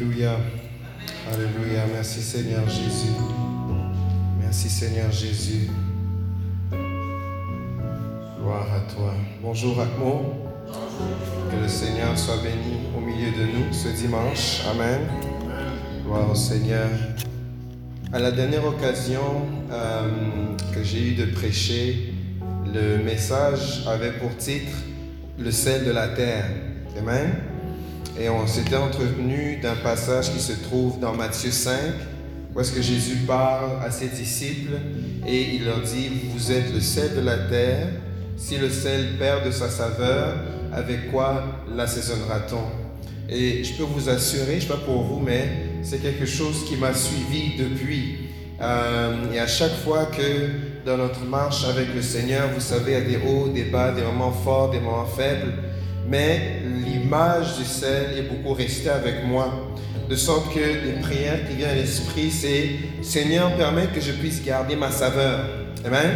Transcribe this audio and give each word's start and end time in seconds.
Alléluia. 0.00 0.36
Alléluia. 1.32 1.82
Merci 1.92 2.22
Seigneur 2.22 2.62
Jésus. 2.68 3.16
Merci 4.40 4.68
Seigneur 4.68 5.10
Jésus. 5.10 5.70
Gloire 8.40 8.68
à 8.72 8.94
toi. 8.94 9.12
Bonjour 9.42 9.80
Akmo. 9.80 10.34
Que 11.50 11.56
le 11.60 11.66
Seigneur 11.66 12.16
soit 12.16 12.36
béni 12.36 12.78
au 12.96 13.00
milieu 13.00 13.32
de 13.32 13.50
nous 13.50 13.72
ce 13.72 13.88
dimanche. 13.88 14.60
Amen. 14.70 15.00
Gloire 16.04 16.30
au 16.30 16.36
Seigneur. 16.36 16.88
À 18.12 18.20
la 18.20 18.30
dernière 18.30 18.66
occasion 18.66 19.48
euh, 19.72 20.02
que 20.72 20.84
j'ai 20.84 21.08
eu 21.08 21.14
de 21.16 21.24
prêcher, 21.32 22.14
le 22.72 23.02
message 23.02 23.82
avait 23.88 24.12
pour 24.12 24.36
titre 24.36 24.76
Le 25.40 25.50
sel 25.50 25.84
de 25.84 25.90
la 25.90 26.06
terre. 26.06 26.44
Amen. 26.96 27.47
Et 28.20 28.28
on 28.28 28.48
s'était 28.48 28.76
entretenu 28.76 29.58
d'un 29.62 29.76
passage 29.76 30.32
qui 30.32 30.40
se 30.40 30.52
trouve 30.52 30.98
dans 30.98 31.14
Matthieu 31.14 31.52
5, 31.52 31.72
où 32.52 32.60
est-ce 32.60 32.72
que 32.72 32.82
Jésus 32.82 33.18
parle 33.28 33.80
à 33.80 33.92
ses 33.92 34.08
disciples 34.08 34.72
et 35.24 35.54
il 35.54 35.64
leur 35.64 35.82
dit, 35.82 36.10
vous 36.34 36.50
êtes 36.50 36.74
le 36.74 36.80
sel 36.80 37.14
de 37.14 37.20
la 37.20 37.38
terre, 37.38 37.86
si 38.36 38.56
le 38.56 38.70
sel 38.70 39.18
perd 39.18 39.46
de 39.46 39.52
sa 39.52 39.68
saveur, 39.68 40.34
avec 40.72 41.12
quoi 41.12 41.44
l'assaisonnera-t-on? 41.76 43.32
Et 43.32 43.62
je 43.62 43.74
peux 43.74 43.84
vous 43.84 44.08
assurer, 44.08 44.52
je 44.52 44.54
ne 44.54 44.60
sais 44.62 44.66
pas 44.66 44.84
pour 44.84 45.02
vous, 45.02 45.20
mais 45.20 45.48
c'est 45.82 45.98
quelque 45.98 46.26
chose 46.26 46.64
qui 46.68 46.74
m'a 46.74 46.94
suivi 46.94 47.56
depuis. 47.56 48.16
Euh, 48.60 49.32
et 49.32 49.38
à 49.38 49.46
chaque 49.46 49.76
fois 49.84 50.06
que 50.06 50.84
dans 50.84 50.96
notre 50.96 51.24
marche 51.24 51.64
avec 51.66 51.94
le 51.94 52.02
Seigneur, 52.02 52.48
vous 52.52 52.60
savez, 52.60 52.92
il 52.92 52.94
y 52.94 52.96
a 52.96 53.18
des 53.18 53.24
hauts, 53.24 53.48
des 53.48 53.64
bas, 53.64 53.92
des 53.92 54.02
moments 54.02 54.32
forts, 54.32 54.70
des 54.70 54.80
moments 54.80 55.06
faibles, 55.06 55.52
mais 56.08 56.62
l'image 56.64 57.58
du 57.58 57.64
sel 57.64 58.18
est 58.18 58.22
beaucoup 58.22 58.54
restée 58.54 58.90
avec 58.90 59.24
moi. 59.26 59.52
De 60.08 60.16
sorte 60.16 60.54
que 60.54 60.58
les 60.58 61.00
prières 61.02 61.46
qui 61.46 61.56
viennent 61.56 61.70
à 61.70 61.74
l'esprit, 61.74 62.30
c'est 62.30 63.02
Seigneur, 63.02 63.54
permets 63.56 63.88
que 63.94 64.00
je 64.00 64.12
puisse 64.12 64.42
garder 64.42 64.74
ma 64.74 64.90
saveur. 64.90 65.40
Amen. 65.84 66.10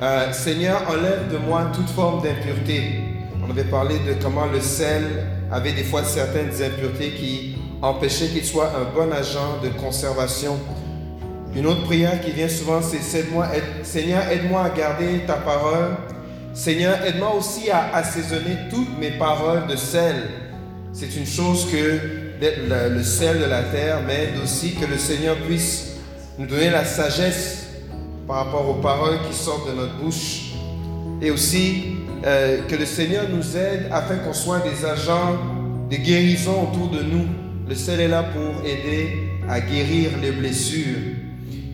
Euh, 0.00 0.32
Seigneur, 0.32 0.82
enlève 0.88 1.32
de 1.32 1.38
moi 1.38 1.72
toute 1.74 1.88
forme 1.88 2.22
d'impureté. 2.22 3.00
On 3.44 3.50
avait 3.50 3.64
parlé 3.64 3.96
de 3.98 4.14
comment 4.22 4.46
le 4.46 4.60
sel 4.60 5.02
avait 5.50 5.72
des 5.72 5.84
fois 5.84 6.04
certaines 6.04 6.50
impuretés 6.62 7.10
qui 7.10 7.56
empêchaient 7.82 8.28
qu'il 8.28 8.44
soit 8.44 8.72
un 8.76 8.94
bon 8.94 9.12
agent 9.12 9.60
de 9.62 9.68
conservation. 9.70 10.56
Une 11.54 11.66
autre 11.66 11.84
prière 11.84 12.20
qui 12.20 12.30
vient 12.30 12.48
souvent, 12.48 12.80
c'est 12.80 13.02
Seigneur, 13.82 14.30
aide-moi 14.30 14.62
à 14.62 14.70
garder 14.70 15.20
ta 15.26 15.34
parole 15.34 15.96
Seigneur, 16.56 17.04
aide-moi 17.04 17.34
aussi 17.34 17.70
à 17.70 17.94
assaisonner 17.94 18.56
toutes 18.70 18.98
mes 18.98 19.10
paroles 19.10 19.66
de 19.66 19.76
sel. 19.76 20.16
C'est 20.90 21.14
une 21.14 21.26
chose 21.26 21.70
que 21.70 22.00
le, 22.40 23.02
sel 23.02 23.40
de 23.40 23.44
la 23.44 23.62
terre, 23.62 24.00
mais 24.06 24.30
aussi 24.42 24.74
que 24.74 24.86
le 24.86 24.96
Seigneur 24.96 25.36
puisse 25.46 25.98
nous 26.38 26.46
donner 26.46 26.70
la 26.70 26.86
sagesse 26.86 27.66
par 28.26 28.46
rapport 28.46 28.66
aux 28.70 28.80
paroles 28.80 29.18
qui 29.28 29.36
sortent 29.36 29.68
de 29.68 29.74
notre 29.74 29.96
bouche. 29.98 30.54
Et 31.20 31.30
aussi 31.30 31.98
euh, 32.24 32.62
que 32.66 32.74
le 32.74 32.86
Seigneur 32.86 33.24
nous 33.28 33.54
aide 33.54 33.88
afin 33.92 34.16
qu'on 34.16 34.32
soit 34.32 34.60
des 34.60 34.86
agents 34.86 35.36
de 35.90 35.96
guérison 35.96 36.70
autour 36.72 36.88
de 36.88 37.02
nous. 37.02 37.26
Le 37.68 37.74
sel 37.74 38.00
est 38.00 38.08
là 38.08 38.22
pour 38.22 38.64
aider 38.64 39.28
à 39.46 39.60
guérir 39.60 40.12
les 40.22 40.32
blessures. 40.32 41.00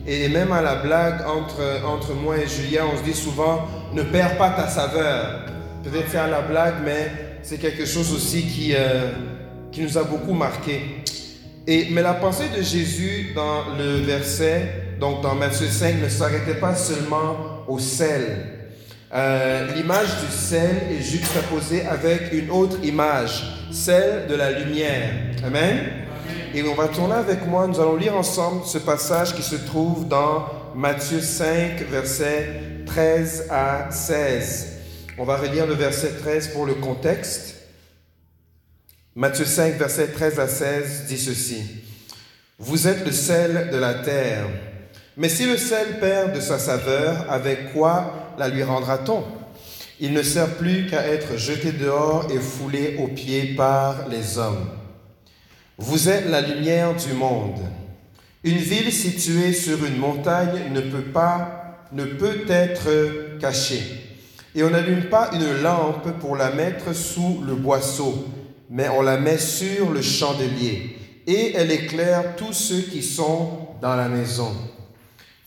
Et 0.05 0.27
même 0.27 0.51
à 0.51 0.61
la 0.61 0.75
blague 0.75 1.21
entre, 1.25 1.85
entre 1.87 2.13
moi 2.13 2.35
et 2.37 2.47
Julien, 2.47 2.83
on 2.93 2.97
se 2.97 3.03
dit 3.03 3.17
souvent, 3.17 3.65
ne 3.93 4.03
perds 4.03 4.37
pas 4.37 4.49
ta 4.49 4.67
saveur. 4.67 5.41
Peut-être 5.83 6.07
faire 6.07 6.29
la 6.29 6.41
blague, 6.41 6.75
mais 6.83 7.11
c'est 7.43 7.57
quelque 7.57 7.85
chose 7.85 8.13
aussi 8.13 8.43
qui, 8.43 8.73
euh, 8.75 9.11
qui 9.71 9.81
nous 9.81 9.97
a 9.97 10.03
beaucoup 10.03 10.33
marqué. 10.33 11.03
Et, 11.67 11.87
mais 11.91 12.01
la 12.01 12.13
pensée 12.13 12.49
de 12.55 12.61
Jésus 12.61 13.31
dans 13.35 13.75
le 13.77 14.01
verset, 14.01 14.95
donc 14.99 15.21
dans 15.21 15.35
Matthieu 15.35 15.67
5, 15.67 16.01
ne 16.01 16.09
s'arrêtait 16.09 16.55
pas 16.55 16.75
seulement 16.75 17.63
au 17.67 17.79
sel. 17.79 18.49
Euh, 19.13 19.75
l'image 19.75 20.09
du 20.25 20.31
sel 20.31 20.71
est 20.91 21.01
juxtaposée 21.01 21.85
avec 21.85 22.33
une 22.33 22.49
autre 22.49 22.77
image, 22.83 23.43
celle 23.71 24.27
de 24.27 24.35
la 24.35 24.51
lumière. 24.51 25.11
Amen? 25.45 25.77
Et 26.55 26.63
on 26.63 26.75
va 26.75 26.87
tourner 26.87 27.15
avec 27.15 27.45
moi, 27.47 27.67
nous 27.67 27.79
allons 27.79 27.95
lire 27.95 28.15
ensemble 28.15 28.61
ce 28.65 28.77
passage 28.77 29.35
qui 29.35 29.43
se 29.43 29.55
trouve 29.55 30.07
dans 30.07 30.45
Matthieu 30.75 31.19
5, 31.19 31.81
verset 31.89 32.72
13 32.85 33.47
à 33.49 33.89
16. 33.91 34.67
On 35.17 35.25
va 35.25 35.37
relire 35.37 35.67
le 35.67 35.73
verset 35.73 36.11
13 36.19 36.49
pour 36.49 36.65
le 36.65 36.75
contexte. 36.75 37.55
Matthieu 39.15 39.45
5, 39.45 39.75
verset 39.75 40.07
13 40.07 40.39
à 40.39 40.47
16 40.47 41.05
dit 41.07 41.17
ceci. 41.17 41.63
Vous 42.57 42.87
êtes 42.87 43.05
le 43.05 43.11
sel 43.11 43.69
de 43.71 43.77
la 43.77 43.93
terre. 43.95 44.47
Mais 45.17 45.29
si 45.29 45.45
le 45.45 45.57
sel 45.57 45.99
perd 45.99 46.33
de 46.33 46.39
sa 46.39 46.57
saveur, 46.57 47.29
avec 47.29 47.73
quoi 47.73 48.33
la 48.37 48.47
lui 48.47 48.63
rendra-t-on? 48.63 49.23
Il 49.99 50.13
ne 50.13 50.23
sert 50.23 50.55
plus 50.55 50.87
qu'à 50.87 51.07
être 51.07 51.37
jeté 51.37 51.71
dehors 51.71 52.27
et 52.31 52.39
foulé 52.39 52.97
aux 52.99 53.07
pieds 53.07 53.53
par 53.55 54.07
les 54.09 54.37
hommes. 54.37 54.67
Vous 55.77 56.09
êtes 56.09 56.27
la 56.29 56.41
lumière 56.41 56.95
du 56.95 57.13
monde. 57.13 57.59
Une 58.43 58.57
ville 58.57 58.91
située 58.91 59.53
sur 59.53 59.85
une 59.85 59.97
montagne 59.97 60.71
ne 60.71 60.81
peut 60.81 61.11
pas, 61.11 61.62
ne 61.93 62.05
peut 62.05 62.45
être 62.47 63.39
cachée. 63.39 63.83
Et 64.55 64.63
on 64.63 64.69
n'allume 64.69 65.05
pas 65.05 65.31
une 65.33 65.61
lampe 65.61 66.19
pour 66.19 66.35
la 66.35 66.51
mettre 66.51 66.93
sous 66.93 67.43
le 67.45 67.55
boisseau, 67.55 68.27
mais 68.69 68.89
on 68.89 69.01
la 69.01 69.17
met 69.17 69.37
sur 69.37 69.91
le 69.91 70.01
chandelier, 70.01 70.97
et 71.25 71.53
elle 71.55 71.71
éclaire 71.71 72.35
tous 72.35 72.53
ceux 72.53 72.81
qui 72.81 73.01
sont 73.01 73.67
dans 73.81 73.95
la 73.95 74.07
maison. 74.09 74.51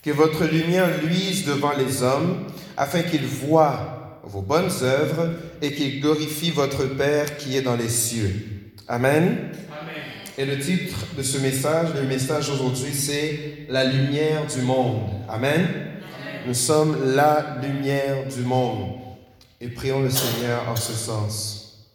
Que 0.02 0.10
votre 0.10 0.44
lumière 0.44 0.88
luise 1.02 1.44
devant 1.44 1.72
les 1.76 2.02
hommes, 2.02 2.46
afin 2.76 3.02
qu'ils 3.02 3.26
voient 3.26 4.20
vos 4.24 4.42
bonnes 4.42 4.70
œuvres 4.82 5.30
et 5.62 5.72
qu'ils 5.72 6.00
glorifient 6.00 6.50
votre 6.50 6.84
Père 6.84 7.36
qui 7.36 7.56
est 7.56 7.62
dans 7.62 7.76
les 7.76 7.88
cieux. 7.88 8.34
Amen. 8.88 9.50
Et 10.38 10.44
le 10.44 10.58
titre 10.58 11.06
de 11.16 11.22
ce 11.22 11.38
message, 11.38 11.88
le 11.94 12.06
message 12.06 12.50
aujourd'hui, 12.50 12.92
c'est 12.92 13.66
La 13.70 13.84
lumière 13.84 14.44
du 14.46 14.62
monde. 14.62 15.00
Amen. 15.28 15.66
Nous 16.46 16.54
sommes 16.54 16.96
la 17.16 17.56
lumière 17.60 18.28
du 18.28 18.42
monde. 18.42 18.90
Et 19.60 19.66
prions 19.66 20.02
le 20.02 20.10
Seigneur 20.10 20.62
en 20.68 20.76
ce 20.76 20.92
sens. 20.92 21.88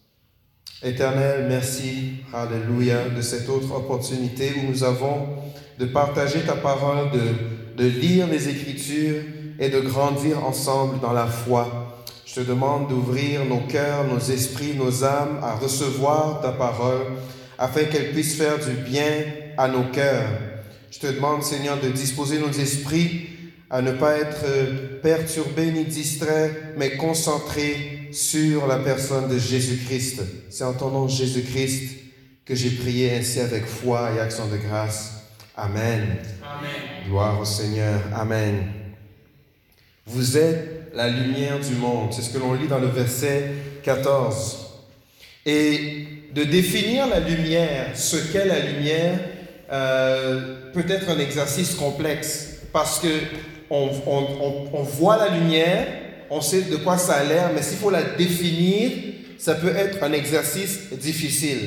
Éternel, 0.84 1.46
merci, 1.48 2.16
Alléluia, 2.34 3.08
de 3.16 3.22
cette 3.22 3.48
autre 3.48 3.74
opportunité 3.74 4.52
où 4.58 4.70
nous 4.70 4.84
avons 4.84 5.28
de 5.80 5.86
partager 5.86 6.42
ta 6.42 6.56
parole, 6.56 7.12
de, 7.12 7.82
de 7.82 7.88
lire 7.88 8.28
les 8.28 8.50
Écritures 8.50 9.24
et 9.58 9.70
de 9.70 9.80
grandir 9.80 10.44
ensemble 10.46 11.00
dans 11.00 11.14
la 11.14 11.28
foi. 11.28 12.04
Je 12.26 12.42
te 12.42 12.42
demande 12.42 12.90
d'ouvrir 12.90 13.46
nos 13.46 13.62
cœurs, 13.62 14.04
nos 14.04 14.20
esprits, 14.20 14.74
nos 14.76 15.06
âmes 15.06 15.40
à 15.42 15.56
recevoir 15.56 16.42
ta 16.42 16.52
parole 16.52 17.06
afin 17.58 17.86
qu'elle 17.86 18.12
puisse 18.12 18.36
faire 18.36 18.60
du 18.60 18.74
bien 18.74 19.24
à 19.58 19.70
nos 19.70 19.84
cœurs. 19.84 20.28
Je 20.92 21.00
te 21.00 21.08
demande, 21.08 21.42
Seigneur, 21.42 21.80
de 21.80 21.88
disposer 21.88 22.38
nos 22.38 22.52
esprits 22.52 23.31
à 23.72 23.82
ne 23.82 23.94
pas 23.94 24.18
être 24.18 25.00
perturbés 25.02 25.72
ni 25.72 25.86
distraits, 25.86 26.76
mais 26.76 26.98
concentrés 26.98 28.10
sur 28.12 28.68
la 28.68 28.78
personne 28.78 29.30
de 29.30 29.40
Jésus-Christ. 29.40 30.22
C'est 30.50 30.66
en 30.66 30.74
ton 30.74 30.90
nom, 30.90 31.08
Jésus-Christ, 31.08 31.96
que 32.44 32.54
j'ai 32.54 32.72
prié 32.72 33.16
ainsi 33.16 33.40
avec 33.40 33.66
foi 33.66 34.12
et 34.14 34.20
action 34.20 34.46
de 34.48 34.58
grâce. 34.58 35.24
Amen. 35.56 36.18
Amen. 36.44 36.72
Gloire 37.08 37.40
au 37.40 37.46
Seigneur. 37.46 38.02
Amen. 38.14 38.74
Vous 40.06 40.38
êtes 40.38 40.92
la 40.94 41.08
lumière 41.08 41.62
du 41.62 41.76
monde. 41.76 42.12
C'est 42.12 42.24
ce 42.24 42.30
que 42.34 42.40
l'on 42.40 42.54
lit 42.54 42.68
dans 42.68 42.80
le 42.80 42.88
verset 42.88 43.52
14. 43.84 44.58
Et 45.46 46.08
de 46.36 46.44
définir 46.44 47.08
la 47.08 47.22
lumière, 47.22 47.92
ce 47.96 48.18
qu'est 48.18 48.46
la 48.46 48.60
lumière, 48.60 49.18
euh, 49.72 50.72
peut 50.74 50.86
être 50.90 51.10
un 51.10 51.20
exercice 51.20 51.76
complexe 51.76 52.58
parce 52.74 53.00
que 53.00 53.08
on, 53.72 54.84
voit 54.84 55.18
la 55.18 55.30
lumière, 55.30 55.88
on 56.30 56.42
sait 56.42 56.64
de 56.64 56.76
quoi 56.78 56.98
ça 56.98 57.14
a 57.14 57.24
l'air, 57.24 57.52
mais 57.56 57.62
s'il 57.62 57.78
faut 57.78 57.90
la 57.90 58.04
définir, 58.04 58.92
ça 59.38 59.56
peut 59.56 59.76
être 59.76 60.04
un 60.04 60.12
exercice 60.12 60.92
difficile. 60.94 61.60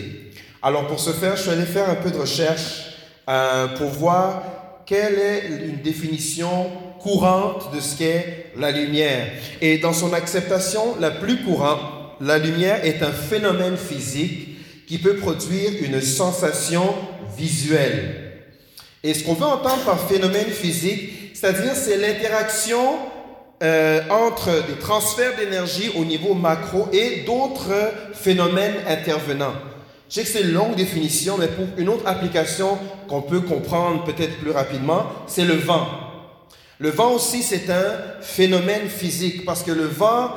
Alors 0.63 0.87
pour 0.87 1.01
ce 1.01 1.11
faire, 1.11 1.37
je 1.37 1.43
suis 1.43 1.51
allé 1.51 1.65
faire 1.65 1.89
un 1.89 1.97
peu 1.97 2.11
de 2.11 2.19
recherche 2.19 2.97
euh, 3.29 3.69
pour 3.79 3.89
voir 3.89 4.43
quelle 4.87 5.19
est 5.19 5.47
une 5.67 5.81
définition 5.83 6.71
courante 7.01 7.75
de 7.75 7.81
ce 7.81 7.97
qu'est 7.97 8.47
la 8.57 8.71
lumière. 8.71 9.27
Et 9.61 9.79
dans 9.79 9.93
son 9.93 10.13
acceptation 10.13 10.97
la 11.01 11.11
plus 11.11 11.43
courante, 11.43 11.81
la 12.21 12.39
lumière 12.39 12.85
est 12.85 13.03
un 13.03 13.13
phénomène 13.13 13.77
physique 13.77 14.87
qui 14.87 14.99
peut 14.99 15.17
produire 15.17 15.71
une 15.83 16.01
sensation 16.01 16.95
visuelle. 17.37 18.25
Et 19.03 19.13
ce 19.13 19.25
qu'on 19.25 19.35
veut 19.35 19.45
entendre 19.45 19.85
par 19.85 20.09
phénomène 20.09 20.49
physique, 20.49 21.24
c'est-à-dire 21.35 21.75
c'est 21.75 21.99
l'interaction 21.99 22.97
euh, 23.63 24.01
entre 24.09 24.67
des 24.67 24.79
transferts 24.81 25.37
d'énergie 25.37 25.91
au 25.97 26.05
niveau 26.05 26.35
macro 26.35 26.89
et 26.93 27.25
d'autres 27.27 27.93
phénomènes 28.15 28.77
intervenants. 28.89 29.55
Je 30.09 30.15
sais 30.15 30.23
que 30.23 30.29
c'est 30.29 30.43
une 30.43 30.53
longue 30.53 30.77
définition, 30.77 31.37
mais 31.39 31.49
pour 31.49 31.67
une 31.77 31.89
autre 31.89 32.07
application 32.07 32.79
qu'on 33.09 33.23
peut 33.23 33.41
comprendre 33.41 34.05
peut-être 34.05 34.39
plus 34.39 34.53
rapidement, 34.53 35.07
c'est 35.27 35.45
le 35.45 35.55
vent. 35.55 35.87
Le 36.79 36.91
vent 36.91 37.13
aussi, 37.13 37.43
c'est 37.43 37.69
un 37.71 38.21
phénomène 38.21 38.89
physique 38.89 39.45
parce 39.45 39.63
que 39.63 39.73
le 39.73 39.87
vent 39.87 40.31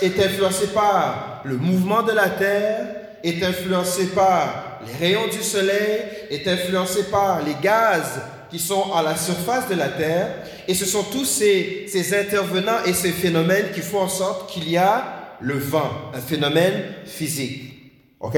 est 0.00 0.18
influencé 0.18 0.68
par 0.68 1.42
le 1.44 1.56
mouvement 1.56 2.02
de 2.02 2.12
la 2.12 2.30
Terre, 2.30 2.86
est 3.22 3.42
influencé 3.42 4.06
par 4.08 4.80
les 4.86 4.94
rayons 4.94 5.26
du 5.26 5.42
soleil, 5.42 6.02
est 6.30 6.46
influencé 6.48 7.04
par 7.04 7.42
les 7.42 7.54
gaz 7.62 8.20
qui 8.50 8.58
sont 8.58 8.92
à 8.92 9.02
la 9.02 9.16
surface 9.16 9.68
de 9.68 9.74
la 9.74 9.88
Terre. 9.88 10.28
Et 10.68 10.74
ce 10.74 10.84
sont 10.84 11.04
tous 11.04 11.24
ces, 11.24 11.86
intervenants 12.14 12.84
et 12.86 12.92
ces 12.92 13.12
phénomènes 13.12 13.70
qui 13.74 13.80
font 13.80 14.00
en 14.00 14.08
sorte 14.08 14.50
qu'il 14.50 14.68
y 14.68 14.76
a 14.76 15.36
le 15.40 15.58
vent, 15.58 15.90
un 16.14 16.20
phénomène 16.20 16.82
physique. 17.06 17.92
OK? 18.20 18.36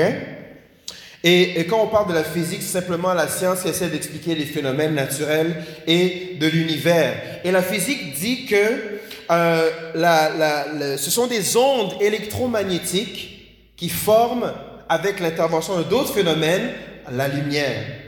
Et, 1.24 1.66
quand 1.68 1.80
on 1.80 1.86
parle 1.86 2.08
de 2.08 2.14
la 2.14 2.24
physique, 2.24 2.62
c'est 2.62 2.80
simplement 2.80 3.14
la 3.14 3.28
science 3.28 3.62
qui 3.62 3.68
essaie 3.68 3.88
d'expliquer 3.88 4.34
les 4.34 4.44
phénomènes 4.44 4.94
naturels 4.94 5.64
et 5.86 6.36
de 6.40 6.48
l'univers. 6.48 7.14
Et 7.44 7.52
la 7.52 7.62
physique 7.62 8.14
dit 8.14 8.46
que 8.46 9.00
euh, 9.30 10.96
ce 10.96 11.10
sont 11.10 11.28
des 11.28 11.56
ondes 11.56 11.94
électromagnétiques 12.00 13.74
qui 13.76 13.88
forment, 13.88 14.52
avec 14.88 15.20
l'intervention 15.20 15.80
d'autres 15.82 16.12
phénomènes, 16.12 16.70
la 17.10 17.28
lumière. 17.28 18.01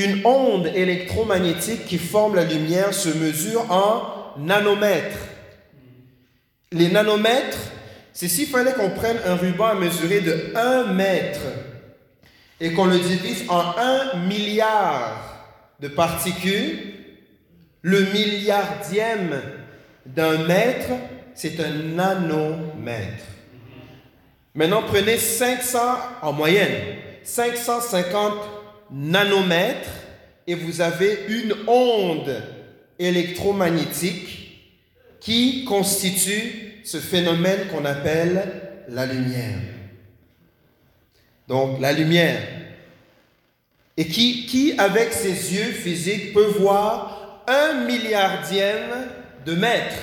Une 0.00 0.22
onde 0.24 0.68
électromagnétique 0.68 1.84
qui 1.84 1.98
forme 1.98 2.34
la 2.34 2.44
lumière 2.44 2.94
se 2.94 3.10
mesure 3.10 3.70
en 3.70 4.38
nanomètres. 4.38 5.18
Les 6.72 6.88
nanomètres, 6.88 7.58
c'est 8.14 8.28
s'il 8.28 8.48
fallait 8.48 8.72
qu'on 8.72 8.88
prenne 8.88 9.18
un 9.26 9.34
ruban 9.34 9.66
à 9.66 9.74
mesurer 9.74 10.22
de 10.22 10.54
1 10.56 10.94
mètre 10.94 11.40
et 12.62 12.72
qu'on 12.72 12.86
le 12.86 12.98
divise 12.98 13.44
en 13.50 13.60
1 13.76 14.26
milliard 14.26 15.44
de 15.80 15.88
particules, 15.88 16.94
le 17.82 18.00
milliardième 18.00 19.38
d'un 20.06 20.38
mètre, 20.46 20.92
c'est 21.34 21.60
un 21.60 21.72
nanomètre. 21.94 23.24
Maintenant, 24.54 24.82
prenez 24.82 25.18
500 25.18 25.78
en 26.22 26.32
moyenne, 26.32 26.96
550 27.22 28.59
nanomètres 28.92 29.90
et 30.46 30.54
vous 30.54 30.80
avez 30.80 31.26
une 31.28 31.54
onde 31.66 32.42
électromagnétique 32.98 34.40
qui 35.20 35.64
constitue 35.64 36.80
ce 36.84 36.98
phénomène 36.98 37.68
qu'on 37.68 37.84
appelle 37.84 38.50
la 38.88 39.06
lumière. 39.06 39.58
Donc 41.46 41.80
la 41.80 41.92
lumière. 41.92 42.40
Et 43.96 44.06
qui, 44.06 44.74
avec 44.78 45.12
ses 45.12 45.54
yeux 45.54 45.72
physiques, 45.72 46.32
peut 46.32 46.52
voir 46.58 47.42
un 47.46 47.84
milliardième 47.84 49.08
de 49.44 49.54
mètre. 49.54 49.96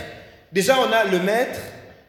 Déjà, 0.51 0.77
on 0.79 0.91
a 0.91 1.05
le 1.05 1.19
mètre, 1.19 1.59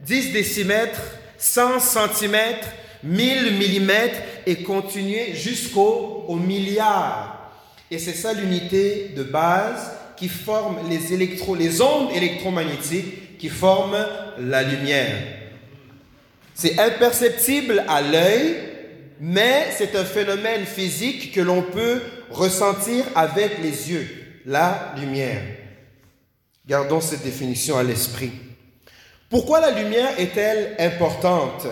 10 0.00 0.32
décimètres, 0.32 1.00
100 1.38 1.80
centimètres, 1.80 2.68
1000 3.02 3.56
millimètres 3.58 4.20
et 4.46 4.62
continuer 4.62 5.34
jusqu'au 5.34 6.24
au 6.28 6.36
milliard. 6.36 7.52
Et 7.90 7.98
c'est 7.98 8.14
ça 8.14 8.32
l'unité 8.32 9.12
de 9.16 9.22
base 9.22 9.92
qui 10.16 10.28
forme 10.28 10.78
les, 10.88 11.16
les 11.16 11.82
ondes 11.82 12.10
électromagnétiques 12.14 13.38
qui 13.38 13.48
forment 13.48 14.04
la 14.38 14.62
lumière. 14.62 15.16
C'est 16.54 16.78
imperceptible 16.78 17.84
à 17.88 18.02
l'œil, 18.02 18.56
mais 19.20 19.68
c'est 19.76 19.94
un 19.94 20.04
phénomène 20.04 20.64
physique 20.64 21.32
que 21.32 21.40
l'on 21.40 21.62
peut 21.62 22.02
ressentir 22.30 23.04
avec 23.14 23.58
les 23.62 23.90
yeux, 23.90 24.08
la 24.44 24.92
lumière. 24.98 25.42
Gardons 26.66 27.00
cette 27.00 27.22
définition 27.22 27.78
à 27.78 27.82
l'esprit. 27.82 28.32
Pourquoi 29.30 29.60
la 29.60 29.70
lumière 29.70 30.18
est-elle 30.18 30.74
importante? 30.78 31.66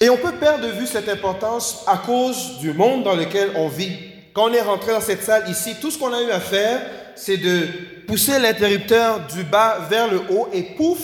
Et 0.00 0.10
on 0.10 0.16
peut 0.16 0.32
perdre 0.32 0.64
de 0.64 0.72
vue 0.72 0.86
cette 0.86 1.08
importance 1.08 1.82
à 1.86 1.96
cause 1.96 2.58
du 2.60 2.72
monde 2.72 3.02
dans 3.02 3.16
lequel 3.16 3.50
on 3.56 3.68
vit. 3.68 3.92
Quand 4.32 4.48
on 4.48 4.52
est 4.52 4.60
rentré 4.60 4.92
dans 4.92 5.00
cette 5.00 5.24
salle 5.24 5.50
ici, 5.50 5.74
tout 5.80 5.90
ce 5.90 5.98
qu'on 5.98 6.12
a 6.12 6.22
eu 6.22 6.30
à 6.30 6.38
faire, 6.38 6.80
c'est 7.16 7.36
de 7.36 7.66
pousser 8.06 8.38
l'interrupteur 8.38 9.26
du 9.34 9.42
bas 9.42 9.86
vers 9.90 10.08
le 10.08 10.20
haut 10.30 10.48
et 10.52 10.62
pouf, 10.62 11.00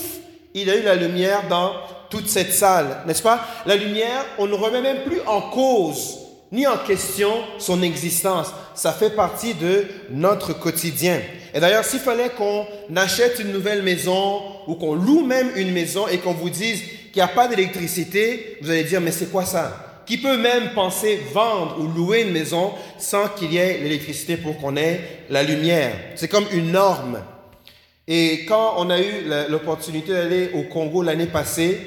il 0.54 0.70
a 0.70 0.76
eu 0.76 0.82
la 0.82 0.94
lumière 0.94 1.48
dans 1.48 1.72
toute 2.08 2.28
cette 2.28 2.52
salle, 2.52 3.02
n'est-ce 3.06 3.22
pas? 3.22 3.44
La 3.66 3.74
lumière, 3.74 4.24
on 4.38 4.46
ne 4.46 4.54
remet 4.54 4.80
même 4.80 5.02
plus 5.02 5.20
en 5.26 5.40
cause 5.40 6.18
ni 6.52 6.64
en 6.68 6.78
question 6.78 7.32
son 7.58 7.82
existence. 7.82 8.52
Ça 8.76 8.92
fait 8.92 9.10
partie 9.10 9.54
de 9.54 9.86
notre 10.10 10.52
quotidien. 10.52 11.20
Et 11.52 11.58
d'ailleurs, 11.58 11.84
s'il 11.84 11.98
fallait 11.98 12.30
qu'on 12.30 12.66
achète 12.94 13.40
une 13.40 13.50
nouvelle 13.50 13.82
maison 13.82 14.40
ou 14.68 14.76
qu'on 14.76 14.94
loue 14.94 15.24
même 15.24 15.50
une 15.56 15.72
maison 15.72 16.06
et 16.06 16.18
qu'on 16.18 16.32
vous 16.32 16.50
dise 16.50 16.80
qu'il 17.14 17.22
n'y 17.22 17.30
a 17.30 17.32
pas 17.32 17.46
d'électricité, 17.46 18.58
vous 18.60 18.70
allez 18.70 18.82
dire, 18.82 19.00
mais 19.00 19.12
c'est 19.12 19.30
quoi 19.30 19.44
ça? 19.44 20.02
Qui 20.04 20.18
peut 20.18 20.36
même 20.36 20.72
penser 20.74 21.20
vendre 21.32 21.76
ou 21.78 21.86
louer 21.86 22.22
une 22.22 22.32
maison 22.32 22.72
sans 22.98 23.28
qu'il 23.28 23.52
y 23.52 23.56
ait 23.56 23.78
l'électricité 23.78 24.36
pour 24.36 24.58
qu'on 24.58 24.76
ait 24.76 25.00
la 25.30 25.44
lumière 25.44 25.92
C'est 26.16 26.26
comme 26.26 26.46
une 26.52 26.72
norme. 26.72 27.20
Et 28.08 28.44
quand 28.46 28.74
on 28.78 28.90
a 28.90 28.98
eu 28.98 29.28
l'opportunité 29.48 30.12
d'aller 30.12 30.50
au 30.54 30.64
Congo 30.64 31.02
l'année 31.02 31.26
passée, 31.26 31.78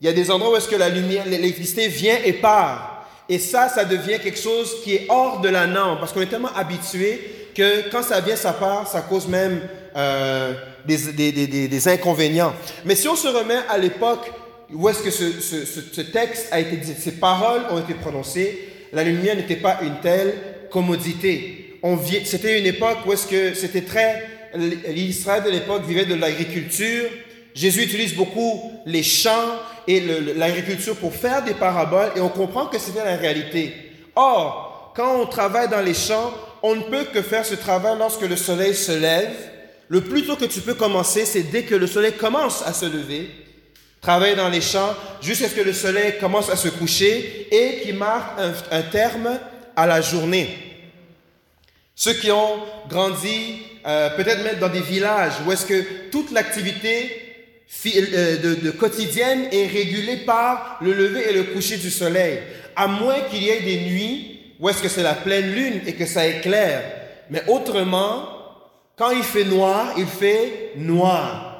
il 0.00 0.06
y 0.06 0.10
a 0.10 0.12
des 0.12 0.32
endroits 0.32 0.54
où 0.54 0.56
est-ce 0.56 0.68
que 0.68 0.74
la 0.74 0.88
lumière, 0.88 1.26
l'électricité 1.26 1.86
vient 1.86 2.18
et 2.24 2.32
part. 2.32 3.06
Et 3.28 3.38
ça, 3.38 3.68
ça 3.68 3.84
devient 3.84 4.18
quelque 4.18 4.40
chose 4.40 4.82
qui 4.82 4.96
est 4.96 5.06
hors 5.08 5.40
de 5.40 5.48
la 5.48 5.68
norme 5.68 6.00
parce 6.00 6.12
qu'on 6.12 6.22
est 6.22 6.26
tellement 6.26 6.54
habitué 6.56 7.20
que 7.54 7.88
quand 7.90 8.02
ça 8.02 8.20
vient, 8.20 8.34
ça 8.36 8.52
part, 8.52 8.88
ça 8.88 9.02
cause 9.02 9.28
même 9.28 9.60
euh, 9.96 10.54
des, 10.84 11.12
des, 11.12 11.30
des, 11.30 11.68
des, 11.68 11.88
inconvénients. 11.88 12.52
Mais 12.84 12.96
si 12.96 13.06
on 13.06 13.14
se 13.14 13.28
remet 13.28 13.60
à 13.68 13.78
l'époque 13.78 14.28
où 14.72 14.88
est-ce 14.88 15.02
que 15.02 15.10
ce, 15.10 16.00
texte 16.00 16.48
a 16.50 16.60
été 16.60 16.76
dit, 16.76 16.94
ces 16.98 17.12
paroles 17.12 17.62
ont 17.70 17.78
été 17.78 17.94
prononcées, 17.94 18.68
la 18.92 19.04
lumière 19.04 19.36
n'était 19.36 19.56
pas 19.56 19.78
une 19.82 20.00
telle 20.00 20.34
commodité. 20.70 21.78
C'était 22.24 22.58
une 22.58 22.66
époque 22.66 22.98
où 23.06 23.12
est-ce 23.12 23.26
que 23.26 23.54
c'était 23.54 23.82
très... 23.82 24.26
L'Israël 24.88 25.44
de 25.44 25.50
l'époque 25.50 25.84
vivait 25.86 26.06
de 26.06 26.14
l'agriculture. 26.14 27.04
Jésus 27.54 27.82
utilise 27.82 28.14
beaucoup 28.14 28.72
les 28.86 29.02
champs 29.02 29.60
et 29.86 30.00
l'agriculture 30.34 30.96
pour 30.96 31.14
faire 31.14 31.44
des 31.44 31.54
paraboles 31.54 32.10
et 32.16 32.20
on 32.20 32.28
comprend 32.28 32.66
que 32.66 32.78
c'était 32.78 33.04
la 33.04 33.16
réalité. 33.16 33.72
Or, 34.14 34.92
quand 34.96 35.20
on 35.20 35.26
travaille 35.26 35.68
dans 35.68 35.82
les 35.82 35.94
champs, 35.94 36.32
on 36.62 36.74
ne 36.74 36.82
peut 36.82 37.04
que 37.12 37.22
faire 37.22 37.44
ce 37.44 37.54
travail 37.54 37.96
lorsque 37.98 38.22
le 38.22 38.36
soleil 38.36 38.74
se 38.74 38.92
lève. 38.92 39.34
Le 39.88 40.00
plus 40.00 40.26
tôt 40.26 40.36
que 40.36 40.46
tu 40.46 40.60
peux 40.60 40.74
commencer, 40.74 41.24
c'est 41.24 41.44
dès 41.44 41.62
que 41.62 41.74
le 41.74 41.86
soleil 41.86 42.12
commence 42.12 42.66
à 42.66 42.72
se 42.72 42.86
lever. 42.86 43.30
Travailler 44.00 44.36
dans 44.36 44.48
les 44.48 44.60
champs 44.60 44.94
jusqu'à 45.20 45.48
ce 45.48 45.54
que 45.54 45.62
le 45.62 45.72
soleil 45.72 46.18
commence 46.20 46.48
à 46.50 46.56
se 46.56 46.68
coucher 46.68 47.48
et 47.50 47.82
qui 47.82 47.92
marque 47.92 48.38
un, 48.70 48.82
terme 48.82 49.38
à 49.74 49.86
la 49.86 50.00
journée. 50.00 50.56
Ceux 51.94 52.14
qui 52.14 52.30
ont 52.30 52.60
grandi 52.88 53.62
euh, 53.86 54.10
peut-être 54.10 54.44
même 54.44 54.58
dans 54.58 54.68
des 54.68 54.80
villages 54.80 55.34
où 55.46 55.52
est-ce 55.52 55.66
que 55.66 56.10
toute 56.10 56.30
l'activité 56.32 57.26
euh, 57.86 58.56
de, 58.62 58.70
quotidienne 58.70 59.48
est 59.50 59.66
régulée 59.66 60.18
par 60.18 60.78
le 60.80 60.92
lever 60.92 61.30
et 61.30 61.32
le 61.32 61.44
coucher 61.44 61.76
du 61.76 61.90
soleil. 61.90 62.40
À 62.76 62.86
moins 62.86 63.20
qu'il 63.30 63.42
y 63.42 63.48
ait 63.48 63.60
des 63.60 63.80
nuits 63.80 64.40
où 64.60 64.68
est-ce 64.68 64.82
que 64.82 64.88
c'est 64.88 65.02
la 65.02 65.14
pleine 65.14 65.52
lune 65.52 65.80
et 65.86 65.94
que 65.94 66.06
ça 66.06 66.26
éclaire. 66.26 66.82
Mais 67.30 67.42
autrement, 67.48 68.28
quand 68.96 69.10
il 69.10 69.22
fait 69.22 69.44
noir, 69.44 69.94
il 69.96 70.06
fait 70.06 70.72
noir. 70.76 71.55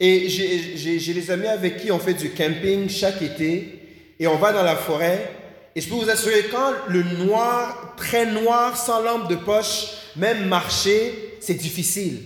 Et 0.00 0.28
j'ai 0.28 1.14
des 1.14 1.30
amis 1.30 1.48
avec 1.48 1.78
qui 1.78 1.90
on 1.90 1.98
fait 1.98 2.14
du 2.14 2.30
camping 2.30 2.88
chaque 2.88 3.20
été 3.20 4.14
et 4.20 4.26
on 4.26 4.36
va 4.36 4.52
dans 4.52 4.62
la 4.62 4.76
forêt. 4.76 5.32
Et 5.74 5.80
je 5.80 5.88
peux 5.88 5.96
vous 5.96 6.10
assurer, 6.10 6.44
quand 6.50 6.72
le 6.88 7.02
noir, 7.02 7.94
très 7.96 8.26
noir, 8.26 8.76
sans 8.76 9.00
lampe 9.00 9.28
de 9.28 9.36
poche, 9.36 9.88
même 10.16 10.46
marcher, 10.46 11.36
c'est 11.40 11.54
difficile. 11.54 12.20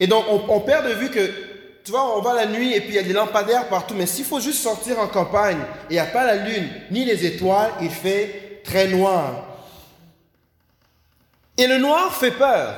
Et 0.00 0.06
donc, 0.06 0.24
on, 0.28 0.60
perd 0.60 0.86
de 0.88 0.94
vue 0.94 1.10
que, 1.10 1.26
tu 1.84 1.90
vois, 1.90 2.16
on 2.16 2.22
va 2.22 2.34
la 2.34 2.46
nuit 2.46 2.74
et 2.74 2.80
puis 2.80 2.90
il 2.90 2.94
y 2.94 2.98
a 2.98 3.02
des 3.02 3.12
lampadaires 3.12 3.68
partout, 3.68 3.94
mais 3.94 4.06
s'il 4.06 4.24
faut 4.24 4.40
juste 4.40 4.62
sortir 4.62 4.98
en 4.98 5.08
campagne 5.08 5.58
et 5.58 5.90
il 5.90 5.92
n'y 5.94 5.98
a 5.98 6.06
pas 6.06 6.24
la 6.24 6.36
lune 6.36 6.68
ni 6.90 7.04
les 7.04 7.26
étoiles, 7.26 7.72
il 7.82 7.90
fait 7.90 8.62
très 8.64 8.88
noir. 8.88 9.44
Et 11.56 11.66
le 11.66 11.78
noir 11.78 12.14
fait 12.14 12.30
peur, 12.30 12.74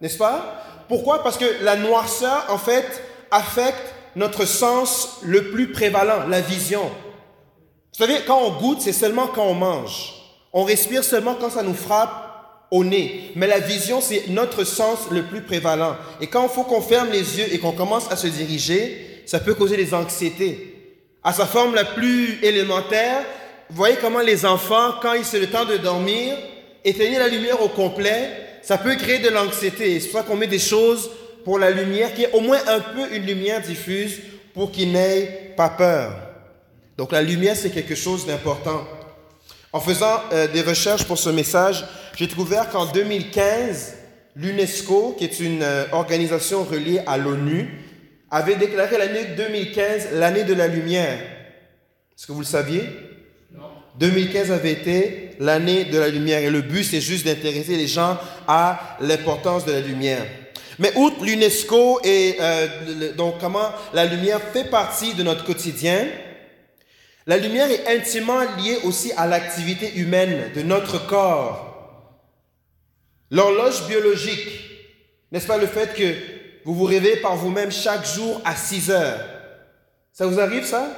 n'est-ce 0.00 0.16
pas? 0.18 0.61
Pourquoi? 0.88 1.22
Parce 1.22 1.36
que 1.36 1.62
la 1.62 1.76
noirceur, 1.76 2.46
en 2.48 2.58
fait, 2.58 3.02
affecte 3.30 3.94
notre 4.16 4.44
sens 4.44 5.18
le 5.22 5.50
plus 5.50 5.72
prévalent, 5.72 6.26
la 6.28 6.40
vision. 6.40 6.82
Vous 6.82 8.04
savez, 8.06 8.20
quand 8.26 8.40
on 8.42 8.52
goûte, 8.52 8.80
c'est 8.80 8.92
seulement 8.92 9.26
quand 9.26 9.46
on 9.46 9.54
mange. 9.54 10.14
On 10.52 10.64
respire 10.64 11.04
seulement 11.04 11.34
quand 11.34 11.50
ça 11.50 11.62
nous 11.62 11.74
frappe 11.74 12.32
au 12.70 12.84
nez. 12.84 13.32
Mais 13.36 13.46
la 13.46 13.58
vision, 13.58 14.00
c'est 14.00 14.28
notre 14.28 14.64
sens 14.64 15.10
le 15.10 15.22
plus 15.24 15.42
prévalent. 15.42 15.96
Et 16.20 16.26
quand 16.26 16.42
il 16.44 16.48
faut 16.48 16.64
qu'on 16.64 16.80
ferme 16.80 17.10
les 17.10 17.38
yeux 17.38 17.52
et 17.52 17.58
qu'on 17.58 17.72
commence 17.72 18.10
à 18.10 18.16
se 18.16 18.26
diriger, 18.26 19.22
ça 19.26 19.40
peut 19.40 19.54
causer 19.54 19.76
des 19.76 19.94
anxiétés. 19.94 20.68
à 21.24 21.32
sa 21.32 21.46
forme 21.46 21.76
la 21.76 21.84
plus 21.84 22.40
élémentaire, 22.42 23.22
vous 23.70 23.76
voyez 23.76 23.96
comment 24.00 24.20
les 24.20 24.44
enfants, 24.44 24.94
quand 25.00 25.14
c'est 25.22 25.38
le 25.38 25.46
temps 25.46 25.64
de 25.64 25.76
dormir, 25.76 26.34
éteigner 26.84 27.18
la 27.18 27.28
lumière 27.28 27.62
au 27.62 27.68
complet, 27.68 28.28
ça 28.62 28.78
peut 28.78 28.94
créer 28.94 29.18
de 29.18 29.28
l'anxiété. 29.28 30.00
C'est 30.00 30.08
pour 30.08 30.20
ça 30.20 30.26
qu'on 30.26 30.36
met 30.36 30.46
des 30.46 30.58
choses 30.58 31.10
pour 31.44 31.58
la 31.58 31.70
lumière, 31.70 32.14
qui 32.14 32.22
est 32.22 32.32
au 32.32 32.40
moins 32.40 32.60
un 32.68 32.80
peu 32.80 33.14
une 33.14 33.26
lumière 33.26 33.60
diffuse 33.60 34.20
pour 34.54 34.70
qu'ils 34.70 34.92
n'aient 34.92 35.52
pas 35.56 35.68
peur. 35.68 36.12
Donc 36.96 37.12
la 37.12 37.22
lumière, 37.22 37.56
c'est 37.56 37.70
quelque 37.70 37.94
chose 37.94 38.26
d'important. 38.26 38.86
En 39.72 39.80
faisant 39.80 40.20
euh, 40.32 40.46
des 40.48 40.60
recherches 40.60 41.04
pour 41.04 41.18
ce 41.18 41.30
message, 41.30 41.84
j'ai 42.14 42.26
découvert 42.26 42.68
qu'en 42.68 42.86
2015, 42.86 43.94
l'UNESCO, 44.36 45.16
qui 45.18 45.24
est 45.24 45.40
une 45.40 45.62
euh, 45.62 45.84
organisation 45.92 46.62
reliée 46.62 47.00
à 47.06 47.16
l'ONU, 47.16 47.68
avait 48.30 48.56
déclaré 48.56 48.98
l'année 48.98 49.24
2015 49.36 50.08
l'année 50.12 50.44
de 50.44 50.54
la 50.54 50.68
lumière. 50.68 51.18
Est-ce 51.18 52.26
que 52.26 52.32
vous 52.32 52.40
le 52.40 52.46
saviez? 52.46 52.82
2015 53.98 54.52
avait 54.52 54.72
été 54.72 55.21
l'année 55.40 55.84
de 55.84 55.98
la 55.98 56.08
lumière 56.08 56.40
et 56.40 56.50
le 56.50 56.62
but 56.62 56.84
c'est 56.84 57.00
juste 57.00 57.26
d'intéresser 57.26 57.76
les 57.76 57.86
gens 57.86 58.18
à 58.46 58.96
l'importance 59.00 59.64
de 59.64 59.72
la 59.72 59.80
lumière. 59.80 60.26
Mais 60.78 60.92
outre 60.96 61.24
l'UNESCO 61.24 62.00
et 62.02 62.36
euh, 62.40 63.12
donc 63.16 63.38
comment 63.38 63.70
la 63.92 64.06
lumière 64.06 64.40
fait 64.52 64.64
partie 64.64 65.14
de 65.14 65.22
notre 65.22 65.44
quotidien, 65.44 66.06
la 67.26 67.36
lumière 67.36 67.70
est 67.70 67.86
intimement 67.86 68.40
liée 68.58 68.78
aussi 68.84 69.12
à 69.16 69.26
l'activité 69.26 69.94
humaine 69.94 70.50
de 70.54 70.62
notre 70.62 71.06
corps. 71.06 71.68
L'horloge 73.30 73.86
biologique, 73.86 74.48
n'est-ce 75.30 75.46
pas 75.46 75.58
le 75.58 75.66
fait 75.66 75.94
que 75.94 76.14
vous 76.64 76.74
vous 76.74 76.84
réveillez 76.84 77.16
par 77.16 77.36
vous-même 77.36 77.70
chaque 77.70 78.04
jour 78.06 78.40
à 78.44 78.56
6 78.56 78.90
heures? 78.90 79.20
Ça 80.12 80.26
vous 80.26 80.40
arrive 80.40 80.64
ça? 80.64 80.88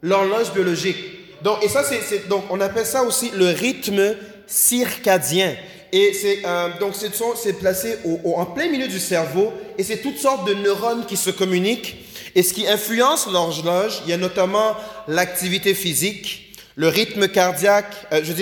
L'horloge 0.00 0.52
biologique. 0.52 0.96
Donc, 1.44 1.62
et 1.62 1.68
ça, 1.68 1.84
c'est, 1.84 2.26
donc, 2.26 2.44
on 2.48 2.58
appelle 2.62 2.86
ça 2.86 3.02
aussi 3.02 3.30
le 3.36 3.48
rythme 3.48 4.16
circadien. 4.46 5.54
Et 5.92 6.14
c'est, 6.14 6.38
euh, 6.46 6.70
donc, 6.80 6.94
c'est, 6.94 7.52
placé 7.52 7.98
au, 8.06 8.32
en 8.36 8.46
plein 8.46 8.70
milieu 8.70 8.88
du 8.88 8.98
cerveau 8.98 9.52
et 9.76 9.82
c'est 9.82 9.98
toutes 9.98 10.16
sortes 10.16 10.48
de 10.48 10.54
neurones 10.54 11.04
qui 11.04 11.18
se 11.18 11.28
communiquent. 11.28 11.96
Et 12.34 12.42
ce 12.42 12.54
qui 12.54 12.66
influence 12.66 13.28
l'horloge, 13.30 14.00
il 14.04 14.10
y 14.10 14.14
a 14.14 14.16
notamment 14.16 14.74
l'activité 15.06 15.74
physique, 15.74 16.56
le 16.76 16.88
rythme 16.88 17.28
cardiaque, 17.28 17.94
euh, 18.12 18.22
je 18.24 18.32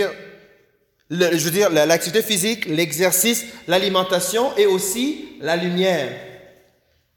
veux 1.44 1.50
dire 1.50 1.70
l'activité 1.70 2.22
physique, 2.22 2.66
l'exercice, 2.66 3.46
l'alimentation 3.66 4.56
et 4.56 4.66
aussi 4.66 5.28
la 5.40 5.56
lumière. 5.56 6.08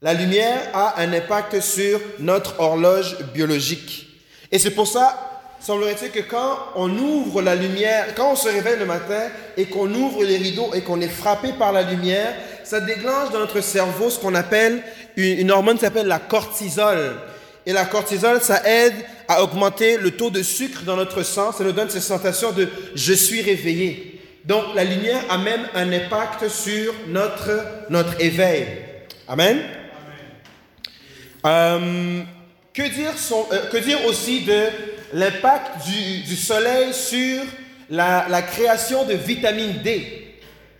La 0.01 0.15
lumière 0.15 0.67
a 0.73 0.99
un 0.99 1.13
impact 1.13 1.61
sur 1.61 2.01
notre 2.17 2.59
horloge 2.59 3.17
biologique. 3.35 4.07
Et 4.51 4.57
c'est 4.57 4.71
pour 4.71 4.87
ça, 4.87 5.34
semblerait-il 5.65 6.11
que 6.11 6.19
quand 6.19 6.59
on 6.75 6.95
ouvre 6.95 7.41
la 7.41 7.55
lumière, 7.55 8.13
quand 8.15 8.33
on 8.33 8.35
se 8.35 8.47
réveille 8.47 8.77
le 8.77 8.85
matin 8.85 9.29
et 9.57 9.65
qu'on 9.65 9.91
ouvre 9.91 10.23
les 10.23 10.37
rideaux 10.37 10.71
et 10.75 10.81
qu'on 10.81 11.01
est 11.01 11.07
frappé 11.07 11.53
par 11.57 11.71
la 11.71 11.81
lumière, 11.81 12.35
ça 12.63 12.79
déclenche 12.79 13.31
dans 13.31 13.39
notre 13.39 13.61
cerveau 13.61 14.11
ce 14.11 14.19
qu'on 14.19 14.35
appelle 14.35 14.83
une, 15.15 15.49
hormone 15.49 15.77
qui 15.77 15.81
s'appelle 15.81 16.05
la 16.05 16.19
cortisol. 16.19 17.15
Et 17.65 17.73
la 17.73 17.85
cortisol, 17.85 18.41
ça 18.41 18.61
aide 18.63 18.93
à 19.27 19.41
augmenter 19.41 19.97
le 19.97 20.11
taux 20.11 20.29
de 20.29 20.43
sucre 20.43 20.83
dans 20.83 20.95
notre 20.95 21.23
sang. 21.23 21.51
Ça 21.51 21.63
nous 21.63 21.71
donne 21.71 21.89
cette 21.89 22.03
sensation 22.03 22.51
de 22.51 22.69
je 22.93 23.13
suis 23.13 23.41
réveillé. 23.41 24.21
Donc 24.45 24.65
la 24.75 24.83
lumière 24.83 25.23
a 25.29 25.39
même 25.39 25.65
un 25.73 25.91
impact 25.91 26.47
sur 26.47 26.93
notre, 27.07 27.65
notre 27.89 28.21
éveil. 28.21 28.67
Amen? 29.27 29.61
Euh, 31.43 32.21
que, 32.71 32.83
dire 32.83 33.13
euh, 33.51 33.69
que 33.71 33.77
dire 33.77 34.05
aussi 34.05 34.41
de 34.41 34.94
l'impact 35.15 35.87
du, 35.87 36.35
soleil 36.35 36.93
sur 36.93 37.43
la, 37.89 38.41
création 38.41 39.05
de 39.05 39.13
vitamine 39.13 39.81
D 39.81 40.35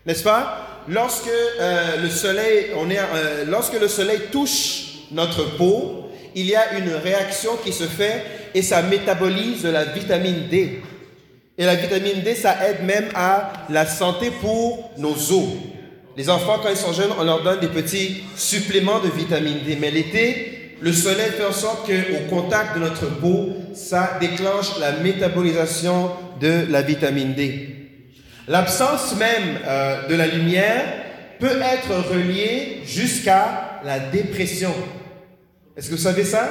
N'est-ce 0.06 0.24
pas? 0.24 0.84
Lorsque, 0.90 1.28
euh, 1.28 2.02
le 2.02 2.10
soleil, 2.10 2.68
on 2.76 2.90
est, 2.90 3.00
lorsque 3.48 3.80
le 3.80 3.88
soleil 3.88 4.20
touche 4.32 5.08
notre 5.12 5.56
peau, 5.56 6.12
il 6.36 6.46
y 6.46 6.56
a 6.56 6.78
une 6.78 6.94
réaction 6.94 7.52
qui 7.64 7.72
se 7.72 7.86
fait 7.86 8.24
et 8.54 8.62
ça 8.62 8.82
métabolise 8.82 9.64
la 9.66 9.86
vitamine 9.86 10.48
D. 10.52 10.82
Et 11.58 11.66
la 11.66 11.76
vitamine 11.76 12.22
D, 12.22 12.36
ça 12.36 12.58
aide 12.68 12.84
même 12.84 13.08
à 13.16 13.54
la 13.70 13.86
santé 13.86 14.32
pour 14.42 14.92
nos 14.98 15.14
os. 15.14 15.48
Les 16.18 16.30
enfants, 16.30 16.60
quand 16.62 16.70
ils 16.70 16.78
sont 16.78 16.92
jeunes, 16.92 17.12
on 17.18 17.24
leur 17.24 17.42
donne 17.42 17.62
des 17.62 17.70
petits 17.70 18.24
suppléments 18.36 19.00
de 19.00 19.08
vitamine 19.08 19.60
D. 19.66 19.78
Mais 19.80 19.92
l'été, 19.92 20.55
le 20.82 20.92
soleil 20.92 21.32
fait 21.32 21.46
en 21.46 21.52
sorte 21.52 21.88
qu'au 21.88 22.36
contact 22.36 22.76
de 22.76 22.82
notre 22.82 23.08
peau, 23.20 23.56
ça 23.74 24.18
déclenche 24.20 24.80
la 24.80 24.92
métabolisation 24.94 26.12
de 26.40 26.66
la 26.70 26.82
vitamine 26.82 27.34
D. 27.34 27.76
L'absence 28.48 29.16
même 29.18 29.60
euh, 29.66 30.08
de 30.08 30.16
la 30.16 30.28
lumière 30.28 30.84
peut 31.40 31.60
être 31.62 32.12
reliée 32.12 32.82
jusqu'à 32.86 33.80
la 33.84 34.00
dépression. 34.00 34.74
Est-ce 35.76 35.90
que 35.90 35.96
vous 35.96 36.02
savez 36.02 36.24
ça? 36.24 36.50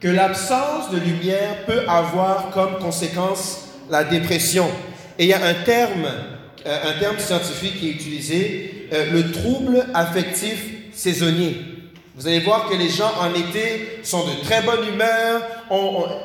Que 0.00 0.08
l'absence 0.08 0.90
de 0.90 0.98
lumière 0.98 1.64
peut 1.66 1.82
avoir 1.88 2.50
comme 2.50 2.78
conséquence 2.78 3.68
la 3.90 4.04
dépression. 4.04 4.68
Et 5.18 5.24
il 5.24 5.28
y 5.28 5.32
a 5.32 5.44
un 5.44 5.54
terme, 5.64 6.06
euh, 6.66 6.78
un 6.94 6.98
terme 6.98 7.18
scientifique 7.18 7.78
qui 7.78 7.88
est 7.88 7.92
utilisé, 7.92 8.88
euh, 8.92 9.12
le 9.12 9.32
trouble 9.32 9.86
affectif 9.94 10.58
saisonnier. 10.92 11.73
Vous 12.16 12.28
allez 12.28 12.40
voir 12.40 12.68
que 12.68 12.76
les 12.76 12.88
gens 12.88 13.10
en 13.20 13.34
été 13.34 13.98
sont 14.04 14.24
de 14.24 14.44
très 14.44 14.62
bonne 14.62 14.86
humeur, 14.86 15.42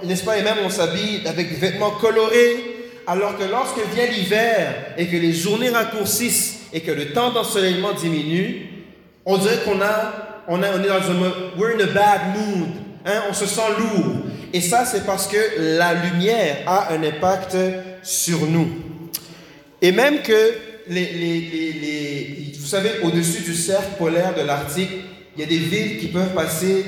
n'est-ce 0.03 0.23
pas, 0.23 0.37
et 0.37 0.43
même 0.43 0.57
on 0.63 0.69
s'habille 0.69 1.21
avec 1.25 1.49
des 1.49 1.55
vêtements 1.55 1.89
colorés, 1.91 2.91
alors 3.07 3.35
que 3.35 3.43
lorsque 3.43 3.79
vient 3.95 4.05
l'hiver 4.05 4.93
et 4.99 5.07
que 5.07 5.17
les 5.17 5.33
journées 5.33 5.69
raccourcissent 5.69 6.59
et 6.73 6.81
que 6.81 6.91
le 6.91 7.11
temps 7.11 7.31
d'ensoleillement 7.31 7.93
diminue, 7.93 8.67
on 9.25 9.37
dirait 9.37 9.61
qu'on 9.65 9.81
a 9.81 10.29
on, 10.47 10.61
est 10.61 10.87
dans 10.87 11.11
un 11.11 11.57
we're 11.57 11.75
in 11.75 11.79
a 11.79 11.87
bad 11.87 12.21
mood, 12.35 12.67
hein, 13.05 13.23
on 13.29 13.33
se 13.33 13.45
sent 13.45 13.61
lourd. 13.79 14.15
Et 14.53 14.61
ça, 14.61 14.85
c'est 14.85 15.05
parce 15.05 15.27
que 15.27 15.37
la 15.77 15.93
lumière 15.93 16.57
a 16.67 16.91
un 16.93 17.03
impact 17.03 17.55
sur 18.01 18.45
nous. 18.47 18.67
Et 19.81 19.91
même 19.91 20.21
que, 20.21 20.53
les, 20.87 22.53
vous 22.59 22.65
savez, 22.65 22.91
au-dessus 23.03 23.41
du 23.43 23.53
cercle 23.53 23.97
polaire 23.97 24.33
de 24.35 24.41
l'Arctique, 24.41 24.89
il 25.39 25.43
y 25.43 25.45
a 25.45 25.47
des 25.47 25.57
villes 25.57 25.99
qui 25.99 26.07
peuvent 26.07 26.33
passer 26.33 26.83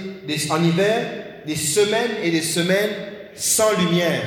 en 0.50 0.62
hiver 0.62 1.05
des 1.48 1.55
semaines 1.55 2.12
et 2.22 2.31
des 2.31 2.41
semaines 2.41 2.89
sans 3.34 3.72
lumière. 3.79 4.24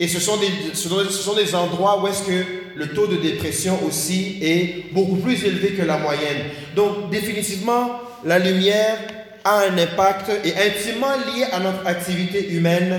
Et 0.00 0.08
ce 0.08 0.18
sont, 0.18 0.38
des, 0.38 0.48
ce 0.72 0.88
sont 0.88 1.34
des 1.34 1.54
endroits 1.54 2.02
où 2.02 2.08
est-ce 2.08 2.22
que 2.22 2.44
le 2.74 2.94
taux 2.94 3.06
de 3.06 3.16
dépression 3.16 3.78
aussi 3.84 4.38
est 4.40 4.94
beaucoup 4.94 5.16
plus 5.16 5.44
élevé 5.44 5.74
que 5.74 5.82
la 5.82 5.98
moyenne. 5.98 6.46
Donc 6.74 7.10
définitivement, 7.10 8.00
la 8.24 8.38
lumière 8.38 8.96
a 9.44 9.64
un 9.64 9.76
impact 9.76 10.30
et 10.42 10.54
intimement 10.56 11.14
lié 11.34 11.44
à 11.52 11.60
notre 11.60 11.86
activité 11.86 12.48
humaine, 12.48 12.98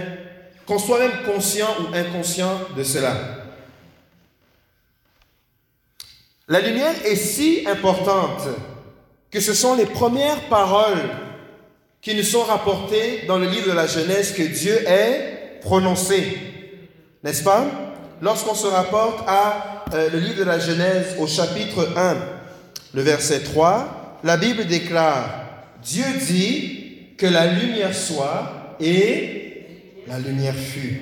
qu'on 0.67 0.77
soit 0.77 0.99
même 0.99 1.23
conscient 1.25 1.69
ou 1.79 1.95
inconscient 1.95 2.61
de 2.77 2.83
cela. 2.83 3.15
La 6.47 6.61
lumière 6.61 6.93
est 7.03 7.15
si 7.15 7.63
importante 7.65 8.43
que 9.35 9.41
ce 9.41 9.53
sont 9.53 9.75
les 9.75 9.85
premières 9.85 10.39
paroles 10.47 11.09
qui 12.01 12.15
nous 12.15 12.23
sont 12.23 12.43
rapportées 12.43 13.23
dans 13.27 13.37
le 13.37 13.47
livre 13.47 13.67
de 13.67 13.73
la 13.73 13.85
Genèse 13.85 14.31
que 14.31 14.43
Dieu 14.43 14.81
ait 14.87 15.59
prononcées. 15.59 16.37
N'est-ce 17.21 17.43
pas? 17.43 17.65
Lorsqu'on 18.21 18.55
se 18.55 18.67
rapporte 18.67 19.27
à 19.27 19.83
euh, 19.93 20.09
le 20.09 20.19
livre 20.19 20.39
de 20.39 20.45
la 20.45 20.57
Genèse 20.57 21.17
au 21.19 21.27
chapitre 21.27 21.89
1, 21.97 22.15
le 22.93 23.01
verset 23.01 23.41
3, 23.41 24.21
la 24.23 24.37
Bible 24.37 24.67
déclare, 24.67 25.27
Dieu 25.83 26.05
dit 26.25 27.09
que 27.17 27.25
la 27.25 27.47
lumière 27.47 27.93
soit 27.93 28.77
et 28.79 29.65
la 30.07 30.17
lumière 30.17 30.55
fut. 30.55 31.01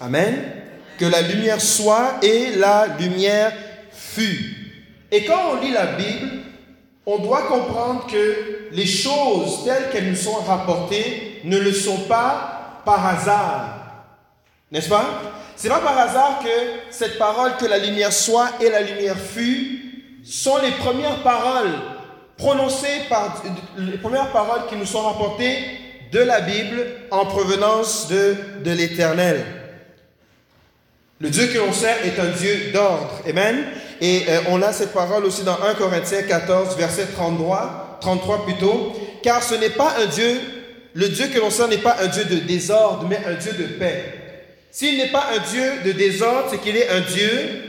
Amen. 0.00 0.34
Que 0.98 1.04
la 1.04 1.20
lumière 1.20 1.60
soit 1.60 2.20
et 2.22 2.56
la 2.56 2.86
lumière 2.98 3.52
fut. 3.92 4.72
Et 5.12 5.26
quand 5.26 5.52
on 5.52 5.60
lit 5.60 5.72
la 5.72 5.88
Bible, 5.88 6.45
on 7.06 7.18
doit 7.18 7.42
comprendre 7.42 8.06
que 8.08 8.68
les 8.72 8.86
choses 8.86 9.64
telles 9.64 9.90
qu'elles 9.90 10.10
nous 10.10 10.16
sont 10.16 10.34
rapportées 10.34 11.40
ne 11.44 11.56
le 11.56 11.72
sont 11.72 12.00
pas 12.08 12.82
par 12.84 13.06
hasard. 13.06 13.78
N'est-ce 14.72 14.88
pas? 14.88 15.04
C'est 15.54 15.68
pas 15.68 15.78
par 15.78 15.96
hasard 15.96 16.40
que 16.42 16.90
cette 16.90 17.16
parole 17.16 17.56
que 17.56 17.66
la 17.66 17.78
lumière 17.78 18.12
soit 18.12 18.50
et 18.60 18.68
la 18.68 18.82
lumière 18.82 19.16
fut 19.16 20.20
sont 20.24 20.58
les 20.58 20.72
premières 20.72 21.22
paroles 21.22 21.72
prononcées 22.36 23.02
par 23.08 23.42
les 23.78 23.98
premières 23.98 24.32
paroles 24.32 24.66
qui 24.68 24.74
nous 24.74 24.84
sont 24.84 25.02
rapportées 25.02 25.58
de 26.12 26.18
la 26.18 26.40
Bible 26.40 26.84
en 27.12 27.24
provenance 27.24 28.08
de, 28.08 28.36
de 28.64 28.70
l'Éternel. 28.72 29.44
Le 31.20 31.30
Dieu 31.30 31.46
que 31.46 31.58
l'on 31.58 31.72
sert 31.72 31.96
est 32.04 32.18
un 32.20 32.30
Dieu 32.30 32.72
d'ordre. 32.72 33.10
Amen. 33.28 33.64
Et 34.00 34.24
euh, 34.28 34.40
on 34.50 34.60
a 34.60 34.72
cette 34.72 34.92
parole 34.92 35.24
aussi 35.24 35.42
dans 35.44 35.58
1 35.62 35.74
Corinthiens 35.74 36.22
14, 36.22 36.76
verset 36.76 37.06
33, 37.14 37.98
33 38.00 38.44
plutôt. 38.44 38.92
Car 39.22 39.42
ce 39.42 39.54
n'est 39.54 39.70
pas 39.70 39.94
un 39.98 40.06
Dieu, 40.06 40.38
le 40.94 41.08
Dieu 41.08 41.28
que 41.28 41.38
l'on 41.38 41.50
sert 41.50 41.68
n'est 41.68 41.78
pas 41.78 41.96
un 42.00 42.08
Dieu 42.08 42.24
de 42.24 42.36
désordre, 42.36 43.06
mais 43.08 43.20
un 43.26 43.34
Dieu 43.34 43.52
de 43.52 43.64
paix. 43.64 44.04
S'il 44.70 44.98
n'est 44.98 45.10
pas 45.10 45.28
un 45.34 45.38
Dieu 45.50 45.64
de 45.86 45.92
désordre, 45.92 46.48
c'est 46.50 46.60
qu'il 46.60 46.76
est 46.76 46.88
un 46.90 47.00
Dieu 47.00 47.62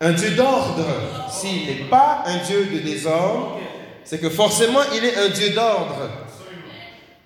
un 0.00 0.12
Dieu 0.12 0.30
d'ordre. 0.30 0.86
S'il 1.30 1.66
n'est 1.66 1.88
pas 1.90 2.24
un 2.26 2.38
Dieu 2.38 2.66
de 2.72 2.78
désordre, 2.78 3.60
c'est 4.04 4.18
que 4.18 4.30
forcément 4.30 4.80
il 4.94 5.04
est 5.04 5.16
un 5.16 5.28
Dieu 5.28 5.50
d'ordre. 5.50 6.10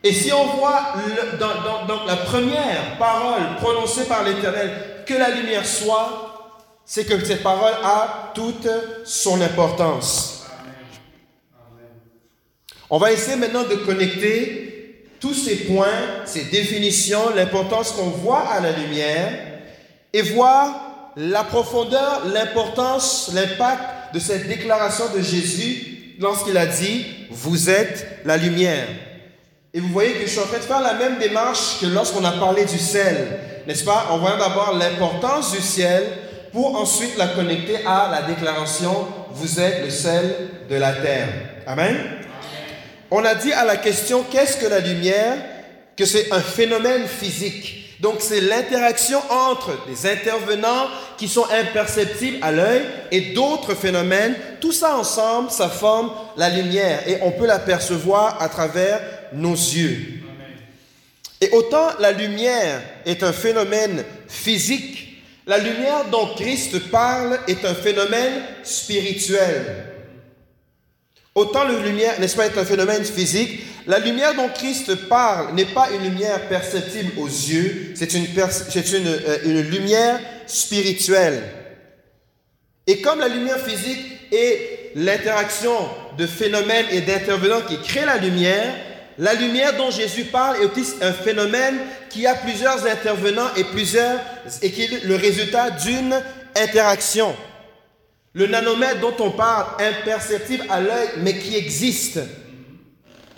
Et 0.05 0.13
si 0.13 0.31
on 0.35 0.45
voit 0.59 0.93
dans, 1.41 2.05
la 2.05 2.17
première 2.17 2.99
parole 2.99 3.57
prononcée 3.57 4.05
par 4.05 4.23
l'Éternel, 4.23 4.71
que 5.07 5.15
la 5.15 5.31
lumière 5.31 5.65
soit, 5.65 6.61
c'est 6.85 7.07
que 7.07 7.25
cette 7.25 7.43
parole 7.43 7.73
a 7.83 8.33
toute 8.35 8.69
son 9.07 9.41
importance. 9.41 10.45
On 12.91 12.99
va 12.99 13.13
essayer 13.13 13.37
maintenant 13.37 13.63
de 13.63 13.77
connecter 13.77 15.09
tous 15.21 15.33
ces 15.33 15.57
points, 15.65 16.27
ces 16.27 16.45
définitions, 16.45 17.35
l'importance 17.35 17.93
qu'on 17.93 18.11
voit 18.11 18.47
à 18.47 18.61
la 18.61 18.73
lumière 18.73 19.33
et 20.13 20.21
voir 20.21 21.13
la 21.17 21.45
profondeur, 21.45 22.27
l'importance, 22.27 23.31
l'impact 23.33 24.13
de 24.13 24.19
cette 24.19 24.49
déclaration 24.49 25.07
de 25.17 25.23
Jésus 25.23 26.17
lorsqu'il 26.19 26.59
a 26.59 26.67
dit, 26.67 27.07
vous 27.31 27.71
êtes 27.71 28.07
la 28.27 28.37
lumière. 28.37 28.87
Et 29.76 29.81
vous 29.81 29.88
voyez 29.88 30.12
que 30.12 30.21
je 30.21 30.31
suis 30.31 30.38
en 30.38 30.47
train 30.47 30.59
de 30.59 30.62
faire 30.62 30.81
la 30.81 30.95
même 30.95 31.19
démarche 31.19 31.81
que 31.81 31.87
lorsqu'on 31.87 32.25
a 32.25 32.31
parlé 32.31 32.64
du 32.64 32.78
sel, 32.78 33.40
n'est-ce 33.66 33.83
pas? 33.83 34.07
On 34.12 34.19
voit 34.19 34.37
d'abord 34.37 34.76
l'importance 34.78 35.50
du 35.50 35.61
ciel 35.61 36.04
pour 36.52 36.81
ensuite 36.81 37.19
la 37.19 37.26
connecter 37.26 37.78
à 37.85 38.09
la 38.09 38.23
déclaration, 38.23 39.09
vous 39.33 39.59
êtes 39.59 39.83
le 39.83 39.90
sel 39.90 40.33
de 40.71 40.76
la 40.76 40.93
terre. 40.93 41.26
Amen? 41.66 41.97
On 43.11 43.25
a 43.25 43.35
dit 43.35 43.52
à 43.52 43.64
la 43.64 43.76
question, 43.76 44.25
qu'est-ce 44.31 44.59
que 44.59 44.66
la 44.66 44.78
lumière? 44.78 45.38
Que 45.97 46.04
c'est 46.04 46.31
un 46.33 46.40
phénomène 46.40 47.09
physique. 47.09 47.99
Donc 47.99 48.16
c'est 48.21 48.43
l'interaction 48.43 49.19
entre 49.28 49.73
des 49.88 50.09
intervenants 50.09 50.87
qui 51.16 51.26
sont 51.26 51.47
imperceptibles 51.50 52.38
à 52.43 52.52
l'œil 52.52 52.83
et 53.11 53.33
d'autres 53.33 53.75
phénomènes. 53.75 54.37
Tout 54.61 54.73
ça 54.73 54.97
ensemble, 54.97 55.50
ça 55.50 55.69
forme 55.69 56.12
la 56.37 56.49
lumière 56.50 57.00
et 57.09 57.19
on 57.23 57.33
peut 57.33 57.47
l'apercevoir 57.47 58.40
à 58.40 58.49
travers 58.49 59.00
nos 59.35 59.55
yeux. 59.55 60.21
Et 61.41 61.50
autant 61.50 61.88
la 61.99 62.12
lumière 62.12 62.81
est 63.05 63.23
un 63.23 63.33
phénomène 63.33 64.05
physique, 64.29 65.23
la 65.47 65.59
lumière 65.59 66.07
dont 66.11 66.35
Christ 66.35 66.91
parle 66.91 67.38
est 67.47 67.64
un 67.64 67.75
phénomène 67.75 68.43
spirituel. 68.62 69.87
Autant 71.35 71.64
la 71.64 71.81
lumière, 71.81 72.19
n'est-ce 72.21 72.37
pas, 72.37 72.47
est 72.47 72.57
un 72.57 72.64
phénomène 72.64 73.05
physique, 73.05 73.64
la 73.87 73.99
lumière 73.99 74.35
dont 74.35 74.49
Christ 74.49 74.95
parle 75.09 75.55
n'est 75.55 75.64
pas 75.64 75.91
une 75.91 76.05
lumière 76.05 76.49
perceptible 76.49 77.12
aux 77.19 77.26
yeux, 77.26 77.93
c'est 77.97 78.14
une, 78.14 78.25
une, 78.25 79.07
euh, 79.09 79.38
une 79.45 79.61
lumière 79.62 80.21
spirituelle. 80.47 81.43
Et 82.87 83.00
comme 83.00 83.19
la 83.19 83.29
lumière 83.29 83.59
physique 83.59 84.00
est 84.33 84.93
l'interaction 84.95 85.75
de 86.17 86.26
phénomènes 86.26 86.87
et 86.91 87.00
d'intervenants 87.00 87.62
qui 87.69 87.79
créent 87.81 88.07
la 88.07 88.19
lumière, 88.19 88.75
la 89.18 89.35
lumière 89.35 89.76
dont 89.76 89.90
Jésus 89.90 90.25
parle 90.25 90.56
est 90.62 91.02
un 91.02 91.12
phénomène 91.12 91.78
qui 92.11 92.26
a 92.26 92.35
plusieurs 92.35 92.87
intervenants 92.87 93.54
et 93.56 93.64
plusieurs 93.64 94.18
et 94.61 94.71
qui 94.71 94.83
est 94.83 95.04
le 95.04 95.16
résultat 95.16 95.71
d'une 95.71 96.14
interaction. 96.56 97.35
Le 98.33 98.47
nanomètre 98.47 99.00
dont 99.00 99.14
on 99.21 99.30
parle, 99.30 99.66
imperceptible 99.80 100.64
à 100.68 100.80
l'œil, 100.80 101.09
mais 101.18 101.38
qui 101.38 101.54
existe. 101.54 102.18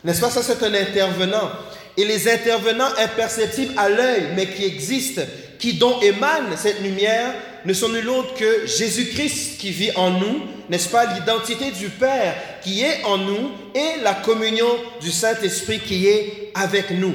N'est-ce 0.03 0.21
pas? 0.21 0.31
Ça, 0.31 0.43
c'est 0.43 0.63
un 0.63 0.73
intervenant. 0.73 1.51
Et 1.99 2.05
les 2.05 2.31
intervenants 2.31 2.89
imperceptibles 2.99 3.75
à 3.77 3.91
l'œil, 3.91 4.29
mais 4.35 4.47
qui 4.47 4.65
existent, 4.65 5.23
qui 5.59 5.75
dont 5.75 6.01
émane 6.01 6.57
cette 6.57 6.81
lumière, 6.81 7.35
ne 7.67 7.73
sont 7.73 7.89
nul 7.89 8.09
autre 8.09 8.35
que 8.35 8.67
Jésus-Christ 8.67 9.59
qui 9.59 9.71
vit 9.71 9.91
en 9.97 10.11
nous, 10.11 10.43
n'est-ce 10.71 10.89
pas, 10.89 11.13
l'identité 11.15 11.73
du 11.73 11.89
Père 11.89 12.35
qui 12.63 12.83
est 12.83 13.03
en 13.05 13.19
nous 13.19 13.51
et 13.75 14.01
la 14.03 14.15
communion 14.15 14.69
du 15.01 15.11
Saint-Esprit 15.11 15.81
qui 15.81 16.07
est 16.07 16.53
avec 16.55 16.91
nous. 16.93 17.15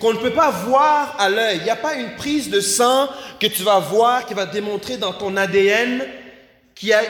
Qu'on 0.00 0.12
ne 0.12 0.18
peut 0.18 0.32
pas 0.32 0.50
voir 0.50 1.16
à 1.18 1.28
l'œil. 1.28 1.56
Il 1.58 1.64
n'y 1.64 1.70
a 1.70 1.76
pas 1.76 1.94
une 1.94 2.14
prise 2.14 2.48
de 2.48 2.60
sang 2.60 3.08
que 3.40 3.46
tu 3.48 3.64
vas 3.64 3.80
voir 3.80 4.26
qui 4.26 4.34
va 4.34 4.46
démontrer 4.46 4.98
dans 4.98 5.12
ton 5.12 5.36
ADN 5.36 6.04
qui 6.74 6.92
a 6.92 7.00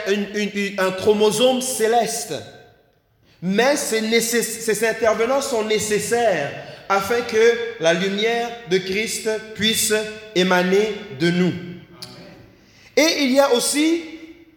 un 0.78 0.90
chromosome 0.92 1.60
céleste. 1.60 2.34
Mais 3.42 3.76
ces, 3.76 4.84
intervenants 4.84 5.42
sont 5.42 5.64
nécessaires 5.64 6.52
afin 6.88 7.20
que 7.20 7.52
la 7.80 7.92
lumière 7.92 8.48
de 8.70 8.78
Christ 8.78 9.28
puisse 9.54 9.92
émaner 10.34 10.94
de 11.20 11.30
nous. 11.30 11.52
Et 12.96 13.24
il 13.24 13.32
y 13.32 13.40
a 13.40 13.52
aussi 13.52 14.02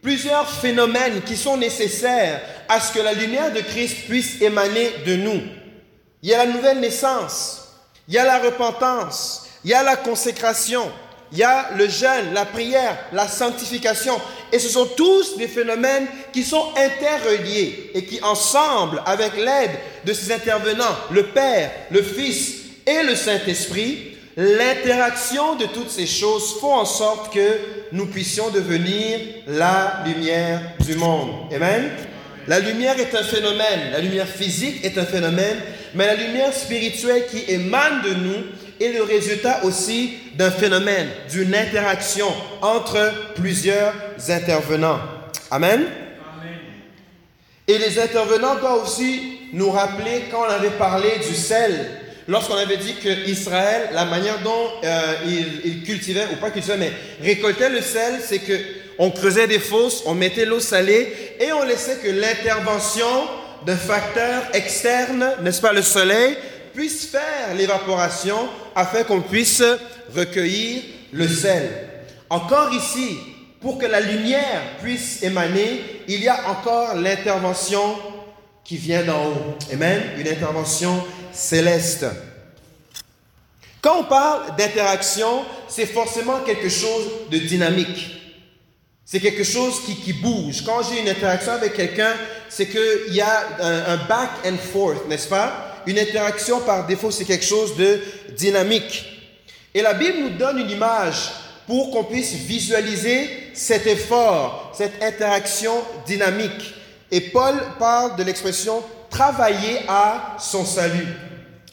plusieurs 0.02 0.50
phénomènes 0.50 1.22
qui 1.24 1.36
sont 1.36 1.58
nécessaires 1.58 2.42
à 2.70 2.80
ce 2.80 2.94
que 2.94 3.00
la 3.00 3.14
lumière 3.14 3.52
de 3.52 3.60
Christ 3.60 4.08
puisse 4.08 4.42
émaner 4.42 4.92
de 5.06 5.16
nous. 5.16 5.42
Il 6.22 6.30
y 6.30 6.34
a 6.34 6.46
la 6.46 6.52
nouvelle 6.52 6.80
naissance, 6.80 7.68
il 8.08 8.14
y 8.14 8.18
a 8.18 8.26
la 8.26 8.40
repentance, 8.40 9.48
il 9.64 9.72
y 9.72 9.74
a 9.74 9.84
la 9.84 9.98
consécration, 9.98 10.90
il 11.32 11.40
y 11.40 11.44
a 11.44 11.72
le 11.76 11.88
jeûne, 11.88 12.34
la 12.34 12.46
prière, 12.46 12.98
la 13.12 13.28
sanctification. 13.28 14.20
Et 14.52 14.60
ce 14.60 14.70
sont 14.70 14.86
tous 14.86 15.38
des 15.38 15.48
phénomènes 15.48 16.08
qui 16.34 16.44
sont 16.44 16.74
interreliés 16.76 17.92
et 17.94 18.06
qui, 18.06 18.22
ensemble, 18.22 19.02
avec 19.06 19.36
l'aide 19.36 19.78
de 20.06 20.14
ces 20.14 20.32
intervenants, 20.32 20.98
le 21.12 21.28
Père, 21.28 21.72
le 21.92 22.02
Fils 22.02 22.62
et 22.86 23.04
le 23.04 23.16
Saint-Esprit, 23.16 24.18
l'interaction 24.38 25.56
de 25.56 25.66
toutes 25.66 25.90
ces 25.90 26.08
choses 26.08 26.60
font 26.60 26.74
en 26.74 26.86
sorte 26.86 27.34
que 27.34 27.58
nous 27.92 28.06
puissions 28.06 28.50
devenir 28.50 29.20
la 29.48 30.04
lumière 30.06 30.62
du 30.80 30.96
monde. 30.96 31.52
Amen. 31.54 31.90
La 32.48 32.60
lumière 32.60 33.00
est 33.00 33.14
un 33.16 33.24
phénomène, 33.24 33.92
la 33.92 34.00
lumière 34.00 34.28
physique 34.28 34.84
est 34.84 34.98
un 34.98 35.06
phénomène, 35.06 35.58
mais 35.94 36.08
la 36.08 36.16
lumière 36.16 36.54
spirituelle 36.54 37.26
qui 37.30 37.44
émane 37.52 38.02
de 38.02 38.14
nous 38.14 38.44
est 38.80 38.94
le 38.94 39.04
résultat 39.04 39.64
aussi 39.66 40.14
d'un 40.36 40.52
phénomène, 40.52 41.10
d'une 41.32 41.54
interaction 41.54 42.28
entre 42.62 43.34
plusieurs 43.36 43.94
intervenants. 44.30 45.00
Amen. 45.52 45.86
Et 47.68 47.78
les 47.78 48.00
intervenants 48.00 48.56
doivent 48.56 48.84
aussi 48.84 49.40
nous 49.54 49.70
rappeler 49.70 50.24
quand 50.32 50.42
on 50.48 50.52
avait 50.52 50.72
parlé 50.72 51.20
du 51.28 51.36
sel, 51.36 51.88
lorsqu'on 52.30 52.56
avait 52.56 52.78
dit 52.78 52.94
que 52.94 53.28
Israël, 53.28 53.90
la 53.92 54.06
manière 54.06 54.40
dont 54.44 54.70
euh, 54.84 55.14
il, 55.66 55.84
cultivait, 55.84 56.28
ou 56.32 56.36
pas 56.36 56.52
cultivait, 56.52 56.78
mais 56.78 56.94
récoltait 57.22 57.70
le 57.70 57.82
sel, 57.82 58.20
c'est 58.24 58.40
que 58.40 58.54
on 59.00 59.10
creusait 59.10 59.48
des 59.48 59.60
fosses, 59.60 60.04
on 60.06 60.14
mettait 60.14 60.46
l'eau 60.46 60.60
salée 60.60 61.36
et 61.40 61.52
on 61.52 61.64
laissait 61.64 61.98
que 61.98 62.10
l'intervention 62.10 63.08
d'un 63.66 63.76
facteur 63.76 64.44
externe, 64.54 65.26
n'est-ce 65.42 65.62
pas 65.62 65.74
le 65.74 65.82
soleil, 65.82 66.38
puisse 66.74 67.08
faire 67.08 67.56
l'évaporation 67.58 68.38
afin 68.76 69.04
qu'on 69.04 69.22
puisse 69.22 69.64
recueillir 70.16 70.84
le 71.12 71.28
sel. 71.28 71.70
Encore 72.30 72.72
ici, 72.74 73.18
pour 73.60 73.80
que 73.80 73.86
la 73.86 74.02
lumière 74.02 74.62
puisse 74.84 75.24
émaner, 75.24 75.82
il 76.08 76.22
y 76.22 76.28
a 76.28 76.50
encore 76.50 76.96
l'intervention 76.96 77.98
qui 78.70 78.78
vient 78.78 79.02
d'en 79.02 79.30
haut. 79.30 79.56
Amen. 79.74 80.00
Une 80.20 80.28
intervention 80.28 81.04
céleste. 81.34 82.06
Quand 83.82 84.02
on 84.02 84.04
parle 84.04 84.56
d'interaction, 84.58 85.44
c'est 85.68 85.88
forcément 85.88 86.42
quelque 86.46 86.70
chose 86.70 87.06
de 87.32 87.40
dynamique. 87.40 88.16
C'est 89.06 89.20
quelque 89.20 89.44
chose 89.44 89.82
qui, 89.84 90.14
bouge. 90.14 90.64
Quand 90.64 90.84
j'ai 90.84 91.02
une 91.02 91.10
interaction 91.10 91.54
avec 91.54 91.74
quelqu'un, 91.74 92.14
c'est 92.48 92.68
qu'il 92.68 93.16
y 93.16 93.22
a 93.22 93.48
un 93.60 93.98
back 94.08 94.30
and 94.46 94.58
forth, 94.72 95.08
n'est-ce 95.08 95.28
pas? 95.28 95.66
une 95.88 95.98
interaction 95.98 96.60
par 96.60 96.86
défaut, 96.86 97.10
c'est 97.10 97.26
quelque 97.26 97.46
chose 97.46 97.76
de 97.76 98.00
dynamique. 98.38 99.04
Et 99.74 99.82
la 99.82 99.96
Bible 99.96 100.20
nous 100.20 100.38
donne 100.38 100.60
une 100.60 100.70
image 100.70 101.32
pour 101.66 101.90
qu'on 101.90 102.04
puisse 102.04 102.34
visualiser 102.34 103.28
cet 103.56 103.88
effort, 103.88 104.72
cette 104.78 105.02
interaction 105.02 105.74
dynamique. 106.06 106.76
Et 107.12 107.22
Paul 107.22 107.56
parle 107.78 108.16
de 108.16 108.24
l'expression 108.24 108.84
travailler 109.10 109.80
à 109.88 110.38
son 110.40 110.66
salut. 110.66 111.08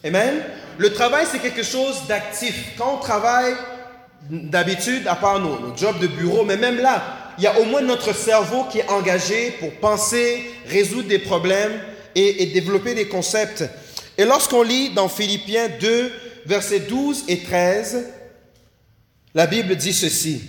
Amen. 0.05 0.42
Le 0.79 0.92
travail, 0.92 1.27
c'est 1.31 1.38
quelque 1.38 1.62
chose 1.62 2.07
d'actif. 2.09 2.72
Quand 2.79 2.96
on 2.96 3.01
travaille, 3.01 3.55
d'habitude, 4.31 5.07
à 5.07 5.14
part 5.14 5.38
nos, 5.40 5.77
jobs 5.77 5.99
de 6.01 6.07
bureau, 6.07 6.44
mais 6.44 6.57
même 6.57 6.79
là, 6.79 7.35
il 7.38 7.44
y 7.44 7.46
a 7.46 7.59
au 7.61 7.64
moins 7.64 7.83
notre 7.83 8.14
cerveau 8.14 8.64
qui 8.64 8.79
est 8.79 8.88
engagé 8.88 9.53
pour 9.61 9.70
penser, 9.75 10.42
résoudre 10.66 11.09
des 11.09 11.18
problèmes 11.18 11.79
et 12.14 12.46
développer 12.46 12.94
des 12.94 13.09
concepts. 13.09 13.64
Et 14.18 14.25
lorsqu'on 14.25 14.62
lit 14.62 14.90
dans 14.90 15.09
Philippiens 15.09 15.68
2, 15.81 16.12
versets 16.46 16.81
12 16.81 17.25
et 17.29 17.40
13, 17.40 18.07
la 19.35 19.46
Bible 19.46 19.77
dit 19.77 19.92
ceci. 19.92 20.40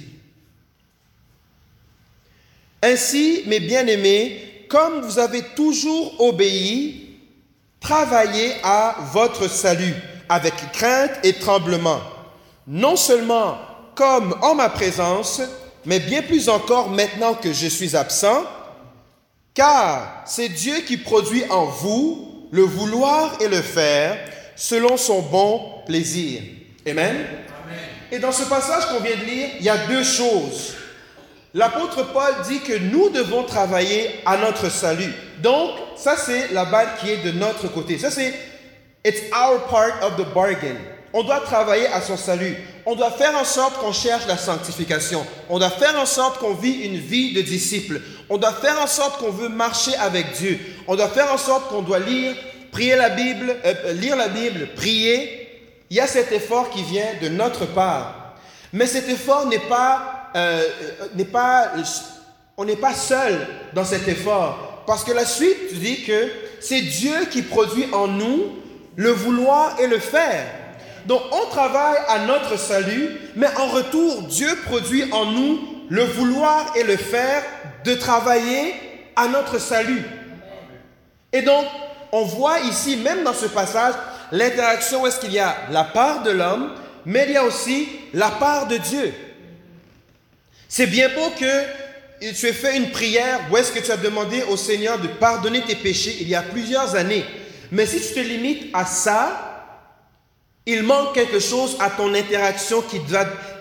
Ainsi, 2.81 3.43
mes 3.47 3.59
bien-aimés, 3.59 4.46
comme 4.67 5.01
vous 5.01 5.19
avez 5.19 5.41
toujours 5.55 6.19
obéi, 6.21 7.19
travaillez 7.79 8.53
à 8.63 8.95
votre 9.13 9.49
salut 9.49 9.95
avec 10.29 10.53
crainte 10.73 11.11
et 11.23 11.33
tremblement, 11.33 12.01
non 12.67 12.95
seulement 12.95 13.57
comme 13.95 14.35
en 14.41 14.55
ma 14.55 14.69
présence, 14.69 15.41
mais 15.85 15.99
bien 15.99 16.21
plus 16.21 16.49
encore 16.49 16.89
maintenant 16.89 17.33
que 17.33 17.53
je 17.53 17.67
suis 17.67 17.95
absent, 17.95 18.43
car 19.53 20.23
c'est 20.25 20.49
Dieu 20.49 20.81
qui 20.85 20.97
produit 20.97 21.43
en 21.49 21.65
vous 21.65 22.47
le 22.51 22.63
vouloir 22.63 23.41
et 23.41 23.47
le 23.47 23.61
faire 23.61 24.17
selon 24.55 24.97
son 24.97 25.21
bon 25.21 25.61
plaisir. 25.85 26.41
Amen. 26.87 27.25
Et 28.11 28.19
dans 28.19 28.31
ce 28.31 28.43
passage 28.43 28.85
qu'on 28.87 29.03
vient 29.03 29.15
de 29.15 29.25
lire, 29.25 29.49
il 29.59 29.65
y 29.65 29.69
a 29.69 29.87
deux 29.87 30.03
choses. 30.03 30.75
L'apôtre 31.53 32.11
Paul 32.13 32.33
dit 32.47 32.59
que 32.59 32.77
nous 32.77 33.09
devons 33.09 33.43
travailler 33.43 34.19
à 34.25 34.37
notre 34.37 34.69
salut. 34.69 35.13
Donc, 35.41 35.71
ça 35.95 36.15
c'est 36.17 36.51
la 36.53 36.65
balle 36.65 36.89
qui 36.99 37.09
est 37.09 37.23
de 37.23 37.31
notre 37.31 37.67
côté. 37.67 37.97
Ça 37.97 38.11
c'est 38.11 38.33
it's 39.05 39.21
our 39.33 39.65
part 39.67 40.03
of 40.03 40.17
the 40.17 40.33
bargain. 40.33 40.75
On 41.13 41.23
doit 41.23 41.39
travailler 41.39 41.87
à 41.87 42.01
son 42.01 42.17
salut. 42.17 42.55
On 42.85 42.95
doit 42.95 43.11
faire 43.11 43.35
en 43.35 43.45
sorte 43.45 43.77
qu'on 43.79 43.93
cherche 43.93 44.27
la 44.27 44.37
sanctification. 44.37 45.25
On 45.49 45.57
doit 45.57 45.69
faire 45.69 45.99
en 45.99 46.05
sorte 46.05 46.37
qu'on 46.39 46.53
vit 46.53 46.85
une 46.85 46.97
vie 46.97 47.33
de 47.33 47.41
disciple. 47.41 48.01
On 48.29 48.37
doit 48.37 48.53
faire 48.53 48.79
en 48.81 48.87
sorte 48.87 49.19
qu'on 49.19 49.31
veut 49.31 49.49
marcher 49.49 49.95
avec 49.95 50.33
Dieu. 50.33 50.59
On 50.87 50.95
doit 50.95 51.07
faire 51.07 51.31
en 51.31 51.37
sorte 51.37 51.69
qu'on 51.69 51.81
doit 51.81 51.99
lire, 51.99 52.35
prier 52.71 52.95
la 52.95 53.09
Bible, 53.09 53.55
euh, 53.65 53.93
lire 53.93 54.15
la 54.15 54.27
Bible, 54.27 54.67
prier, 54.75 55.47
il 55.89 55.97
y 55.97 55.99
a 55.99 56.07
cet 56.07 56.31
effort 56.31 56.69
qui 56.69 56.83
vient 56.83 57.07
de 57.21 57.29
notre 57.29 57.65
part. 57.65 58.35
Mais 58.73 58.85
cet 58.85 59.07
effort 59.09 59.45
n'est 59.47 59.59
pas, 59.59 60.16
euh, 60.35 60.63
n'est 61.15 61.25
pas, 61.25 61.71
on 62.57 62.65
n'est 62.65 62.75
pas 62.75 62.93
seul 62.93 63.47
dans 63.73 63.85
cet 63.85 64.07
effort. 64.07 64.83
Parce 64.85 65.03
que 65.03 65.11
la 65.11 65.25
suite 65.25 65.73
dit 65.79 66.03
que 66.03 66.29
c'est 66.59 66.81
Dieu 66.81 67.25
qui 67.31 67.41
produit 67.41 67.87
en 67.93 68.07
nous 68.07 68.55
le 68.95 69.11
vouloir 69.11 69.79
et 69.79 69.87
le 69.87 69.99
faire. 69.99 70.45
Donc 71.05 71.21
on 71.31 71.49
travaille 71.49 71.97
à 72.07 72.19
notre 72.25 72.57
salut, 72.57 73.17
mais 73.35 73.47
en 73.57 73.67
retour, 73.67 74.23
Dieu 74.23 74.49
produit 74.65 75.11
en 75.11 75.25
nous 75.25 75.59
le 75.89 76.03
vouloir 76.03 76.73
et 76.75 76.83
le 76.83 76.97
faire 76.97 77.43
de 77.85 77.93
travailler 77.93 78.73
à 79.15 79.27
notre 79.27 79.59
salut. 79.59 80.03
Et 81.31 81.41
donc, 81.41 81.65
on 82.11 82.23
voit 82.23 82.59
ici, 82.61 82.97
même 82.97 83.23
dans 83.23 83.33
ce 83.33 83.45
passage, 83.45 83.93
l'interaction 84.31 85.03
où 85.03 85.07
est-ce 85.07 85.19
qu'il 85.19 85.33
y 85.33 85.39
a 85.39 85.55
la 85.71 85.83
part 85.83 86.23
de 86.23 86.31
l'homme, 86.31 86.71
mais 87.05 87.25
il 87.27 87.33
y 87.33 87.37
a 87.37 87.43
aussi 87.43 87.87
la 88.13 88.29
part 88.29 88.67
de 88.67 88.77
Dieu. 88.77 89.13
C'est 90.69 90.87
bien 90.87 91.09
beau 91.09 91.29
que 91.31 91.63
tu 92.19 92.45
aies 92.45 92.53
fait 92.53 92.77
une 92.77 92.91
prière 92.91 93.41
où 93.49 93.57
est-ce 93.57 93.71
que 93.71 93.79
tu 93.79 93.91
as 93.91 93.97
demandé 93.97 94.43
au 94.49 94.57
Seigneur 94.57 94.99
de 94.99 95.07
pardonner 95.07 95.61
tes 95.61 95.75
péchés 95.75 96.17
il 96.21 96.29
y 96.29 96.35
a 96.35 96.41
plusieurs 96.41 96.95
années. 96.95 97.25
Mais 97.71 97.85
si 97.85 97.99
tu 98.01 98.13
te 98.13 98.19
limites 98.19 98.69
à 98.73 98.85
ça, 98.85 99.47
il 100.65 100.83
manque 100.83 101.13
quelque 101.13 101.39
chose 101.39 101.77
à 101.79 101.89
ton 101.89 102.13
interaction 102.13 102.81
qui, 102.81 102.99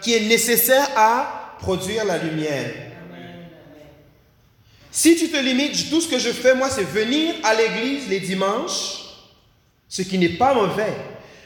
qui 0.02 0.14
est 0.14 0.28
nécessaire 0.28 0.88
à 0.96 1.56
produire 1.60 2.04
la 2.04 2.18
lumière. 2.18 2.72
Si 4.90 5.14
tu 5.16 5.28
te 5.28 5.36
limites, 5.36 5.90
tout 5.90 6.00
ce 6.00 6.08
que 6.08 6.18
je 6.18 6.30
fais, 6.30 6.54
moi, 6.54 6.70
c'est 6.70 6.82
venir 6.82 7.34
à 7.44 7.54
l'église 7.54 8.08
les 8.08 8.18
dimanches, 8.18 9.04
ce 9.88 10.02
qui 10.02 10.18
n'est 10.18 10.30
pas 10.30 10.54
mauvais. 10.54 10.94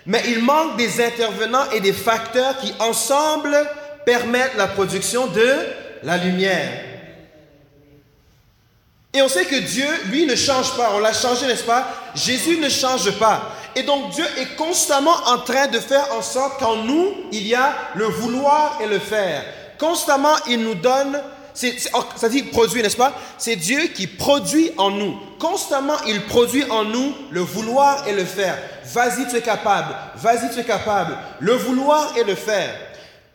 Mais 0.06 0.22
il 0.28 0.38
manque 0.38 0.76
des 0.76 1.04
intervenants 1.04 1.68
et 1.72 1.80
des 1.80 1.92
facteurs 1.92 2.56
qui 2.58 2.72
ensemble 2.78 3.56
permettent 4.10 4.56
la 4.56 4.66
production 4.66 5.28
de 5.28 5.54
la 6.02 6.16
lumière. 6.16 6.68
Et 9.14 9.22
on 9.22 9.28
sait 9.28 9.44
que 9.44 9.54
Dieu, 9.54 9.86
lui, 10.06 10.26
ne 10.26 10.34
change 10.34 10.76
pas. 10.76 10.90
On 10.96 10.98
l'a 10.98 11.12
changé, 11.12 11.46
n'est-ce 11.46 11.62
pas? 11.62 11.86
Jésus 12.16 12.58
ne 12.58 12.68
change 12.68 13.16
pas. 13.20 13.52
Et 13.76 13.84
donc 13.84 14.10
Dieu 14.10 14.24
est 14.38 14.56
constamment 14.56 15.14
en 15.26 15.38
train 15.38 15.68
de 15.68 15.78
faire 15.78 16.12
en 16.12 16.22
sorte 16.22 16.58
qu'en 16.58 16.74
nous, 16.74 17.12
il 17.30 17.46
y 17.46 17.54
a 17.54 17.72
le 17.94 18.06
vouloir 18.06 18.80
et 18.82 18.88
le 18.88 18.98
faire. 18.98 19.44
Constamment, 19.78 20.34
il 20.48 20.58
nous 20.58 20.74
donne 20.74 21.20
Oh, 21.94 22.04
ça 22.16 22.28
dit 22.28 22.44
produit, 22.44 22.82
n'est-ce 22.82 22.96
pas? 22.96 23.12
C'est 23.36 23.56
Dieu 23.56 23.88
qui 23.94 24.06
produit 24.06 24.70
en 24.78 24.90
nous. 24.90 25.18
Constamment, 25.38 25.96
il 26.06 26.22
produit 26.22 26.64
en 26.70 26.84
nous 26.84 27.14
le 27.30 27.40
vouloir 27.40 28.06
et 28.08 28.12
le 28.12 28.24
faire. 28.24 28.56
Vas-y, 28.84 29.28
tu 29.28 29.36
es 29.36 29.42
capable. 29.42 29.94
Vas-y, 30.16 30.52
tu 30.54 30.60
es 30.60 30.64
capable. 30.64 31.16
Le 31.40 31.52
vouloir 31.52 32.16
et 32.16 32.24
le 32.24 32.34
faire. 32.34 32.70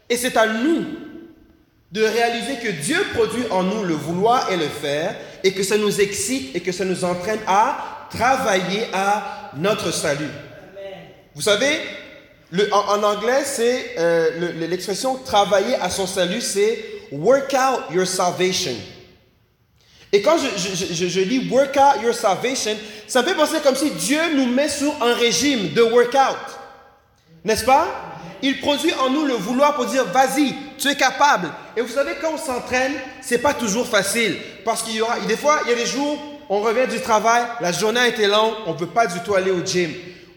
Et 0.09 0.17
c'est 0.17 0.37
à 0.37 0.47
nous 0.47 0.85
de 1.91 2.03
réaliser 2.03 2.57
que 2.57 2.69
Dieu 2.69 2.97
produit 3.13 3.45
en 3.49 3.63
nous 3.63 3.83
le 3.83 3.93
vouloir 3.93 4.51
et 4.51 4.57
le 4.57 4.67
faire 4.67 5.15
et 5.43 5.53
que 5.53 5.63
ça 5.63 5.77
nous 5.77 6.01
excite 6.01 6.55
et 6.55 6.59
que 6.59 6.71
ça 6.71 6.83
nous 6.85 7.05
entraîne 7.05 7.39
à 7.47 8.07
travailler 8.09 8.87
à 8.93 9.51
notre 9.55 9.91
salut. 9.91 10.29
Vous 11.33 11.41
savez, 11.41 11.79
en, 12.71 13.03
anglais, 13.03 13.43
c'est 13.45 13.95
euh, 13.97 14.67
l'expression 14.67 15.15
travailler 15.15 15.75
à 15.75 15.89
son 15.89 16.07
salut, 16.07 16.41
c'est 16.41 16.83
work 17.11 17.53
out 17.53 17.93
your 17.93 18.07
salvation. 18.07 18.75
Et 20.11 20.21
quand 20.21 20.37
je, 20.37 21.19
lis 21.19 21.49
work 21.49 21.75
out 21.77 22.01
your 22.01 22.13
salvation, 22.13 22.77
ça 23.07 23.21
me 23.21 23.27
fait 23.27 23.35
penser 23.35 23.57
comme 23.61 23.75
si 23.75 23.91
Dieu 23.91 24.19
nous 24.35 24.47
met 24.47 24.69
sur 24.69 24.93
un 25.03 25.13
régime 25.13 25.73
de 25.73 25.81
workout. 25.81 26.37
N'est-ce 27.43 27.65
pas? 27.65 28.04
Il 28.45 28.59
produit 28.59 28.93
en 28.93 29.09
nous 29.09 29.25
le 29.25 29.33
vouloir 29.33 29.73
pour 29.73 29.87
dire 29.87 30.05
vas-y, 30.05 30.53
tu 30.77 30.87
es 30.87 30.95
capable. 30.95 31.49
Et 31.75 31.81
vous 31.81 31.89
savez, 31.89 32.11
quand 32.21 32.33
on 32.35 32.37
s'entraîne, 32.37 32.93
c'est 33.19 33.39
pas 33.39 33.55
toujours 33.55 33.87
facile. 33.87 34.37
Parce 34.63 34.83
qu'il 34.83 34.93
y 34.95 35.01
aura, 35.01 35.19
des 35.21 35.35
fois, 35.35 35.61
il 35.65 35.71
y 35.71 35.73
a 35.73 35.75
des 35.75 35.87
jours, 35.87 36.19
on 36.47 36.59
revient 36.59 36.87
du 36.87 37.01
travail, 37.01 37.41
la 37.59 37.71
journée 37.71 38.01
a 38.01 38.07
été 38.07 38.27
longue, 38.27 38.53
on 38.67 38.73
ne 38.73 38.77
peut 38.77 38.85
pas 38.85 39.07
du 39.07 39.19
tout 39.21 39.33
aller 39.33 39.49
au 39.49 39.65
gym 39.65 39.91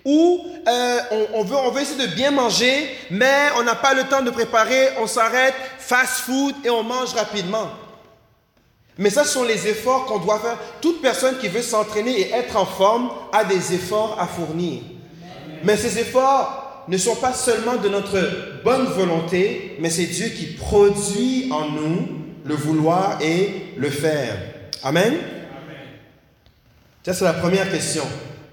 ou 0.06 0.42
euh, 0.66 1.00
on, 1.34 1.44
veut, 1.44 1.56
on 1.56 1.70
veut 1.70 1.82
essayer 1.82 2.06
de 2.06 2.14
bien 2.14 2.30
manger, 2.30 2.88
mais 3.10 3.48
on 3.58 3.62
n'a 3.62 3.74
pas 3.74 3.92
le 3.92 4.04
temps 4.04 4.22
de 4.22 4.30
préparer, 4.30 4.88
on 4.98 5.06
s'arrête, 5.06 5.52
fast 5.78 6.20
food 6.20 6.54
et 6.64 6.70
on 6.70 6.82
mange 6.82 7.12
rapidement. 7.12 7.68
Mais 8.96 9.10
ça, 9.10 9.24
ce 9.24 9.34
sont 9.34 9.44
les 9.44 9.68
efforts 9.68 10.06
qu'on 10.06 10.18
doit 10.18 10.38
faire. 10.38 10.56
Toute 10.80 11.02
personne 11.02 11.36
qui 11.36 11.48
veut 11.48 11.60
s'entraîner 11.60 12.20
et 12.20 12.32
être 12.32 12.56
en 12.56 12.64
forme 12.64 13.10
a 13.34 13.44
des 13.44 13.74
efforts 13.74 14.16
à 14.18 14.26
fournir. 14.26 14.80
Mais 15.62 15.76
ces 15.76 15.98
efforts 15.98 16.67
ne 16.88 16.96
sont 16.96 17.16
pas 17.16 17.34
seulement 17.34 17.76
de 17.76 17.88
notre 17.88 18.18
bonne 18.64 18.86
volonté, 18.86 19.76
mais 19.80 19.90
c'est 19.90 20.06
Dieu 20.06 20.28
qui 20.28 20.46
produit 20.46 21.50
en 21.52 21.68
nous 21.70 22.08
le 22.44 22.54
vouloir 22.54 23.18
et 23.20 23.74
le 23.76 23.90
faire. 23.90 24.36
Amen? 24.82 25.14
Ça, 27.04 27.14
c'est 27.14 27.24
la 27.24 27.34
première 27.34 27.70
question 27.70 28.04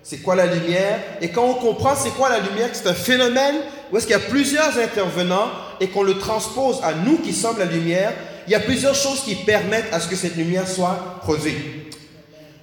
c'est 0.05 0.19
quoi 0.19 0.35
la 0.35 0.45
lumière? 0.45 0.99
Et 1.19 1.29
quand 1.29 1.45
on 1.45 1.55
comprend 1.55 1.95
c'est 1.95 2.11
quoi 2.11 2.29
la 2.29 2.39
lumière, 2.39 2.69
c'est 2.73 2.85
un 2.85 2.93
phénomène 2.93 3.55
où 3.91 3.97
est-ce 3.97 4.05
qu'il 4.05 4.15
y 4.15 4.19
a 4.19 4.29
plusieurs 4.29 4.77
intervenants 4.77 5.49
et 5.79 5.87
qu'on 5.87 6.03
le 6.03 6.19
transpose 6.19 6.79
à 6.83 6.93
nous 6.93 7.17
qui 7.17 7.33
sommes 7.33 7.57
la 7.57 7.65
lumière, 7.65 8.13
il 8.45 8.51
y 8.51 8.55
a 8.55 8.59
plusieurs 8.59 8.93
choses 8.93 9.21
qui 9.21 9.33
permettent 9.33 9.91
à 9.91 9.99
ce 9.99 10.07
que 10.07 10.15
cette 10.15 10.35
lumière 10.35 10.67
soit 10.67 11.19
produite. 11.23 11.84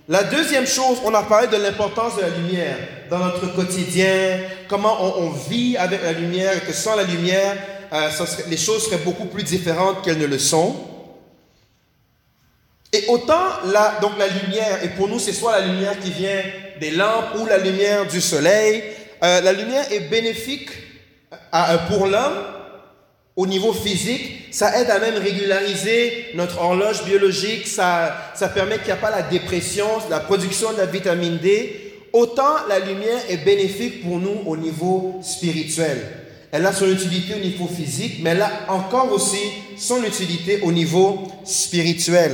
La 0.08 0.24
deuxième 0.24 0.66
chose, 0.66 0.98
on 1.04 1.14
a 1.14 1.22
parlé 1.22 1.46
de 1.46 1.62
l'importance 1.62 2.16
de 2.16 2.22
la 2.22 2.30
lumière 2.30 2.76
dans 3.08 3.18
notre 3.18 3.54
quotidien, 3.54 4.40
comment 4.68 5.18
on, 5.18 5.30
vit 5.30 5.76
avec 5.76 6.02
la 6.02 6.12
lumière 6.12 6.56
et 6.56 6.60
que 6.60 6.72
sans 6.72 6.96
la 6.96 7.04
lumière, 7.04 7.56
euh, 7.92 8.08
les 8.48 8.56
choses 8.56 8.86
seraient 8.86 9.04
beaucoup 9.04 9.26
plus 9.26 9.44
différentes 9.44 10.02
qu'elles 10.02 10.18
ne 10.18 10.26
le 10.26 10.40
sont. 10.40 10.74
Et 12.92 13.04
autant 13.08 13.44
la, 13.72 14.00
donc 14.00 14.18
la 14.18 14.26
lumière, 14.26 14.82
et 14.82 14.88
pour 14.88 15.06
nous 15.06 15.20
c'est 15.20 15.32
soit 15.32 15.60
la 15.60 15.66
lumière 15.66 15.98
qui 16.00 16.10
vient 16.10 16.42
des 16.80 16.90
lampes 16.90 17.36
ou 17.38 17.46
la 17.46 17.58
lumière 17.58 18.04
du 18.06 18.20
soleil, 18.20 18.82
euh, 19.22 19.40
la 19.40 19.52
lumière 19.52 19.84
est 19.92 20.10
bénéfique 20.10 20.70
pour 21.88 22.06
l'homme 22.06 22.61
au 23.34 23.46
niveau 23.46 23.72
physique, 23.72 24.48
ça 24.50 24.78
aide 24.78 24.90
à 24.90 24.98
même 24.98 25.16
régulariser 25.16 26.26
notre 26.34 26.60
horloge 26.60 27.04
biologique, 27.04 27.66
ça, 27.66 28.32
ça 28.34 28.48
permet 28.48 28.76
qu'il 28.76 28.86
n'y 28.86 28.92
a 28.92 28.96
pas 28.96 29.10
la 29.10 29.22
dépression, 29.22 29.86
la 30.10 30.20
production 30.20 30.72
de 30.72 30.78
la 30.78 30.86
vitamine 30.86 31.38
D. 31.38 31.94
Autant 32.12 32.66
la 32.68 32.78
lumière 32.78 33.22
est 33.30 33.38
bénéfique 33.38 34.02
pour 34.02 34.18
nous 34.18 34.42
au 34.44 34.56
niveau 34.56 35.18
spirituel. 35.22 35.98
Elle 36.50 36.66
a 36.66 36.72
son 36.74 36.90
utilité 36.90 37.34
au 37.34 37.38
niveau 37.38 37.66
physique, 37.66 38.18
mais 38.20 38.30
elle 38.30 38.42
a 38.42 38.66
encore 38.68 39.10
aussi 39.10 39.40
son 39.78 40.04
utilité 40.04 40.60
au 40.60 40.70
niveau 40.70 41.26
spirituel. 41.46 42.32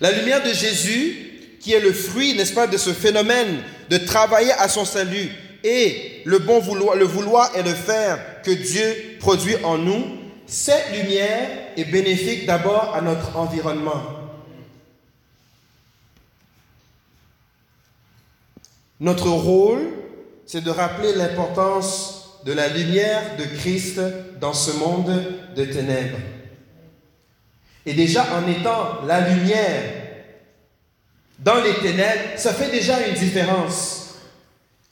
La 0.00 0.12
lumière 0.12 0.42
de 0.42 0.54
Jésus, 0.54 1.58
qui 1.60 1.74
est 1.74 1.80
le 1.80 1.92
fruit, 1.92 2.34
n'est-ce 2.34 2.54
pas, 2.54 2.66
de 2.66 2.78
ce 2.78 2.94
phénomène 2.94 3.62
de 3.90 3.98
travailler 3.98 4.52
à 4.52 4.68
son 4.68 4.86
salut 4.86 5.30
et 5.64 6.22
le 6.24 6.38
bon 6.38 6.60
vouloir, 6.60 6.96
le 6.96 7.04
vouloir 7.04 7.50
et 7.56 7.62
le 7.62 7.74
faire 7.74 8.42
que 8.42 8.50
Dieu 8.50 9.16
produit 9.20 9.56
en 9.64 9.78
nous, 9.78 10.04
cette 10.46 10.92
lumière 10.92 11.48
est 11.76 11.84
bénéfique 11.84 12.46
d'abord 12.46 12.94
à 12.94 13.00
notre 13.00 13.36
environnement. 13.36 14.02
Notre 19.00 19.28
rôle, 19.28 19.88
c'est 20.46 20.62
de 20.62 20.70
rappeler 20.70 21.12
l'importance 21.14 22.40
de 22.44 22.52
la 22.52 22.68
lumière 22.68 23.36
de 23.36 23.44
Christ 23.44 24.00
dans 24.40 24.52
ce 24.52 24.70
monde 24.78 25.22
de 25.54 25.64
ténèbres. 25.64 26.18
Et 27.84 27.92
déjà 27.92 28.24
en 28.34 28.48
étant 28.48 29.04
la 29.06 29.28
lumière, 29.28 29.82
dans 31.38 31.60
les 31.62 31.74
ténèbres, 31.74 32.36
ça 32.36 32.54
fait 32.54 32.70
déjà 32.70 33.06
une 33.06 33.14
différence. 33.14 34.05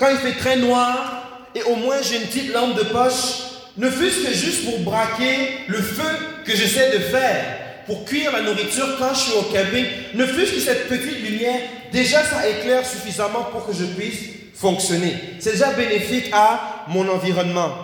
Quand 0.04 0.10
il 0.10 0.18
fait 0.18 0.38
très 0.38 0.56
noir 0.56 1.48
et 1.54 1.62
au 1.62 1.76
moins 1.76 2.02
j'ai 2.02 2.16
une 2.16 2.26
petite 2.26 2.52
lampe 2.52 2.76
de 2.76 2.82
poche, 2.82 3.40
ne 3.78 3.88
fût-ce 3.88 4.26
que 4.26 4.34
juste 4.34 4.66
pour 4.66 4.80
braquer 4.80 5.60
le 5.66 5.78
feu 5.78 6.04
que 6.44 6.54
j'essaie 6.54 6.90
de 6.90 6.98
faire, 6.98 7.56
pour 7.86 8.04
cuire 8.04 8.30
la 8.30 8.42
nourriture 8.42 8.86
quand 8.98 9.14
je 9.14 9.20
suis 9.20 9.32
au 9.32 9.44
camping, 9.44 9.86
ne 10.12 10.26
fût-ce 10.26 10.52
que 10.52 10.60
cette 10.60 10.88
petite 10.88 11.26
lumière, 11.26 11.58
déjà 11.90 12.22
ça 12.22 12.46
éclaire 12.46 12.86
suffisamment 12.86 13.44
pour 13.44 13.66
que 13.66 13.72
je 13.72 13.86
puisse 13.86 14.28
fonctionner. 14.54 15.14
C'est 15.38 15.52
déjà 15.52 15.72
bénéfique 15.72 16.28
à 16.34 16.84
mon 16.88 17.08
environnement. 17.08 17.74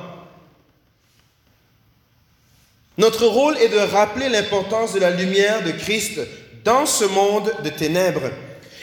Notre 2.98 3.24
rôle 3.24 3.56
est 3.56 3.68
de 3.70 3.78
rappeler 3.78 4.28
l'importance 4.28 4.92
de 4.92 5.00
la 5.00 5.10
lumière 5.10 5.64
de 5.64 5.70
Christ 5.70 6.20
dans 6.64 6.84
ce 6.84 7.06
monde 7.06 7.50
de 7.64 7.70
ténèbres 7.70 8.30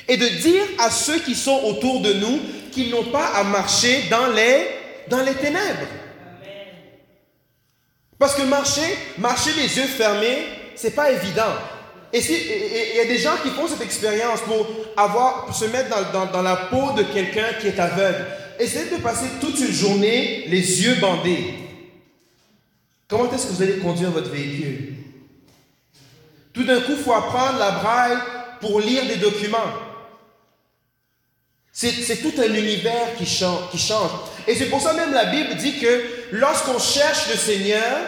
et 0.07 0.17
de 0.17 0.27
dire 0.27 0.63
à 0.79 0.89
ceux 0.89 1.19
qui 1.19 1.35
sont 1.35 1.61
autour 1.65 2.01
de 2.01 2.13
nous 2.13 2.39
qu'ils 2.77 2.91
n'ont 2.91 3.11
pas 3.11 3.27
à 3.29 3.43
marcher 3.43 4.03
dans 4.09 4.27
les, 4.27 4.67
dans 5.09 5.23
les 5.23 5.33
ténèbres. 5.33 5.87
Parce 8.19 8.35
que 8.35 8.43
marcher, 8.43 8.97
marcher 9.17 9.51
les 9.53 9.77
yeux 9.77 9.87
fermés, 9.87 10.37
c'est 10.75 10.95
pas 10.95 11.11
évident. 11.11 11.53
Et 12.13 12.19
il 12.19 12.95
y 12.95 12.99
a 12.99 13.05
des 13.05 13.17
gens 13.17 13.35
qui 13.43 13.49
font 13.49 13.67
cette 13.67 13.81
expérience 13.81 14.41
pour 14.41 14.65
avoir, 14.95 15.53
se 15.53 15.65
mettre 15.65 15.89
dans, 15.89 16.19
dans, 16.19 16.31
dans 16.31 16.41
la 16.41 16.55
peau 16.55 16.93
de 16.95 17.03
quelqu'un 17.03 17.53
qui 17.59 17.67
est 17.67 17.79
aveugle. 17.79 18.25
Essayez 18.59 18.89
de 18.89 19.01
passer 19.01 19.25
toute 19.41 19.59
une 19.59 19.71
journée 19.71 20.45
les 20.47 20.83
yeux 20.83 20.95
bandés. 20.95 21.53
Comment 23.07 23.31
est-ce 23.31 23.47
que 23.47 23.53
vous 23.53 23.61
allez 23.61 23.77
conduire 23.77 24.11
votre 24.11 24.29
véhicule? 24.29 24.93
Tout 26.53 26.63
d'un 26.63 26.81
coup, 26.81 26.93
il 26.97 27.03
faut 27.03 27.13
apprendre 27.13 27.59
la 27.59 27.71
braille 27.71 28.17
pour 28.61 28.79
lire 28.79 29.05
des 29.05 29.17
documents. 29.17 29.86
C'est 31.79 32.23
tout 32.23 32.33
un 32.41 32.55
univers 32.55 33.13
qui 33.19 33.27
change. 33.27 34.09
Et 34.47 34.55
c'est 34.55 34.65
pour 34.65 34.81
ça 34.81 34.93
même 34.93 35.13
la 35.13 35.25
Bible 35.25 35.53
dit 35.57 35.77
que 35.77 36.01
lorsqu'on 36.31 36.79
cherche 36.79 37.29
le 37.29 37.37
Seigneur, 37.37 37.99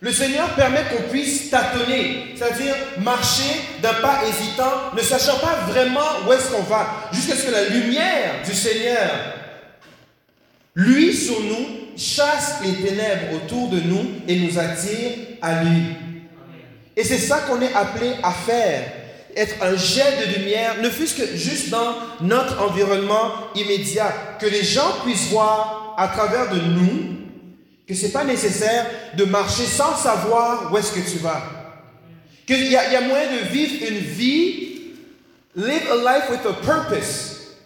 le 0.00 0.12
Seigneur 0.12 0.56
permet 0.56 0.82
qu'on 0.90 1.08
puisse 1.08 1.50
tâtonner, 1.50 2.34
c'est-à-dire 2.34 2.74
marcher 2.98 3.60
d'un 3.80 3.94
pas 3.94 4.22
hésitant, 4.26 4.92
ne 4.96 5.02
sachant 5.02 5.38
pas 5.38 5.66
vraiment 5.68 6.26
où 6.26 6.32
est-ce 6.32 6.50
qu'on 6.50 6.62
va, 6.62 7.08
jusqu'à 7.12 7.36
ce 7.36 7.46
que 7.46 7.52
la 7.52 7.68
lumière 7.68 8.42
du 8.44 8.52
Seigneur, 8.56 9.08
lui 10.74 11.14
sur 11.14 11.40
nous, 11.42 11.66
chasse 11.96 12.56
les 12.64 12.72
ténèbres 12.72 13.36
autour 13.36 13.68
de 13.68 13.78
nous 13.78 14.04
et 14.26 14.34
nous 14.34 14.58
attire 14.58 15.12
à 15.40 15.62
lui. 15.62 15.94
Et 16.96 17.04
c'est 17.04 17.18
ça 17.18 17.38
qu'on 17.46 17.62
est 17.62 17.72
appelé 17.72 18.14
à 18.24 18.32
faire 18.32 18.82
être 19.40 19.62
un 19.62 19.74
jet 19.74 20.26
de 20.26 20.38
lumière, 20.38 20.76
ne 20.82 20.90
fût-ce 20.90 21.14
que 21.14 21.36
juste 21.36 21.70
dans 21.70 21.94
notre 22.20 22.62
environnement 22.62 23.32
immédiat, 23.54 24.12
que 24.38 24.46
les 24.46 24.62
gens 24.62 24.92
puissent 25.02 25.28
voir 25.28 25.94
à 25.96 26.08
travers 26.08 26.50
de 26.50 26.60
nous 26.60 27.16
que 27.86 27.94
ce 27.94 28.06
n'est 28.06 28.12
pas 28.12 28.24
nécessaire 28.24 28.86
de 29.16 29.24
marcher 29.24 29.64
sans 29.64 29.96
savoir 29.96 30.70
où 30.72 30.78
est-ce 30.78 30.92
que 30.92 31.10
tu 31.10 31.18
vas. 31.18 31.42
Qu'il 32.46 32.66
y, 32.66 32.70
y, 32.70 32.76
a 32.76 33.00
moyen 33.00 33.32
de 33.32 33.48
vivre 33.48 33.84
une 33.88 33.98
vie, 33.98 34.92
live 35.56 35.90
a 35.90 35.96
life 35.96 36.30
with 36.30 36.46
a 36.46 36.52
purpose. 36.64 37.56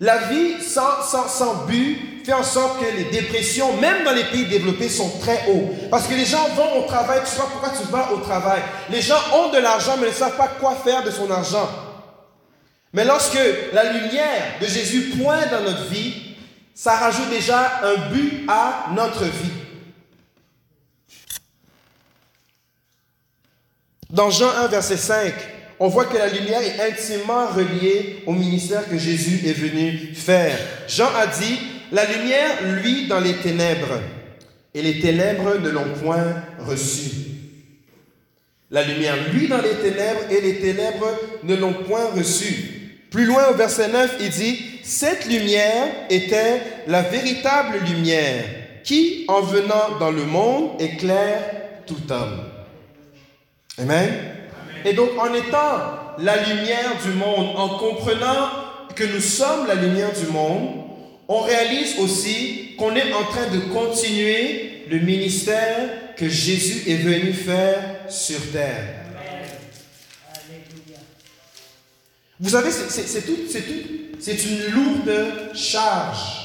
La 0.00 0.28
vie 0.28 0.62
sans, 0.62 1.02
sans, 1.02 1.28
sans 1.28 1.66
but 1.66 2.15
fait 2.26 2.32
en 2.32 2.42
sorte 2.42 2.80
que 2.80 2.96
les 2.96 3.04
dépressions, 3.04 3.76
même 3.76 4.02
dans 4.04 4.12
les 4.12 4.24
pays 4.24 4.46
développés, 4.46 4.88
sont 4.88 5.20
très 5.20 5.46
hauts. 5.48 5.70
Parce 5.92 6.08
que 6.08 6.14
les 6.14 6.24
gens 6.24 6.48
vont 6.56 6.80
au 6.80 6.86
travail, 6.88 7.20
tu 7.24 7.30
sais 7.30 7.36
pas 7.36 7.46
pourquoi 7.52 7.70
tu 7.70 7.86
vas 7.88 8.10
au 8.12 8.16
travail? 8.18 8.62
Les 8.90 9.00
gens 9.00 9.20
ont 9.32 9.52
de 9.52 9.58
l'argent, 9.58 9.96
mais 10.00 10.08
ne 10.08 10.12
savent 10.12 10.36
pas 10.36 10.48
quoi 10.48 10.74
faire 10.74 11.04
de 11.04 11.12
son 11.12 11.30
argent. 11.30 11.70
Mais 12.92 13.04
lorsque 13.04 13.38
la 13.72 13.92
lumière 13.92 14.58
de 14.60 14.66
Jésus 14.66 15.12
pointe 15.16 15.50
dans 15.52 15.62
notre 15.62 15.84
vie, 15.84 16.34
ça 16.74 16.96
rajoute 16.96 17.30
déjà 17.30 17.80
un 17.84 18.10
but 18.10 18.44
à 18.48 18.86
notre 18.92 19.22
vie. 19.22 19.52
Dans 24.10 24.30
Jean 24.30 24.50
1, 24.50 24.66
verset 24.66 24.96
5, 24.96 25.32
on 25.78 25.86
voit 25.86 26.06
que 26.06 26.16
la 26.16 26.28
lumière 26.28 26.60
est 26.60 26.90
intimement 26.90 27.46
reliée 27.46 28.24
au 28.26 28.32
ministère 28.32 28.88
que 28.88 28.98
Jésus 28.98 29.46
est 29.46 29.52
venu 29.52 30.12
faire. 30.14 30.58
Jean 30.88 31.14
a 31.14 31.28
dit, 31.28 31.75
la 31.92 32.04
lumière, 32.04 32.50
lui, 32.82 33.06
dans 33.06 33.20
les 33.20 33.34
ténèbres, 33.34 34.00
et 34.74 34.82
les 34.82 35.00
ténèbres 35.00 35.58
ne 35.60 35.70
l'ont 35.70 35.94
point 36.02 36.42
reçu. 36.58 37.10
La 38.70 38.82
lumière, 38.82 39.14
lui, 39.32 39.48
dans 39.48 39.62
les 39.62 39.74
ténèbres, 39.74 40.20
et 40.30 40.40
les 40.40 40.58
ténèbres 40.58 41.18
ne 41.44 41.54
l'ont 41.56 41.72
point 41.72 42.10
reçu. 42.14 42.76
Plus 43.10 43.24
loin 43.24 43.48
au 43.50 43.54
verset 43.54 43.88
9, 43.88 44.16
il 44.20 44.30
dit, 44.30 44.80
cette 44.82 45.26
lumière 45.26 45.86
était 46.10 46.60
la 46.86 47.02
véritable 47.02 47.78
lumière 47.78 48.44
qui, 48.84 49.24
en 49.28 49.40
venant 49.40 49.98
dans 49.98 50.10
le 50.10 50.24
monde, 50.24 50.80
éclaire 50.80 51.40
tout 51.86 52.10
homme. 52.10 52.40
Amen. 53.78 54.10
Et 54.84 54.92
donc, 54.92 55.10
en 55.18 55.32
étant 55.32 56.16
la 56.18 56.36
lumière 56.36 56.92
du 57.04 57.12
monde, 57.12 57.56
en 57.56 57.78
comprenant 57.78 58.50
que 58.94 59.04
nous 59.04 59.20
sommes 59.20 59.66
la 59.66 59.74
lumière 59.74 60.12
du 60.12 60.26
monde, 60.32 60.85
on 61.28 61.40
réalise 61.40 61.98
aussi 61.98 62.74
qu'on 62.78 62.94
est 62.94 63.12
en 63.12 63.24
train 63.24 63.48
de 63.48 63.58
continuer 63.72 64.84
le 64.88 65.00
ministère 65.00 66.14
que 66.16 66.28
Jésus 66.28 66.90
est 66.90 66.96
venu 66.96 67.32
faire 67.32 67.82
sur 68.08 68.38
terre. 68.52 69.02
Vous 72.38 72.50
savez, 72.50 72.70
c'est 72.70 73.26
tout, 73.26 73.36
c'est 74.20 74.44
une 74.44 74.72
lourde 74.72 75.54
charge. 75.54 76.44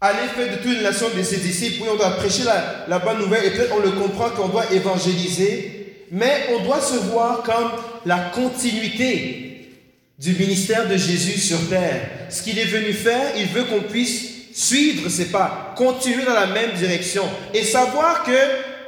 Aller 0.00 0.28
faire 0.34 0.50
de 0.50 0.62
toute 0.62 0.72
une 0.76 0.82
nation 0.82 1.06
de 1.16 1.22
ses 1.22 1.38
disciples, 1.38 1.82
oui, 1.82 1.88
on 1.92 1.96
doit 1.96 2.16
prêcher 2.16 2.42
la, 2.44 2.86
la 2.88 2.98
bonne 2.98 3.18
nouvelle, 3.18 3.44
et 3.44 3.50
peut-être 3.50 3.74
on 3.74 3.80
le 3.80 3.92
comprend 3.92 4.30
qu'on 4.30 4.48
doit 4.48 4.70
évangéliser, 4.72 6.04
mais 6.10 6.46
on 6.54 6.64
doit 6.64 6.80
se 6.80 6.94
voir 6.94 7.42
comme 7.42 7.70
la 8.04 8.18
continuité 8.18 9.70
du 10.18 10.32
ministère 10.34 10.88
de 10.88 10.96
Jésus 10.96 11.38
sur 11.38 11.68
terre. 11.68 12.10
Ce 12.34 12.42
qu'il 12.42 12.58
est 12.58 12.64
venu 12.64 12.92
faire, 12.92 13.36
il 13.36 13.46
veut 13.46 13.62
qu'on 13.62 13.82
puisse 13.82 14.24
suivre 14.52 15.08
ses 15.08 15.26
pas, 15.26 15.72
continuer 15.76 16.24
dans 16.24 16.34
la 16.34 16.48
même 16.48 16.72
direction 16.72 17.22
et 17.54 17.62
savoir 17.62 18.24
que 18.24 18.32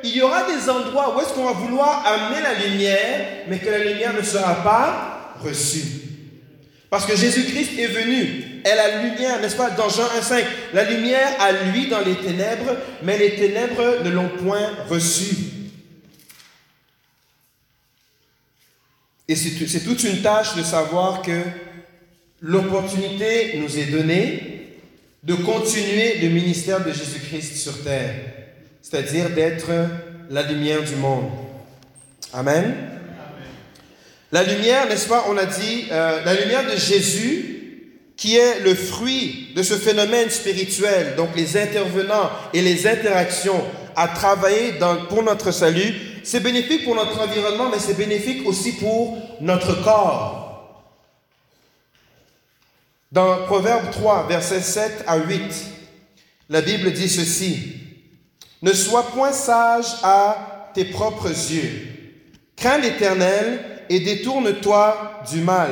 il 0.03 0.17
y 0.17 0.21
aura 0.21 0.43
des 0.51 0.69
endroits 0.69 1.17
où 1.17 1.21
est-ce 1.21 1.33
qu'on 1.33 1.45
va 1.45 1.53
vouloir 1.53 2.05
amener 2.05 2.43
la 2.43 2.55
lumière, 2.55 3.45
mais 3.49 3.61
que 3.61 3.71
la 3.71 3.79
lumière 3.79 4.13
ne 4.15 4.23
sera 4.23 4.53
pas 4.65 5.37
reçue. 5.41 5.85
Parce 6.91 7.07
que 7.07 7.15
Jésus-Christ 7.15 7.79
est 7.79 7.87
venu. 7.87 8.63
Et 8.65 8.75
la 8.75 9.03
lumière, 9.03 9.41
n'est-ce 9.41 9.57
pas, 9.57 9.71
dans 9.71 9.89
Jean 9.89 10.07
1,5, 10.21 10.45
la 10.75 10.83
lumière 10.83 11.29
a 11.41 11.53
lui 11.53 11.87
dans 11.87 12.01
les 12.01 12.17
ténèbres, 12.17 12.77
mais 13.05 13.17
les 13.17 13.37
ténèbres 13.37 14.03
ne 14.05 14.11
l'ont 14.11 14.31
point 14.43 14.71
reçu. 14.89 15.37
Et 19.29 19.37
c'est 19.37 19.85
toute 19.85 20.03
une 20.03 20.21
tâche 20.21 20.57
de 20.57 20.65
savoir 20.65 21.23
que 21.23 21.43
l'opportunité 22.41 23.59
nous 23.59 23.79
est 23.79 23.87
donnée 23.87 24.57
de 25.23 25.35
continuer 25.35 26.19
le 26.23 26.29
ministère 26.29 26.85
de 26.85 26.93
Jésus-Christ 26.93 27.57
sur 27.57 27.83
terre, 27.83 28.15
c'est-à-dire 28.81 29.31
d'être 29.31 29.71
la 30.31 30.43
lumière 30.43 30.83
du 30.83 30.95
monde. 30.97 31.31
Amen. 32.33 32.75
La 34.33 34.43
lumière, 34.43 34.89
n'est-ce 34.89 35.09
pas, 35.09 35.25
on 35.29 35.37
a 35.37 35.47
dit, 35.47 35.87
euh, 35.91 36.25
la 36.25 36.35
lumière 36.35 36.71
de 36.71 36.77
Jésus, 36.77 37.57
qui 38.17 38.37
est 38.37 38.61
le 38.61 38.75
fruit 38.75 39.53
de 39.55 39.63
ce 39.63 39.75
phénomène 39.75 40.31
spirituel, 40.31 41.15
donc 41.17 41.31
les 41.37 41.57
intervenants 41.57 42.31
et 42.53 42.63
les 42.63 42.87
interactions 42.87 43.63
à 43.95 44.09
travailler 44.09 44.75
pour 45.09 45.23
notre 45.23 45.51
salut, 45.51 45.95
c'est 46.23 46.41
bénéfique 46.41 46.85
pour 46.85 46.95
notre 46.95 47.21
environnement, 47.21 47.69
mais 47.71 47.79
c'est 47.79 47.97
bénéfique 47.97 48.47
aussi 48.47 48.73
pour 48.73 49.17
notre 49.41 49.83
corps. 49.83 50.46
Dans 53.13 53.45
Proverbe 53.47 53.91
3, 53.93 54.27
versets 54.29 54.61
7 54.61 55.05
à 55.07 55.19
8, 55.19 55.41
la 56.49 56.61
Bible 56.61 56.93
dit 56.93 57.09
ceci. 57.09 57.75
Ne 58.63 58.73
sois 58.73 59.05
point 59.15 59.33
sage 59.33 59.87
à 60.03 60.71
tes 60.75 60.87
propres 60.87 61.29
yeux. 61.29 61.87
Crains 62.57 62.79
l'Éternel 62.79 63.61
et 63.89 64.01
détourne-toi 64.01 65.23
du 65.31 65.41
mal. 65.41 65.71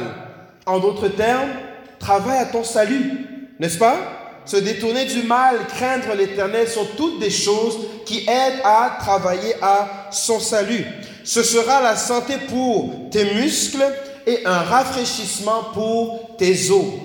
En 0.64 0.78
d'autres 0.78 1.08
termes, 1.08 1.50
travaille 1.98 2.38
à 2.38 2.46
ton 2.46 2.62
salut, 2.62 3.26
n'est-ce 3.58 3.78
pas? 3.78 3.96
Se 4.44 4.56
détourner 4.56 5.06
du 5.06 5.22
mal, 5.22 5.66
craindre 5.66 6.14
l'Éternel 6.14 6.68
sont 6.68 6.86
toutes 6.96 7.18
des 7.18 7.30
choses 7.30 7.78
qui 8.06 8.20
aident 8.28 8.60
à 8.62 8.96
travailler 9.00 9.56
à 9.60 10.08
son 10.12 10.38
salut. 10.38 10.86
Ce 11.24 11.42
sera 11.42 11.82
la 11.82 11.96
santé 11.96 12.34
pour 12.48 13.10
tes 13.10 13.34
muscles 13.34 13.84
et 14.24 14.46
un 14.46 14.58
rafraîchissement 14.58 15.64
pour 15.72 16.36
tes 16.36 16.70
os. 16.70 17.03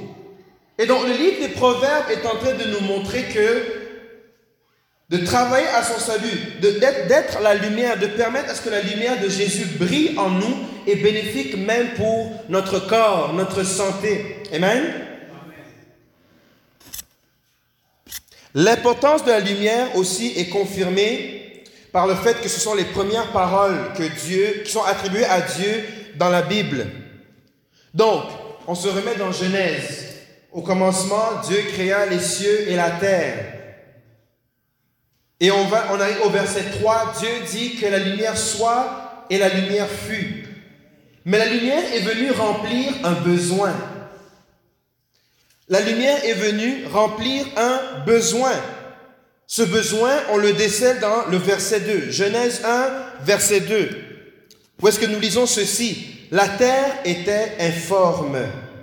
Et 0.80 0.86
donc 0.86 1.06
le 1.06 1.14
livre 1.14 1.42
des 1.42 1.50
Proverbes 1.50 2.10
est 2.10 2.26
en 2.26 2.38
train 2.38 2.54
de 2.54 2.64
nous 2.64 2.80
montrer 2.80 3.24
que 3.24 3.64
de 5.10 5.26
travailler 5.26 5.68
à 5.68 5.84
son 5.84 6.00
salut, 6.00 6.40
d'être 6.62 7.42
la 7.42 7.56
lumière, 7.56 8.00
de 8.00 8.08
permettre 8.08 8.52
à 8.52 8.56
ce 8.56 8.62
que 8.62 8.70
la 8.70 8.82
lumière 8.82 9.20
de 9.20 9.28
Jésus 9.28 9.66
brille 9.78 10.18
en 10.18 10.30
nous 10.30 10.56
et 10.88 10.96
bénéfique 10.96 11.58
même 11.58 11.90
pour 11.96 12.32
notre 12.48 12.80
corps, 12.80 13.34
notre 13.34 13.64
santé. 13.64 14.38
Amen. 14.54 14.84
L'importance 18.54 19.26
de 19.26 19.32
la 19.32 19.40
lumière 19.40 19.96
aussi 19.96 20.34
est 20.38 20.50
confirmée 20.50 21.64
par 21.92 22.08
le 22.08 22.16
fait 22.16 22.40
que 22.40 22.48
ce 22.48 22.60
sont 22.60 22.76
les 22.76 22.86
premières 22.86 23.32
paroles 23.32 23.94
que 23.98 24.04
Dieu, 24.04 24.62
qui 24.64 24.72
sont 24.72 24.84
attribuées 24.84 25.26
à 25.26 25.42
Dieu 25.42 25.84
dans 26.16 26.30
la 26.30 26.44
Bible. 26.44 26.86
Donc, 27.94 28.24
on 28.68 28.76
se 28.76 28.88
remet 28.88 29.16
dans 29.16 29.32
Genèse. 29.32 30.09
Au 30.52 30.62
commencement, 30.62 31.42
Dieu 31.48 31.58
créa 31.74 32.06
les 32.08 32.20
cieux 32.20 32.70
et 32.70 32.76
la 32.76 32.92
terre. 32.92 33.54
Et 35.40 35.52
on, 35.52 35.66
va, 35.66 35.88
on 35.94 36.00
arrive 36.00 36.22
au 36.26 36.30
verset 36.30 36.64
3, 36.80 37.14
Dieu 37.20 37.30
dit 37.52 37.76
que 37.76 37.86
la 37.86 38.00
lumière 38.00 38.38
soit 38.38 39.26
et 39.30 39.38
la 39.38 39.50
lumière 39.50 39.88
fut. 39.88 40.48
Mais 41.24 41.38
la 41.38 41.46
lumière 41.46 41.84
est 41.94 42.02
venue 42.02 42.32
remplir 42.32 42.94
un 43.04 43.14
besoin. 43.14 43.74
La 45.70 45.82
lumière 45.82 46.26
est 46.26 46.34
venue 46.34 46.86
remplir 46.88 47.46
un 47.56 48.04
besoin. 48.06 48.54
Ce 49.46 49.62
besoin, 49.62 50.12
on 50.32 50.38
le 50.38 50.54
décèle 50.54 51.00
dans 51.00 51.28
le 51.28 51.38
verset 51.38 51.82
2. 51.82 52.12
Genèse 52.12 52.62
1, 52.66 53.24
verset 53.24 53.62
2. 53.62 53.90
Où 54.82 54.88
est-ce 54.88 55.00
que 55.00 55.06
nous 55.06 55.20
lisons 55.20 55.46
ceci? 55.46 56.08
La 56.32 56.48
terre 56.48 56.98
était 57.06 57.54
informe 57.60 58.38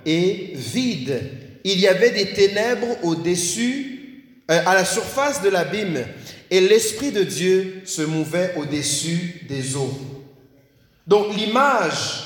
et 0.05 0.53
vide. 0.55 1.21
Il 1.63 1.79
y 1.79 1.87
avait 1.87 2.11
des 2.11 2.33
ténèbres 2.33 3.03
au-dessus, 3.03 4.23
euh, 4.49 4.61
à 4.65 4.73
la 4.73 4.85
surface 4.85 5.41
de 5.41 5.49
l'abîme, 5.49 6.05
et 6.49 6.61
l'Esprit 6.61 7.11
de 7.11 7.23
Dieu 7.23 7.81
se 7.85 8.01
mouvait 8.01 8.53
au-dessus 8.55 9.41
des 9.49 9.75
eaux. 9.75 9.99
Donc 11.05 11.35
l'image 11.35 12.23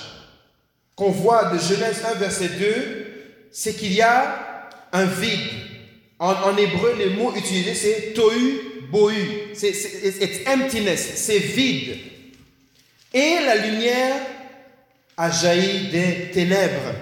qu'on 0.96 1.12
voit 1.12 1.46
de 1.46 1.58
Genèse 1.58 2.04
1, 2.06 2.20
verset 2.20 2.50
2, 2.60 3.08
c'est 3.52 3.74
qu'il 3.74 3.94
y 3.94 4.02
a 4.02 4.70
un 4.92 5.06
vide. 5.06 5.40
En, 6.20 6.56
hébreu, 6.56 6.96
le 7.00 7.10
mot 7.12 7.34
utilisé, 7.36 7.74
c'est 7.74 8.14
tohu 8.14 8.88
bohu. 8.92 9.16
C'est 9.54 10.48
emptiness, 10.48 11.14
c'est 11.16 11.40
vide. 11.40 11.98
Et 13.14 13.36
la 13.44 13.56
lumière 13.56 14.16
a 15.18 15.32
jailli 15.32 15.90
des 15.90 16.32
ténèbres. 16.32 16.94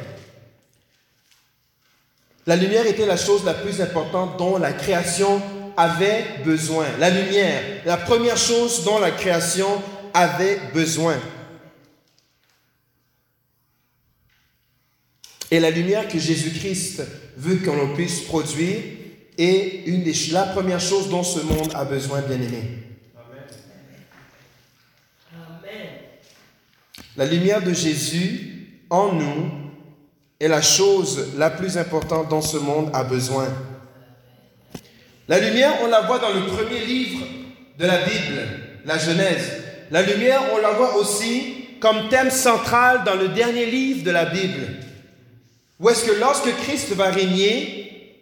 La 2.49 2.55
lumière 2.55 2.87
était 2.87 3.05
la 3.05 3.15
chose 3.15 3.43
la 3.45 3.53
plus 3.53 3.79
importante 3.79 4.39
dont 4.39 4.57
la 4.57 4.73
création 4.73 5.39
avait 5.77 6.25
besoin. 6.43 6.87
La 6.97 7.11
lumière, 7.11 7.61
la 7.85 7.95
première 7.95 8.37
chose 8.37 8.83
dont 8.83 8.97
la 8.97 9.11
création 9.11 9.67
avait 10.15 10.59
besoin. 10.73 11.19
Et 15.51 15.59
la 15.59 15.69
lumière 15.69 16.07
que 16.07 16.17
Jésus-Christ 16.17 17.03
veut 17.37 17.57
qu'on 17.57 17.93
puisse 17.93 18.21
produire 18.21 18.79
est 19.37 19.83
une 19.85 20.01
des, 20.01 20.15
la 20.31 20.45
première 20.45 20.81
chose 20.81 21.07
dont 21.07 21.21
ce 21.21 21.41
monde 21.41 21.71
a 21.75 21.85
besoin, 21.85 22.21
bien-aimé. 22.21 22.63
La 27.15 27.27
lumière 27.27 27.61
de 27.61 27.73
Jésus 27.73 28.81
en 28.89 29.13
nous 29.13 29.68
est 30.39 30.47
la 30.47 30.61
chose 30.61 31.33
la 31.37 31.49
plus 31.49 31.77
importante 31.77 32.29
dont 32.29 32.41
ce 32.41 32.57
monde 32.57 32.89
a 32.93 33.03
besoin. 33.03 33.47
La 35.27 35.39
lumière, 35.39 35.73
on 35.83 35.87
la 35.87 36.01
voit 36.01 36.19
dans 36.19 36.33
le 36.33 36.47
premier 36.47 36.85
livre 36.85 37.25
de 37.77 37.85
la 37.85 37.97
Bible, 37.97 38.41
la 38.85 38.97
Genèse. 38.97 39.51
La 39.91 40.01
lumière, 40.01 40.41
on 40.53 40.57
la 40.57 40.71
voit 40.71 40.95
aussi 40.95 41.65
comme 41.79 42.09
thème 42.09 42.31
central 42.31 43.03
dans 43.05 43.15
le 43.15 43.29
dernier 43.29 43.65
livre 43.65 44.03
de 44.03 44.11
la 44.11 44.25
Bible. 44.25 44.67
Où 45.79 45.89
est-ce 45.89 46.05
que 46.05 46.19
lorsque 46.19 46.53
Christ 46.63 46.93
va 46.93 47.09
régner, 47.09 48.15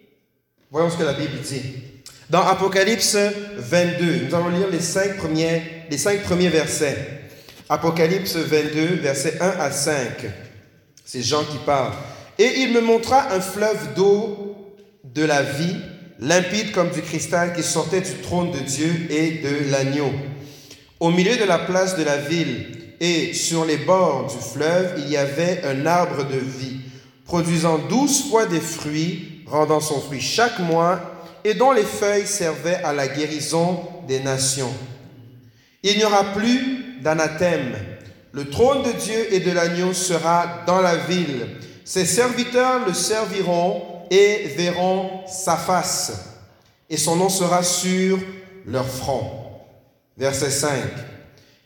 voyons 0.70 0.90
ce 0.90 0.96
que 0.96 1.02
la 1.02 1.14
Bible 1.14 1.38
dit. 1.40 1.62
Dans 2.30 2.46
Apocalypse 2.46 3.16
22, 3.56 4.26
nous 4.26 4.34
allons 4.34 4.50
lire 4.50 4.68
les 4.70 4.80
cinq 4.80 5.16
premiers, 5.16 5.62
les 5.90 5.98
cinq 5.98 6.22
premiers 6.22 6.50
versets. 6.50 7.22
Apocalypse 7.68 8.36
22, 8.36 8.96
versets 8.96 9.38
1 9.40 9.48
à 9.60 9.70
5. 9.70 10.26
C'est 11.10 11.22
Jean 11.22 11.42
qui 11.42 11.56
parle. 11.64 11.94
Et 12.38 12.60
il 12.60 12.74
me 12.74 12.82
montra 12.82 13.32
un 13.32 13.40
fleuve 13.40 13.94
d'eau 13.94 14.56
de 15.04 15.24
la 15.24 15.40
vie, 15.40 15.76
limpide 16.18 16.70
comme 16.70 16.90
du 16.90 17.00
cristal, 17.00 17.54
qui 17.54 17.62
sortait 17.62 18.02
du 18.02 18.12
trône 18.16 18.50
de 18.50 18.58
Dieu 18.58 19.06
et 19.08 19.38
de 19.38 19.70
l'agneau. 19.70 20.12
Au 21.00 21.08
milieu 21.08 21.38
de 21.38 21.44
la 21.44 21.60
place 21.60 21.96
de 21.96 22.04
la 22.04 22.18
ville 22.18 22.66
et 23.00 23.32
sur 23.32 23.64
les 23.64 23.78
bords 23.78 24.26
du 24.26 24.36
fleuve, 24.36 24.96
il 24.98 25.08
y 25.08 25.16
avait 25.16 25.62
un 25.64 25.86
arbre 25.86 26.24
de 26.24 26.36
vie 26.36 26.80
produisant 27.24 27.78
douze 27.78 28.28
fois 28.28 28.44
des 28.44 28.60
fruits, 28.60 29.44
rendant 29.46 29.80
son 29.80 30.02
fruit 30.02 30.20
chaque 30.20 30.58
mois, 30.58 31.00
et 31.42 31.54
dont 31.54 31.72
les 31.72 31.84
feuilles 31.84 32.26
servaient 32.26 32.82
à 32.84 32.92
la 32.92 33.08
guérison 33.08 33.80
des 34.06 34.20
nations. 34.20 34.74
Il 35.82 35.96
n'y 35.96 36.04
aura 36.04 36.34
plus 36.34 37.00
d'anathème. 37.00 37.72
Le 38.38 38.48
trône 38.48 38.84
de 38.84 38.92
Dieu 38.92 39.34
et 39.34 39.40
de 39.40 39.50
l'agneau 39.50 39.92
sera 39.92 40.62
dans 40.64 40.80
la 40.80 40.94
ville. 40.94 41.44
Ses 41.84 42.04
serviteurs 42.04 42.86
le 42.86 42.94
serviront 42.94 43.82
et 44.12 44.54
verront 44.56 45.10
sa 45.26 45.56
face, 45.56 46.36
et 46.88 46.96
son 46.96 47.16
nom 47.16 47.30
sera 47.30 47.64
sur 47.64 48.16
leur 48.64 48.86
front. 48.86 49.28
Verset 50.16 50.50
5. 50.50 50.70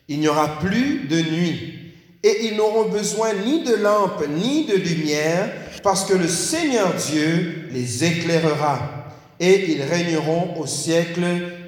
Il 0.07 0.19
n'y 0.19 0.27
aura 0.27 0.57
plus 0.61 1.07
de 1.07 1.21
nuit 1.21 1.93
et 2.23 2.47
ils 2.47 2.55
n'auront 2.55 2.89
besoin 2.89 3.33
ni 3.45 3.63
de 3.63 3.75
lampe 3.75 4.25
ni 4.27 4.65
de 4.65 4.75
lumière, 4.75 5.51
parce 5.83 6.05
que 6.05 6.15
le 6.15 6.27
Seigneur 6.27 6.91
Dieu 6.95 7.67
les 7.71 8.03
éclairera, 8.03 9.11
et 9.39 9.73
ils 9.73 9.83
régneront 9.83 10.59
au 10.59 10.65
siècle 10.65 11.21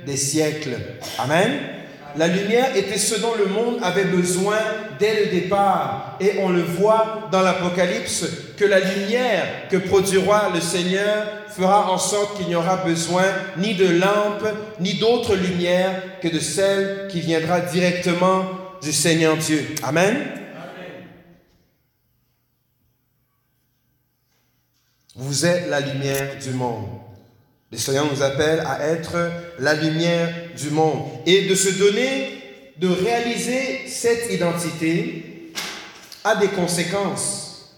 des 0.07 0.17
siècles. 0.17 0.79
Amen. 1.19 1.75
La 2.17 2.27
lumière 2.27 2.75
était 2.77 2.97
ce 2.97 3.19
dont 3.19 3.35
le 3.35 3.45
monde 3.45 3.79
avait 3.83 4.05
besoin 4.05 4.57
dès 4.99 5.25
le 5.25 5.31
départ. 5.31 6.17
Et 6.21 6.39
on 6.39 6.49
le 6.49 6.61
voit 6.61 7.27
dans 7.31 7.41
l'Apocalypse 7.41 8.25
que 8.57 8.63
la 8.63 8.79
lumière 8.79 9.67
que 9.69 9.77
produira 9.77 10.49
le 10.53 10.61
Seigneur 10.61 11.27
fera 11.49 11.91
en 11.91 11.97
sorte 11.97 12.37
qu'il 12.37 12.47
n'y 12.47 12.55
aura 12.55 12.77
besoin 12.77 13.25
ni 13.57 13.75
de 13.75 13.87
lampe, 13.87 14.47
ni 14.79 14.93
d'autre 14.95 15.35
lumière 15.35 16.19
que 16.21 16.29
de 16.29 16.39
celle 16.39 17.07
qui 17.09 17.19
viendra 17.19 17.59
directement 17.59 18.45
du 18.81 18.93
Seigneur 18.93 19.35
Dieu. 19.35 19.65
Amen. 19.83 20.15
Vous 25.15 25.45
êtes 25.45 25.69
la 25.69 25.79
lumière 25.79 26.37
du 26.41 26.51
monde. 26.51 27.04
Le 27.75 27.81
Seigneur 27.81 28.09
nous 28.09 28.21
appelle 28.21 28.63
à 28.65 28.87
être 28.87 29.17
la 29.59 29.73
lumière 29.73 30.33
du 30.55 30.69
monde 30.69 31.03
et 31.25 31.41
de 31.41 31.55
se 31.55 31.67
donner, 31.71 32.29
de 32.77 32.87
réaliser 32.87 33.81
cette 33.89 34.31
identité 34.31 35.51
a 36.23 36.37
des 36.37 36.47
conséquences. 36.47 37.75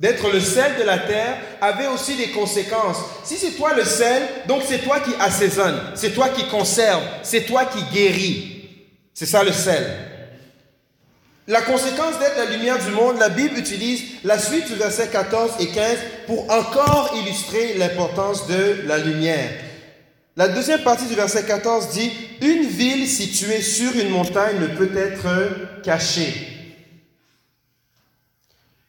D'être 0.00 0.32
le 0.32 0.40
sel 0.40 0.78
de 0.78 0.84
la 0.84 1.00
terre 1.00 1.36
avait 1.60 1.88
aussi 1.88 2.16
des 2.16 2.30
conséquences. 2.30 2.96
Si 3.24 3.36
c'est 3.36 3.58
toi 3.58 3.74
le 3.74 3.84
sel, 3.84 4.22
donc 4.48 4.62
c'est 4.66 4.78
toi 4.78 5.00
qui 5.00 5.12
assaisonne, 5.20 5.78
c'est 5.94 6.14
toi 6.14 6.30
qui 6.30 6.48
conserve, 6.48 7.02
c'est 7.22 7.44
toi 7.44 7.66
qui 7.66 7.82
guérit. 7.92 8.70
C'est 9.12 9.26
ça 9.26 9.44
le 9.44 9.52
sel. 9.52 10.11
La 11.48 11.60
conséquence 11.60 12.20
d'être 12.20 12.36
la 12.36 12.56
lumière 12.56 12.78
du 12.84 12.92
monde, 12.92 13.18
la 13.18 13.28
Bible 13.28 13.58
utilise 13.58 14.02
la 14.22 14.38
suite 14.38 14.68
du 14.68 14.74
verset 14.74 15.08
14 15.08 15.54
et 15.58 15.66
15 15.68 15.96
pour 16.28 16.48
encore 16.48 17.12
illustrer 17.20 17.74
l'importance 17.74 18.46
de 18.46 18.86
la 18.86 18.98
lumière. 18.98 19.50
La 20.36 20.46
deuxième 20.46 20.82
partie 20.82 21.06
du 21.06 21.16
verset 21.16 21.42
14 21.42 21.88
dit, 21.88 22.12
Une 22.40 22.66
ville 22.66 23.08
située 23.08 23.60
sur 23.60 23.94
une 23.96 24.10
montagne 24.10 24.60
ne 24.60 24.68
peut 24.68 24.96
être 24.96 25.82
cachée. 25.82 26.32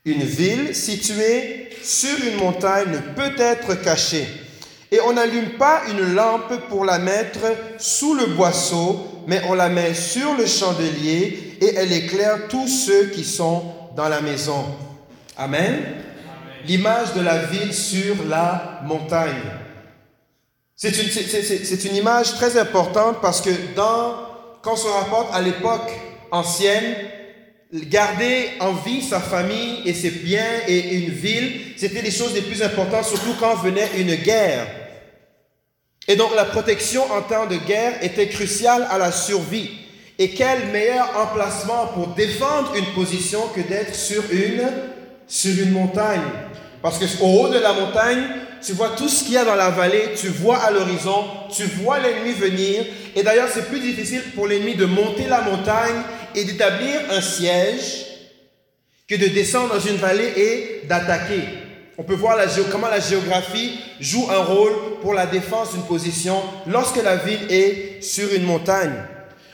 Une 0.06 0.24
ville 0.24 0.76
située 0.76 1.70
sur 1.82 2.16
une 2.24 2.38
montagne 2.38 2.92
ne 2.92 3.00
peut 3.16 3.42
être 3.42 3.74
cachée. 3.82 4.28
Et 4.92 5.00
on 5.02 5.14
n'allume 5.14 5.58
pas 5.58 5.82
une 5.90 6.14
lampe 6.14 6.68
pour 6.70 6.86
la 6.86 7.00
mettre 7.00 7.40
sous 7.80 8.14
le 8.14 8.28
boisseau, 8.28 9.24
mais 9.26 9.42
on 9.48 9.56
la 9.56 9.70
met 9.70 9.96
sur 9.96 10.36
le 10.36 10.46
chandelier 10.46 11.53
et 11.64 11.76
elle 11.76 11.94
éclaire 11.94 12.48
tous 12.50 12.68
ceux 12.68 13.06
qui 13.08 13.24
sont 13.24 13.64
dans 13.96 14.10
la 14.10 14.20
maison. 14.20 14.66
Amen. 15.38 15.82
L'image 16.66 17.14
de 17.14 17.22
la 17.22 17.38
ville 17.46 17.74
sur 17.74 18.16
la 18.28 18.82
montagne. 18.84 19.42
C'est 20.76 20.90
une, 20.90 21.90
une, 21.90 21.96
image 21.96 22.34
très 22.34 22.58
importante 22.58 23.22
parce 23.22 23.40
que 23.40 23.50
dans, 23.76 24.16
quand 24.62 24.74
on 24.74 24.76
se 24.76 24.88
rapporte 24.88 25.34
à 25.34 25.42
l'époque 25.42 25.90
ancienne, 26.32 26.96
garder 27.74 28.50
en 28.60 28.74
vie 28.74 29.02
sa 29.02 29.22
famille 29.22 29.82
et 29.86 29.94
ses 29.94 30.12
biens 30.12 30.62
et 30.68 30.96
une 30.96 31.12
ville, 31.12 31.74
c'était 31.78 32.02
les 32.02 32.12
choses 32.12 32.34
les 32.34 32.42
plus 32.42 32.62
importantes, 32.62 33.06
surtout 33.06 33.36
quand 33.40 33.56
venait 33.56 33.90
une 33.98 34.16
guerre. 34.16 34.68
Et 36.10 36.18
donc 36.18 36.36
la 36.36 36.46
protection 36.46 37.10
en 37.14 37.22
temps 37.22 37.46
de 37.46 37.56
guerre 37.56 38.04
était 38.04 38.28
cruciale 38.28 38.86
à 38.90 38.98
la 38.98 39.14
survie. 39.14 39.83
Et 40.20 40.30
quel 40.30 40.68
meilleur 40.68 41.10
emplacement 41.18 41.88
pour 41.88 42.08
défendre 42.08 42.76
une 42.76 42.94
position 42.94 43.48
que 43.56 43.62
d'être 43.62 43.96
sur 43.96 44.24
une, 44.32 44.70
sur 45.28 45.64
une 45.64 45.72
montagne? 45.72 46.22
Parce 46.82 47.00
qu'au 47.00 47.26
haut 47.26 47.50
de 47.50 47.58
la 47.58 47.74
montagne, 47.74 48.24
tu 48.64 48.74
vois 48.74 48.90
tout 48.90 49.10
ce 49.10 49.24
qu'il 49.24 49.34
y 49.34 49.38
a 49.38 49.46
dans 49.46 49.56
la 49.56 49.70
vallée, 49.70 50.12
tu 50.16 50.28
vois 50.28 50.58
à 50.58 50.72
l'horizon, 50.72 51.26
tu 51.56 51.64
vois 51.64 52.00
l'ennemi 52.00 52.32
venir. 52.32 52.86
Et 53.16 53.24
d'ailleurs, 53.24 53.50
c'est 53.52 53.68
plus 53.70 53.80
difficile 53.80 54.22
pour 54.36 54.48
l'ennemi 54.48 54.76
de 54.76 54.86
monter 54.86 55.28
la 55.28 55.42
montagne 55.42 56.02
et 56.36 56.44
d'établir 56.44 57.00
un 57.10 57.22
siège 57.22 58.06
que 59.08 59.16
de 59.16 59.28
descendre 59.28 59.74
dans 59.74 59.80
une 59.80 59.98
vallée 59.98 60.34
et 60.38 60.88
d'attaquer. 60.88 61.42
On 61.98 62.04
peut 62.04 62.16
voir 62.16 62.38
comment 62.72 62.88
la 62.88 63.00
géographie 63.00 63.80
joue 64.00 64.28
un 64.32 64.44
rôle 64.44 64.74
pour 65.02 65.14
la 65.14 65.26
défense 65.26 65.74
d'une 65.74 65.84
position 65.84 66.42
lorsque 66.68 67.02
la 67.04 67.18
ville 67.18 67.46
est 67.50 68.02
sur 68.02 68.34
une 68.34 68.44
montagne. 68.44 68.94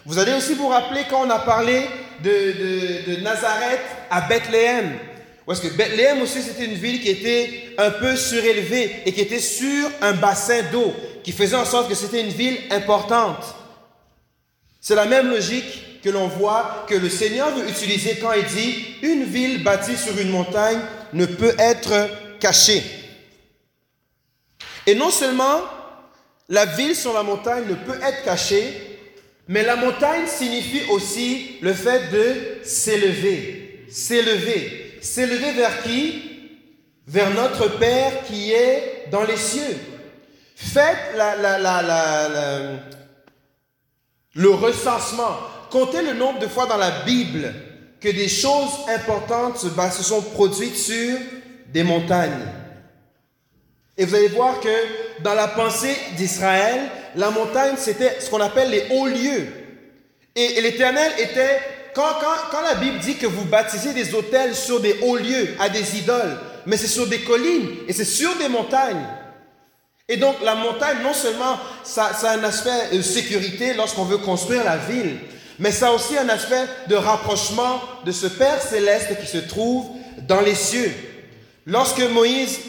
Vous 0.05 0.17
allez 0.17 0.33
aussi 0.33 0.53
vous 0.53 0.67
rappeler 0.67 1.03
quand 1.09 1.25
on 1.25 1.29
a 1.29 1.39
parlé 1.39 1.85
de, 2.23 3.21
Nazareth 3.21 3.81
à 4.09 4.21
Bethléem. 4.21 4.97
Parce 5.45 5.59
que 5.59 5.67
Bethléem 5.67 6.21
aussi 6.21 6.41
c'était 6.41 6.65
une 6.65 6.75
ville 6.75 7.01
qui 7.01 7.09
était 7.09 7.73
un 7.77 7.91
peu 7.91 8.15
surélevée 8.15 9.01
et 9.05 9.11
qui 9.11 9.21
était 9.21 9.39
sur 9.39 9.89
un 10.01 10.13
bassin 10.13 10.61
d'eau, 10.71 10.93
qui 11.23 11.31
faisait 11.31 11.55
en 11.55 11.65
sorte 11.65 11.89
que 11.89 11.95
c'était 11.95 12.21
une 12.21 12.29
ville 12.29 12.57
importante. 12.71 13.43
C'est 14.79 14.95
la 14.95 15.05
même 15.05 15.29
logique 15.29 16.01
que 16.01 16.09
l'on 16.09 16.27
voit 16.27 16.85
que 16.87 16.95
le 16.95 17.09
Seigneur 17.09 17.53
veut 17.55 17.67
utiliser 17.67 18.17
quand 18.21 18.31
il 18.31 18.45
dit 18.45 18.85
une 19.01 19.25
ville 19.25 19.63
bâtie 19.63 19.97
sur 19.97 20.17
une 20.17 20.29
montagne 20.29 20.79
ne 21.13 21.25
peut 21.25 21.55
être 21.57 22.09
cachée. 22.39 22.83
Et 24.85 24.95
non 24.95 25.09
seulement 25.09 25.61
la 26.47 26.65
ville 26.65 26.95
sur 26.95 27.13
la 27.13 27.23
montagne 27.23 27.65
ne 27.67 27.75
peut 27.75 27.99
être 28.01 28.23
cachée, 28.23 28.88
mais 29.49 29.63
la 29.63 29.75
montagne 29.75 30.27
signifie 30.27 30.83
aussi 30.91 31.57
le 31.61 31.73
fait 31.73 32.11
de 32.11 32.63
s'élever. 32.63 33.83
S'élever. 33.89 34.99
S'élever 35.01 35.53
vers 35.53 35.81
qui? 35.81 36.21
Vers 37.07 37.31
notre 37.31 37.79
Père 37.79 38.25
qui 38.27 38.51
est 38.51 39.07
dans 39.11 39.23
les 39.23 39.37
cieux. 39.37 39.75
Faites 40.55 41.15
le 44.35 44.49
recensement. 44.49 45.39
Comptez 45.71 46.03
le 46.03 46.13
nombre 46.13 46.37
de 46.37 46.47
fois 46.47 46.67
dans 46.67 46.77
la 46.77 46.91
Bible 47.01 47.51
que 47.99 48.09
des 48.09 48.29
choses 48.29 48.85
importantes 48.87 49.57
se 49.57 50.03
sont 50.03 50.21
produites 50.21 50.77
sur 50.77 51.17
des 51.73 51.81
montagnes. 51.81 52.45
Et 53.97 54.05
vous 54.05 54.13
allez 54.13 54.27
voir 54.27 54.59
que 54.59 55.23
dans 55.23 55.33
la 55.33 55.47
pensée 55.47 55.97
d'Israël, 56.17 56.81
la 57.15 57.29
montagne, 57.31 57.75
c'était 57.77 58.19
ce 58.19 58.29
qu'on 58.29 58.41
appelle 58.41 58.69
les 58.69 58.85
hauts 58.91 59.07
lieux. 59.07 59.47
Et, 60.35 60.61
l'Éternel 60.61 61.11
était, 61.17 61.59
quand, 61.93 62.13
la 62.63 62.75
Bible 62.75 62.99
dit 62.99 63.15
que 63.15 63.27
vous 63.27 63.45
baptisez 63.45 63.93
des 63.93 64.13
hôtels 64.13 64.55
sur 64.55 64.79
des 64.79 64.95
hauts 65.01 65.17
lieux, 65.17 65.55
à 65.59 65.69
des 65.69 65.97
idoles, 65.97 66.37
mais 66.65 66.77
c'est 66.77 66.87
sur 66.87 67.07
des 67.07 67.21
collines 67.21 67.69
et 67.87 67.93
c'est 67.93 68.05
sur 68.05 68.35
des 68.37 68.47
montagnes. 68.47 69.05
Et 70.07 70.17
donc 70.17 70.37
la 70.43 70.55
montagne, 70.55 70.97
non 71.03 71.13
seulement 71.13 71.59
ça 71.83 72.11
a 72.23 72.31
un 72.31 72.43
aspect 72.43 72.95
de 72.95 73.01
sécurité 73.01 73.73
lorsqu'on 73.73 74.05
veut 74.05 74.17
construire 74.17 74.63
la 74.63 74.77
ville, 74.77 75.17
mais 75.59 75.71
ça 75.71 75.89
a 75.89 75.91
aussi 75.91 76.17
un 76.17 76.29
aspect 76.29 76.65
de 76.87 76.95
rapprochement 76.95 77.81
de 78.05 78.11
ce 78.11 78.27
Père 78.27 78.61
céleste 78.61 79.19
qui 79.19 79.27
se 79.27 79.37
trouve 79.37 79.85
dans 80.27 80.41
les 80.41 80.55
cieux. 80.55 80.91
Lorsque 81.65 81.99
Moïse 81.99 82.59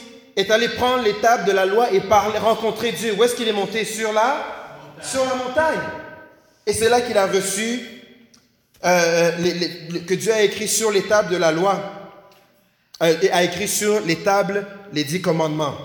est 0.41 0.51
allé 0.51 0.69
prendre 0.69 1.05
l'étape 1.05 1.45
de 1.47 1.53
la 1.53 1.67
loi 1.67 1.93
et 1.93 2.01
parler, 2.01 2.39
rencontrer 2.39 2.93
Dieu. 2.93 3.15
Où 3.17 3.25
est-ce 3.25 3.35
qu'il 3.35 3.49
est 3.49 3.53
monté? 3.53 3.85
Sur 3.85 4.13
la, 4.13 4.45
sur 5.03 5.25
la 5.25 5.35
montagne. 5.35 5.81
Et 6.67 6.73
c'est 6.73 6.89
là 6.89 7.01
qu'il 7.01 7.17
a 7.17 7.27
reçu 7.27 7.81
euh, 8.85 9.33
que 10.07 10.15
Dieu 10.15 10.33
a 10.33 10.43
écrit 10.43 10.69
sur 10.69 10.91
les 10.91 11.03
tables 11.03 11.31
de 11.31 11.37
la 11.37 11.53
loi, 11.53 11.81
euh, 13.03 13.15
et 13.23 13.31
a 13.31 13.43
écrit 13.43 13.69
sur 13.69 14.01
les 14.01 14.17
tables 14.17 14.67
les 14.93 15.05
dix 15.05 15.21
commandements. 15.21 15.77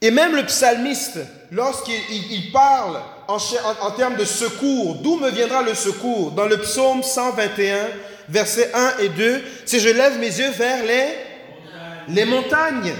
Et 0.00 0.12
même 0.12 0.36
le 0.36 0.46
psalmiste, 0.46 1.18
lorsqu'il 1.50 2.52
parle 2.52 3.00
en, 3.26 3.38
en, 3.80 3.90
termes 3.92 4.16
de 4.16 4.24
secours, 4.24 4.96
d'où 4.96 5.16
me 5.16 5.30
viendra 5.30 5.62
le 5.62 5.74
secours? 5.74 6.30
Dans 6.30 6.46
le 6.46 6.58
psaume 6.58 7.02
121, 7.02 7.88
versets 8.28 8.70
1 8.72 8.98
et 9.00 9.08
2, 9.08 9.42
si 9.66 9.80
je 9.80 9.88
lève 9.88 10.18
mes 10.18 10.26
yeux 10.26 10.50
vers 10.50 10.84
les 10.84 11.27
les 12.08 12.24
montagnes. 12.24 12.94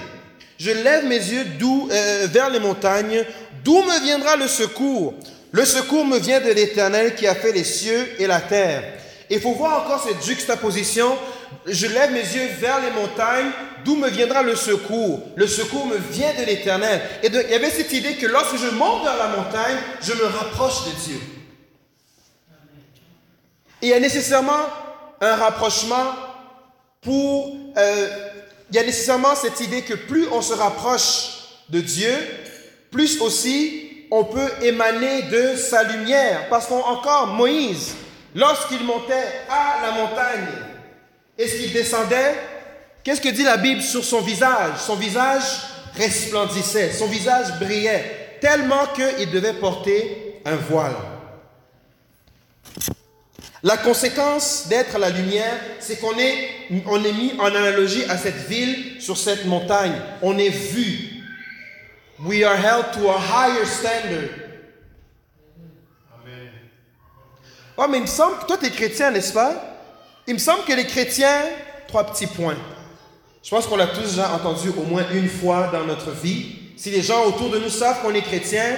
Je 0.58 0.70
lève 0.70 1.06
mes 1.06 1.18
yeux 1.18 1.44
euh, 1.62 2.26
vers 2.30 2.50
les 2.50 2.58
montagnes. 2.58 3.24
D'où 3.64 3.82
me 3.82 4.00
viendra 4.02 4.36
le 4.36 4.48
secours? 4.48 5.14
Le 5.52 5.64
secours 5.64 6.04
me 6.04 6.18
vient 6.18 6.40
de 6.40 6.50
l'Éternel 6.50 7.14
qui 7.14 7.26
a 7.26 7.34
fait 7.34 7.52
les 7.52 7.64
cieux 7.64 8.08
et 8.18 8.26
la 8.26 8.40
terre. 8.40 8.82
Il 9.30 9.40
faut 9.40 9.52
voir 9.52 9.84
encore 9.84 10.02
cette 10.02 10.24
juxtaposition. 10.24 11.16
Je 11.66 11.86
lève 11.86 12.12
mes 12.12 12.20
yeux 12.20 12.48
vers 12.58 12.80
les 12.80 12.90
montagnes. 12.90 13.50
D'où 13.84 13.94
me 13.96 14.08
viendra 14.08 14.42
le 14.42 14.56
secours? 14.56 15.20
Le 15.36 15.46
secours 15.46 15.86
me 15.86 15.96
vient 15.96 16.32
de 16.38 16.44
l'Éternel. 16.44 17.00
Et 17.22 17.28
il 17.28 17.50
y 17.50 17.54
avait 17.54 17.70
cette 17.70 17.92
idée 17.92 18.16
que 18.16 18.26
lorsque 18.26 18.56
je 18.56 18.70
monte 18.70 19.04
vers 19.04 19.16
la 19.16 19.28
montagne, 19.28 19.76
je 20.02 20.12
me 20.12 20.24
rapproche 20.24 20.86
de 20.86 20.90
Dieu. 21.04 21.20
il 23.80 23.88
y 23.88 23.94
a 23.94 24.00
nécessairement 24.00 24.66
un 25.20 25.36
rapprochement 25.36 26.14
pour 27.00 27.56
euh, 27.76 28.27
il 28.70 28.76
y 28.76 28.78
a 28.78 28.84
nécessairement 28.84 29.34
cette 29.34 29.60
idée 29.60 29.82
que 29.82 29.94
plus 29.94 30.26
on 30.30 30.42
se 30.42 30.52
rapproche 30.52 31.30
de 31.68 31.80
Dieu, 31.80 32.12
plus 32.90 33.20
aussi 33.20 34.06
on 34.10 34.24
peut 34.24 34.50
émaner 34.62 35.22
de 35.22 35.56
sa 35.56 35.82
lumière. 35.82 36.48
Parce 36.48 36.66
qu'encore 36.66 37.28
Moïse, 37.28 37.94
lorsqu'il 38.34 38.82
montait 38.84 39.28
à 39.48 39.86
la 39.86 39.92
montagne, 39.92 40.48
est-ce 41.36 41.56
qu'il 41.56 41.72
descendait? 41.72 42.34
Qu'est-ce 43.04 43.20
que 43.20 43.28
dit 43.28 43.44
la 43.44 43.56
Bible 43.56 43.82
sur 43.82 44.04
son 44.04 44.20
visage? 44.20 44.78
Son 44.78 44.96
visage 44.96 45.44
resplendissait, 45.96 46.92
son 46.92 47.06
visage 47.06 47.58
brillait, 47.60 48.38
tellement 48.40 48.86
qu'il 48.94 49.30
devait 49.30 49.54
porter 49.54 50.40
un 50.44 50.56
voile. 50.56 50.96
La 53.62 53.76
conséquence 53.76 54.68
d'être 54.68 54.98
la 54.98 55.10
lumière, 55.10 55.56
c'est 55.80 55.98
qu'on 56.00 56.16
est, 56.16 56.48
on 56.86 57.02
est 57.04 57.12
mis 57.12 57.32
en 57.40 57.46
analogie 57.46 58.04
à 58.08 58.16
cette 58.16 58.48
ville 58.48 59.00
sur 59.00 59.16
cette 59.16 59.46
montagne. 59.46 59.94
On 60.22 60.38
est 60.38 60.48
vu. 60.48 61.24
We 62.20 62.44
are 62.44 62.56
held 62.56 62.92
to 62.94 63.10
a 63.10 63.18
higher 63.18 63.66
standard. 63.66 64.30
Amen. 66.14 66.50
Oh, 67.76 67.86
mais 67.88 67.98
il 67.98 68.02
me 68.02 68.06
semble 68.06 68.38
que 68.38 68.46
toi, 68.46 68.58
tu 68.58 68.66
es 68.66 68.70
chrétien, 68.70 69.10
n'est-ce 69.10 69.32
pas? 69.32 69.52
Il 70.26 70.34
me 70.34 70.38
semble 70.38 70.64
que 70.64 70.72
les 70.72 70.86
chrétiens, 70.86 71.42
trois 71.88 72.04
petits 72.04 72.26
points. 72.26 72.58
Je 73.42 73.50
pense 73.50 73.66
qu'on 73.66 73.76
l'a 73.76 73.86
tous 73.88 74.02
déjà 74.02 74.32
entendu 74.34 74.68
au 74.68 74.82
moins 74.82 75.04
une 75.12 75.28
fois 75.28 75.70
dans 75.72 75.84
notre 75.84 76.10
vie. 76.10 76.58
Si 76.76 76.90
les 76.90 77.02
gens 77.02 77.24
autour 77.24 77.50
de 77.50 77.58
nous 77.58 77.70
savent 77.70 78.02
qu'on 78.02 78.14
est 78.14 78.22
chrétien, 78.22 78.76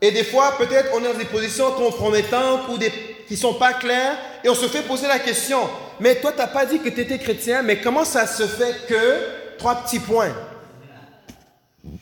et 0.00 0.10
des 0.10 0.24
fois, 0.24 0.56
peut-être, 0.58 0.90
on 0.94 1.00
est 1.00 1.12
dans 1.12 1.18
des 1.18 1.24
positions 1.24 1.72
compromettantes 1.72 2.68
ou 2.68 2.76
des 2.76 2.92
qui 3.26 3.36
sont 3.36 3.54
pas 3.54 3.74
clairs 3.74 4.16
et 4.42 4.48
on 4.48 4.54
se 4.54 4.66
fait 4.66 4.82
poser 4.82 5.06
la 5.06 5.18
question, 5.18 5.60
mais 6.00 6.16
toi, 6.16 6.32
tu 6.32 6.38
n'as 6.38 6.46
pas 6.46 6.66
dit 6.66 6.80
que 6.80 6.88
tu 6.88 7.00
étais 7.00 7.18
chrétien, 7.18 7.62
mais 7.62 7.80
comment 7.80 8.04
ça 8.04 8.26
se 8.26 8.46
fait 8.46 8.86
que 8.88 9.56
trois 9.58 9.76
petits 9.76 10.00
points? 10.00 10.34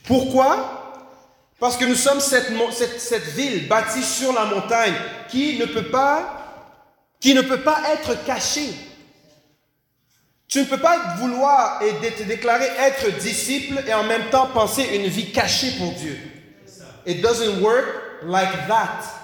Pourquoi? 0.05 0.83
Parce 1.59 1.77
que 1.77 1.85
nous 1.85 1.95
sommes 1.95 2.19
cette, 2.19 2.51
cette, 2.71 2.99
cette, 2.99 3.27
ville 3.35 3.67
bâtie 3.67 4.03
sur 4.03 4.33
la 4.33 4.45
montagne 4.45 4.93
qui 5.29 5.57
ne 5.57 5.65
peut 5.65 5.89
pas, 5.89 6.75
qui 7.19 7.33
ne 7.33 7.41
peut 7.41 7.61
pas 7.61 7.81
être 7.93 8.25
cachée. 8.25 8.73
Tu 10.47 10.59
ne 10.59 10.65
peux 10.65 10.77
pas 10.77 11.15
vouloir 11.17 11.81
et 11.81 12.11
te 12.11 12.23
déclarer 12.23 12.67
être 12.79 13.17
disciple 13.17 13.81
et 13.87 13.93
en 13.93 14.03
même 14.03 14.29
temps 14.29 14.47
penser 14.47 14.83
une 14.93 15.07
vie 15.07 15.31
cachée 15.31 15.71
pour 15.77 15.93
Dieu. 15.93 16.19
It 17.05 17.21
doesn't 17.21 17.61
work 17.61 17.85
like 18.25 18.67
that. 18.67 19.22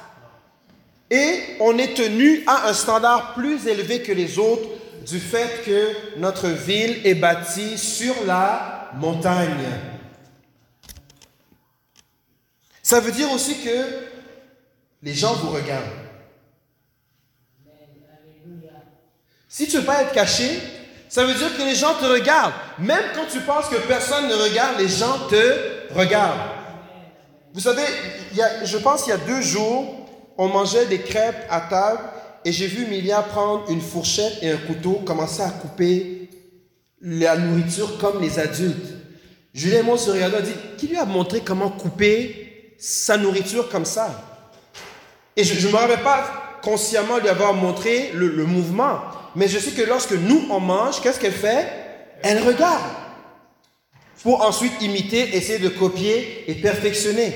Et 1.12 1.42
on 1.60 1.78
est 1.78 1.96
tenu 1.96 2.44
à 2.46 2.68
un 2.68 2.74
standard 2.74 3.34
plus 3.34 3.68
élevé 3.68 4.04
que 4.04 4.12
les 4.12 4.38
autres 4.38 4.68
du 5.08 5.20
fait 5.20 5.64
que 5.66 6.20
notre 6.20 6.50
ville 6.50 7.02
est 7.04 7.16
bâtie 7.16 7.78
sur 7.78 8.14
la 8.26 8.92
montagne. 8.96 9.66
Ça 12.84 13.00
veut 13.00 13.12
dire 13.12 13.32
aussi 13.32 13.56
que 13.64 13.86
les 15.02 15.14
gens 15.14 15.34
vous 15.34 15.50
regardent. 15.50 15.86
Si 19.48 19.68
tu 19.68 19.76
ne 19.76 19.82
veux 19.82 19.88
pas 19.88 20.04
être 20.04 20.12
caché, 20.12 20.62
ça 21.08 21.26
veut 21.26 21.34
dire 21.34 21.56
que 21.58 21.64
les 21.64 21.76
gens 21.76 21.96
te 21.96 22.06
regardent. 22.06 22.54
Même 22.78 23.04
quand 23.16 23.26
tu 23.32 23.42
penses 23.42 23.68
que 23.68 23.78
personne 23.88 24.28
ne 24.28 24.36
regarde, 24.36 24.80
les 24.80 24.88
gens 24.88 25.28
te 25.28 25.94
regardent. 25.94 26.40
Vous 27.54 27.62
savez, 27.62 27.84
je 28.64 28.78
pense 28.78 29.04
qu'il 29.04 29.10
y 29.12 29.16
a 29.16 29.18
deux 29.18 29.42
jours, 29.42 29.99
on 30.40 30.48
mangeait 30.48 30.86
des 30.86 31.02
crêpes 31.02 31.46
à 31.50 31.60
table 31.60 32.00
et 32.46 32.54
j'ai 32.54 32.68
vu 32.68 32.86
Milia 32.86 33.22
prendre 33.22 33.70
une 33.70 33.82
fourchette 33.82 34.38
et 34.42 34.50
un 34.50 34.58
couteau 34.58 35.02
commencer 35.06 35.42
à 35.42 35.50
couper 35.50 36.30
la 37.02 37.36
nourriture 37.36 37.98
comme 37.98 38.22
les 38.22 38.40
adultes. 38.40 38.96
Julien 39.54 39.80
et 39.80 39.84
moi 39.84 39.98
se 39.98 40.10
regardons 40.10 40.38
et 40.40 40.44
dit, 40.44 40.56
qui 40.78 40.88
lui 40.88 40.96
a 40.96 41.04
montré 41.04 41.42
comment 41.42 41.70
couper 41.70 42.74
sa 42.80 43.18
nourriture 43.18 43.68
comme 43.68 43.84
ça? 43.84 44.40
Et 45.36 45.44
je 45.44 45.68
ne 45.68 45.74
me 45.74 45.78
rappelle 45.78 46.04
pas 46.04 46.60
consciemment 46.62 47.18
lui 47.18 47.28
avoir 47.28 47.54
montré 47.54 48.12
le, 48.14 48.30
le 48.30 48.46
mouvement, 48.46 49.02
mais 49.36 49.50
je 49.50 49.60
sais 49.60 49.72
que 49.72 49.82
lorsque 49.82 50.14
nous, 50.14 50.48
on 50.50 50.62
mange, 50.62 51.02
qu'est-ce 51.02 51.20
qu'elle 51.20 51.34
fait? 51.34 51.68
Elle 52.24 52.42
regarde 52.44 52.84
pour 54.24 54.42
ensuite 54.46 54.82
imiter, 54.82 55.36
essayer 55.36 55.60
de 55.60 55.70
copier 55.70 56.46
et 56.48 56.56
perfectionner. 56.56 57.34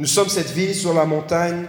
Nous 0.00 0.06
sommes 0.06 0.30
cette 0.30 0.52
ville 0.52 0.74
sur 0.74 0.94
la 0.94 1.04
montagne, 1.04 1.66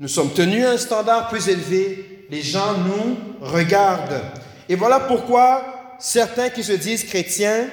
nous 0.00 0.08
sommes 0.08 0.32
tenus 0.32 0.64
à 0.64 0.70
un 0.70 0.78
standard 0.78 1.28
plus 1.28 1.46
élevé, 1.46 2.26
les 2.30 2.40
gens 2.40 2.72
nous 2.78 3.18
regardent. 3.42 4.22
Et 4.66 4.76
voilà 4.76 4.98
pourquoi 4.98 5.62
certains 5.98 6.48
qui 6.48 6.64
se 6.64 6.72
disent 6.72 7.04
chrétiens, 7.04 7.66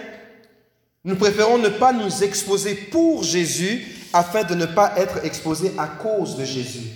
nous 1.06 1.16
préférons 1.16 1.58
ne 1.58 1.70
pas 1.70 1.94
nous 1.94 2.22
exposer 2.22 2.76
pour 2.76 3.24
Jésus 3.24 3.88
afin 4.12 4.44
de 4.44 4.56
ne 4.56 4.66
pas 4.66 4.92
être 4.98 5.24
exposés 5.24 5.72
à 5.78 5.88
cause 5.88 6.36
de 6.36 6.44
Jésus. 6.44 6.90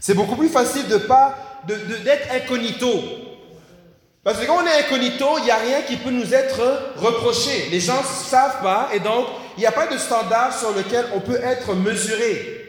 C'est 0.00 0.14
beaucoup 0.14 0.34
plus 0.34 0.48
facile 0.48 0.88
de 0.88 0.96
pas 0.96 1.62
d'être 1.68 2.26
incognito. 2.32 2.90
Parce 4.24 4.40
que 4.40 4.46
quand 4.46 4.64
on 4.64 4.66
est 4.66 4.84
incognito, 4.84 5.38
il 5.38 5.44
n'y 5.44 5.50
a 5.52 5.58
rien 5.58 5.82
qui 5.82 5.94
peut 5.94 6.10
nous 6.10 6.34
être 6.34 6.96
reproché. 6.96 7.68
Les 7.70 7.78
gens 7.78 8.00
ne 8.00 8.28
savent 8.28 8.60
pas 8.64 8.88
et 8.92 8.98
donc 8.98 9.26
il 9.56 9.60
n'y 9.60 9.66
a 9.66 9.72
pas 9.72 9.86
de 9.86 9.98
standard 9.98 10.56
sur 10.56 10.72
lequel 10.72 11.06
on 11.14 11.20
peut 11.20 11.40
être 11.42 11.74
mesuré. 11.74 12.62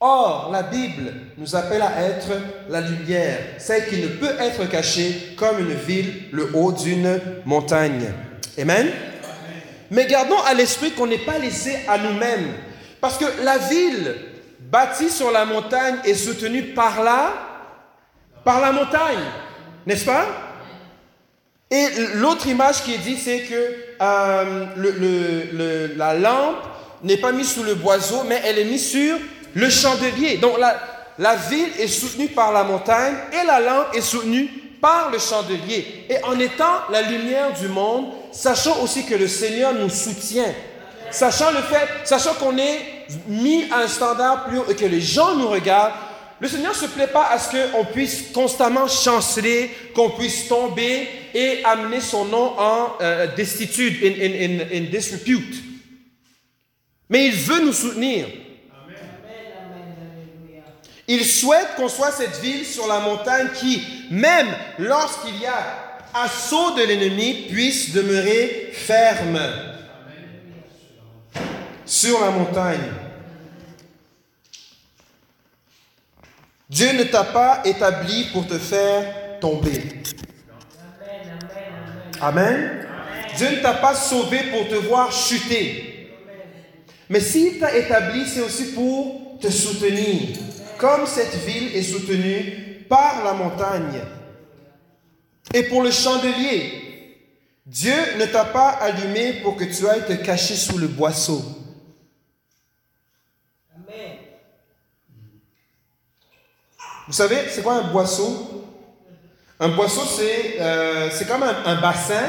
Or, 0.00 0.48
la 0.50 0.62
Bible 0.62 1.12
nous 1.36 1.56
appelle 1.56 1.82
à 1.82 2.02
être 2.02 2.30
la 2.68 2.80
lumière, 2.80 3.38
celle 3.58 3.86
qui 3.86 3.98
ne 3.98 4.08
peut 4.08 4.34
être 4.38 4.66
cachée 4.68 5.34
comme 5.36 5.58
une 5.58 5.74
ville, 5.74 6.28
le 6.32 6.50
haut 6.54 6.72
d'une 6.72 7.20
montagne. 7.44 8.12
Amen? 8.58 8.90
Mais 9.90 10.06
gardons 10.06 10.40
à 10.46 10.54
l'esprit 10.54 10.92
qu'on 10.92 11.06
n'est 11.06 11.18
pas 11.18 11.38
laissé 11.38 11.80
à 11.86 11.98
nous-mêmes. 11.98 12.52
Parce 13.00 13.18
que 13.18 13.24
la 13.42 13.58
ville 13.58 14.14
bâtie 14.58 15.10
sur 15.10 15.30
la 15.30 15.44
montagne 15.44 15.96
est 16.04 16.14
soutenue 16.14 16.62
par 16.74 17.02
la, 17.02 17.32
par 18.44 18.60
la 18.60 18.72
montagne. 18.72 19.24
N'est-ce 19.86 20.04
pas? 20.04 20.26
Et 21.70 21.88
l'autre 22.14 22.46
image 22.46 22.82
qui 22.82 22.94
est 22.94 22.98
dit, 22.98 23.16
c'est 23.16 23.40
que 23.40 23.89
euh, 24.00 25.90
la 25.96 26.14
lampe 26.14 26.56
n'est 27.02 27.18
pas 27.18 27.32
mise 27.32 27.52
sous 27.52 27.62
le 27.62 27.74
boiseau, 27.74 28.22
mais 28.26 28.40
elle 28.44 28.58
est 28.58 28.64
mise 28.64 28.90
sur 28.90 29.16
le 29.54 29.68
chandelier. 29.70 30.36
Donc 30.36 30.58
la, 30.58 30.76
la 31.18 31.36
ville 31.36 31.68
est 31.78 31.88
soutenue 31.88 32.28
par 32.28 32.52
la 32.52 32.64
montagne 32.64 33.14
et 33.32 33.46
la 33.46 33.60
lampe 33.60 33.94
est 33.94 34.00
soutenue 34.00 34.48
par 34.80 35.10
le 35.10 35.18
chandelier. 35.18 36.06
Et 36.08 36.16
en 36.24 36.38
étant 36.38 36.80
la 36.90 37.02
lumière 37.02 37.52
du 37.52 37.68
monde, 37.68 38.06
sachant 38.32 38.82
aussi 38.82 39.04
que 39.04 39.14
le 39.14 39.28
Seigneur 39.28 39.74
nous 39.74 39.90
soutient, 39.90 40.52
sachant 41.10 41.50
le 41.50 41.58
fait, 41.58 41.88
sachant 42.04 42.34
qu'on 42.34 42.56
est 42.56 43.06
mis 43.26 43.64
à 43.70 43.80
un 43.80 43.88
standard 43.88 44.44
plus 44.44 44.58
haut 44.58 44.66
et 44.68 44.74
que 44.74 44.86
les 44.86 45.00
gens 45.00 45.34
nous 45.36 45.48
regardent, 45.48 45.92
le 46.40 46.48
Seigneur 46.48 46.72
ne 46.72 46.78
se 46.78 46.86
plaît 46.86 47.06
pas 47.06 47.26
à 47.26 47.38
ce 47.38 47.70
qu'on 47.70 47.84
puisse 47.84 48.32
constamment 48.32 48.88
chanceler, 48.88 49.70
qu'on 49.94 50.10
puisse 50.10 50.48
tomber 50.48 51.06
et 51.34 51.62
amener 51.64 52.00
son 52.00 52.24
nom 52.24 52.58
en 52.58 52.96
euh, 53.02 53.26
in, 53.36 54.76
in 54.76 54.80
disrepute. 54.90 55.62
Mais 57.10 57.26
il 57.26 57.34
veut 57.34 57.60
nous 57.60 57.74
soutenir. 57.74 58.26
Il 61.06 61.24
souhaite 61.24 61.74
qu'on 61.76 61.88
soit 61.88 62.12
cette 62.12 62.40
ville 62.40 62.64
sur 62.64 62.86
la 62.86 63.00
montagne 63.00 63.48
qui, 63.58 63.82
même 64.10 64.46
lorsqu'il 64.78 65.40
y 65.40 65.46
a 65.46 66.00
assaut 66.14 66.70
de 66.76 66.84
l'ennemi, 66.84 67.48
puisse 67.50 67.92
demeurer 67.92 68.70
ferme 68.72 69.40
sur 71.84 72.20
la 72.20 72.30
montagne. 72.30 72.99
Dieu 76.70 76.92
ne 76.92 77.02
t'a 77.02 77.24
pas 77.24 77.62
établi 77.64 78.28
pour 78.32 78.46
te 78.46 78.56
faire 78.56 79.40
tomber. 79.40 79.82
Amen. 82.20 82.86
Dieu 83.36 83.50
ne 83.50 83.56
t'a 83.56 83.74
pas 83.74 83.94
sauvé 83.94 84.38
pour 84.52 84.68
te 84.68 84.76
voir 84.76 85.10
chuter. 85.10 86.12
Mais 87.08 87.18
s'il 87.18 87.58
t'a 87.58 87.76
établi, 87.76 88.24
c'est 88.24 88.40
aussi 88.40 88.66
pour 88.72 89.38
te 89.40 89.50
soutenir 89.50 90.38
comme 90.78 91.06
cette 91.06 91.34
ville 91.44 91.76
est 91.76 91.82
soutenue 91.82 92.86
par 92.88 93.22
la 93.24 93.32
montagne. 93.32 94.00
Et 95.52 95.64
pour 95.64 95.82
le 95.82 95.90
chandelier, 95.90 96.72
Dieu 97.66 97.94
ne 98.18 98.26
t'a 98.26 98.44
pas 98.44 98.68
allumé 98.68 99.34
pour 99.42 99.56
que 99.56 99.64
tu 99.64 99.86
ailles 99.88 100.06
te 100.06 100.14
cacher 100.14 100.54
sous 100.54 100.78
le 100.78 100.86
boisseau. 100.86 101.42
Vous 107.10 107.16
savez, 107.16 107.38
c'est 107.50 107.62
quoi 107.62 107.74
un 107.74 107.90
boisseau? 107.90 108.68
Un 109.58 109.70
boisseau, 109.70 110.02
c'est 110.04 110.58
euh, 110.60 111.10
comme 111.26 111.42
un, 111.42 111.80
bassin 111.80 112.22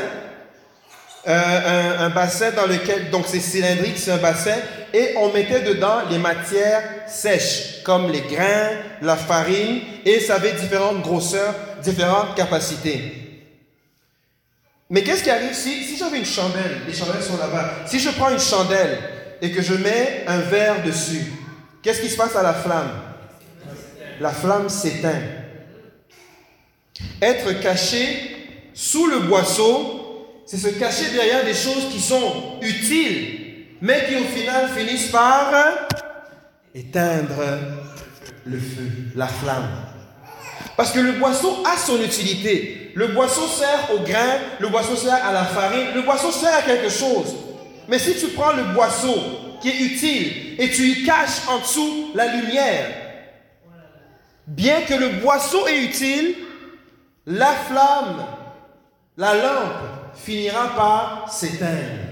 euh, 1.27 1.99
un, 1.99 2.09
bassin 2.09 2.49
dans 2.49 2.65
lequel, 2.65 3.11
donc 3.11 3.25
c'est 3.27 3.41
cylindrique, 3.41 3.99
c'est 3.99 4.09
un 4.09 4.17
bassin, 4.17 4.55
et 4.91 5.13
on 5.17 5.31
mettait 5.31 5.61
dedans 5.61 5.99
les 6.09 6.17
matières 6.17 6.81
sèches, 7.05 7.83
comme 7.83 8.11
les 8.11 8.21
grains, 8.21 8.71
la 9.03 9.15
farine, 9.15 9.81
et 10.03 10.19
ça 10.19 10.37
avait 10.37 10.53
différentes 10.53 11.03
grosseurs, 11.03 11.53
différentes 11.83 12.33
capacités. 12.33 13.45
Mais 14.89 15.03
qu'est-ce 15.03 15.21
qui 15.21 15.29
arrive 15.29 15.53
si, 15.53 15.83
si 15.83 15.95
j'avais 15.95 16.17
une 16.17 16.25
chandelle, 16.25 16.81
les 16.87 16.93
chandelles 16.93 17.21
sont 17.21 17.37
là-bas, 17.37 17.69
si 17.85 17.99
je 17.99 18.09
prends 18.09 18.31
une 18.31 18.39
chandelle 18.39 18.97
et 19.43 19.51
que 19.51 19.61
je 19.61 19.75
mets 19.75 20.23
un 20.25 20.39
verre 20.39 20.81
dessus, 20.83 21.31
qu'est-ce 21.83 22.01
qui 22.01 22.09
se 22.09 22.17
passe 22.17 22.35
à 22.35 22.41
la 22.41 22.55
flamme? 22.55 23.10
La 24.21 24.29
flamme 24.29 24.69
s'éteint. 24.69 25.19
Être 27.19 27.59
caché 27.59 28.69
sous 28.71 29.07
le 29.07 29.21
boisseau, 29.21 30.43
c'est 30.45 30.57
se 30.57 30.67
cacher 30.67 31.09
derrière 31.11 31.43
des 31.43 31.55
choses 31.55 31.89
qui 31.91 31.99
sont 31.99 32.59
utiles, 32.61 33.65
mais 33.81 34.05
qui 34.07 34.17
au 34.17 34.25
final 34.25 34.69
finissent 34.77 35.09
par 35.09 35.51
éteindre 36.75 37.41
le 38.45 38.59
feu, 38.59 38.91
la 39.15 39.27
flamme. 39.27 39.71
Parce 40.77 40.91
que 40.91 40.99
le 40.99 41.13
boisseau 41.13 41.63
a 41.65 41.75
son 41.75 41.99
utilité. 42.03 42.91
Le 42.93 43.07
boisseau 43.07 43.47
sert 43.47 43.89
au 43.91 44.03
grain, 44.03 44.37
le 44.59 44.67
boisseau 44.67 44.95
sert 44.95 45.25
à 45.25 45.33
la 45.33 45.45
farine, 45.45 45.95
le 45.95 46.03
boisseau 46.03 46.31
sert 46.31 46.53
à 46.53 46.61
quelque 46.61 46.89
chose. 46.89 47.35
Mais 47.87 47.97
si 47.97 48.15
tu 48.15 48.27
prends 48.27 48.53
le 48.53 48.65
boisseau 48.75 49.15
qui 49.63 49.69
est 49.69 49.79
utile 49.79 50.55
et 50.59 50.69
tu 50.69 50.87
y 50.89 51.05
caches 51.05 51.47
en 51.47 51.57
dessous 51.57 52.11
la 52.13 52.27
lumière, 52.35 53.00
bien 54.47 54.81
que 54.81 54.93
le 54.93 55.21
boisseau 55.21 55.67
est 55.67 55.83
utile, 55.83 56.35
la 57.25 57.53
flamme, 57.53 58.25
la 59.17 59.35
lampe 59.35 60.15
finira 60.15 60.75
par 60.75 61.31
s'éteindre. 61.31 62.09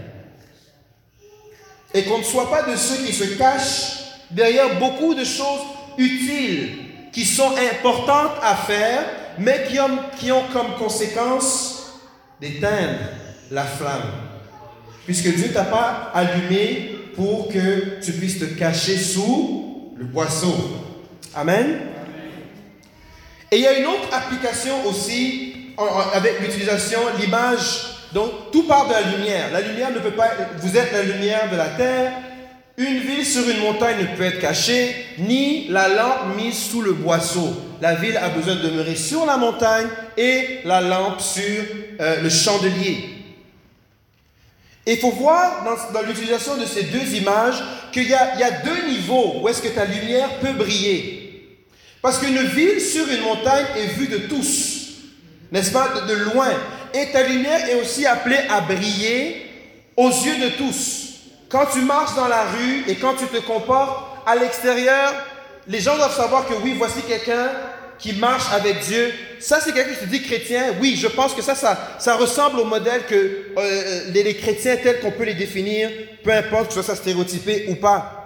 Et 1.93 2.03
qu'on 2.03 2.19
ne 2.19 2.23
soit 2.23 2.49
pas 2.49 2.63
de 2.63 2.75
ceux 2.75 3.03
qui 3.03 3.13
se 3.13 3.23
cachent 3.37 3.99
derrière 4.29 4.77
beaucoup 4.79 5.15
de 5.15 5.23
choses 5.23 5.61
utiles 5.97 6.89
qui 7.11 7.25
sont 7.25 7.51
importantes 7.73 8.33
à 8.43 8.55
faire, 8.55 9.03
mais 9.39 9.65
qui 10.17 10.31
ont, 10.31 10.43
comme 10.53 10.75
conséquence 10.77 11.99
d'éteindre 12.39 12.99
la 13.49 13.63
flamme. 13.63 14.11
Puisque 15.05 15.33
Dieu 15.35 15.51
t'a 15.51 15.63
pas 15.63 16.11
allumé 16.13 16.95
pour 17.15 17.47
que 17.47 17.99
tu 18.03 18.13
puisses 18.13 18.39
te 18.39 18.45
cacher 18.45 18.97
sous 18.97 19.93
le 19.97 20.05
boisseau. 20.05 20.55
Amen. 21.35 21.88
Et 23.51 23.57
il 23.57 23.61
y 23.61 23.67
a 23.67 23.79
une 23.79 23.87
autre 23.87 24.07
application 24.11 24.85
aussi 24.85 25.55
avec 26.13 26.39
l'utilisation, 26.41 26.99
l'image. 27.19 27.95
Donc, 28.13 28.51
tout 28.51 28.63
part 28.63 28.87
de 28.87 28.93
la 28.93 29.01
lumière. 29.01 29.51
La 29.51 29.61
lumière 29.61 29.91
ne 29.91 29.99
peut 29.99 30.11
pas. 30.11 30.29
Vous 30.57 30.77
êtes 30.77 30.91
la 30.91 31.03
lumière 31.03 31.49
de 31.51 31.55
la 31.55 31.69
terre. 31.69 32.11
Une 32.77 32.99
ville 32.99 33.25
sur 33.25 33.47
une 33.49 33.59
montagne 33.59 33.97
ne 33.99 34.15
peut 34.15 34.23
être 34.23 34.39
cachée, 34.39 34.95
ni 35.17 35.67
la 35.67 35.89
lampe 35.89 36.37
mise 36.37 36.57
sous 36.57 36.81
le 36.81 36.93
boisseau. 36.93 37.53
La 37.81 37.95
ville 37.95 38.15
a 38.15 38.29
besoin 38.29 38.55
de 38.55 38.61
demeurer 38.61 38.95
sur 38.95 39.25
la 39.25 39.35
montagne 39.35 39.87
et 40.15 40.59
la 40.63 40.79
lampe 40.79 41.19
sur 41.19 41.43
euh, 41.99 42.21
le 42.21 42.29
chandelier. 42.29 43.09
Et 44.85 44.93
il 44.93 44.97
faut 44.97 45.11
voir 45.11 45.65
dans, 45.93 46.01
l'utilisation 46.03 46.55
de 46.55 46.65
ces 46.65 46.83
deux 46.83 47.15
images 47.15 47.61
qu'il 47.91 48.03
y, 48.03 48.11
y, 48.11 48.13
a 48.13 48.51
deux 48.63 48.87
niveaux 48.87 49.41
où 49.41 49.49
est-ce 49.49 49.61
que 49.61 49.67
ta 49.67 49.83
lumière 49.83 50.29
peut 50.39 50.53
briller. 50.53 51.28
Parce 52.01 52.19
qu'une 52.19 52.41
ville 52.43 52.79
sur 52.79 53.07
une 53.09 53.21
montagne 53.21 53.65
est 53.77 53.87
vue 53.87 54.07
de 54.07 54.17
tous 54.27 54.79
n'est-ce 55.51 55.71
pas, 55.71 55.89
de, 56.07 56.13
loin. 56.13 56.49
Et 56.93 57.11
ta 57.11 57.23
lumière 57.23 57.67
est 57.69 57.81
aussi 57.81 58.05
appelée 58.05 58.39
à 58.49 58.61
briller 58.61 59.45
aux 59.95 60.09
yeux 60.09 60.37
de 60.43 60.49
tous. 60.57 61.07
Quand 61.49 61.65
tu 61.73 61.81
marches 61.81 62.15
dans 62.15 62.27
la 62.27 62.43
rue 62.43 62.83
et 62.87 62.95
quand 62.95 63.15
tu 63.15 63.25
te 63.25 63.41
comportes 63.43 64.21
à 64.25 64.35
l'extérieur, 64.35 65.13
les 65.67 65.79
gens 65.79 65.95
doivent 65.95 66.15
savoir 66.15 66.47
que 66.47 66.53
oui, 66.63 66.75
voici 66.77 67.01
quelqu'un 67.07 67.49
qui 67.97 68.13
marche 68.13 68.45
avec 68.53 68.79
Dieu, 68.79 69.11
ça 69.39 69.59
c'est 69.59 69.73
quelqu'un 69.73 69.93
qui 69.93 69.99
se 69.99 70.05
dit 70.05 70.21
chrétien. 70.21 70.73
Oui, 70.79 70.95
je 70.95 71.07
pense 71.07 71.33
que 71.33 71.41
ça, 71.41 71.53
ça, 71.55 72.15
ressemble 72.15 72.59
au 72.59 72.65
modèle 72.65 73.01
que 73.09 73.15
euh, 73.57 74.01
les, 74.13 74.23
les 74.23 74.35
chrétiens 74.35 74.77
tels 74.77 75.01
qu'on 75.01 75.11
peut 75.11 75.25
les 75.25 75.33
définir, 75.33 75.89
peu 76.23 76.31
importe 76.31 76.69
que 76.69 76.75
ce 76.75 76.81
soit 76.81 76.95
stéréotypé 76.95 77.65
ou 77.67 77.75
pas. 77.75 78.18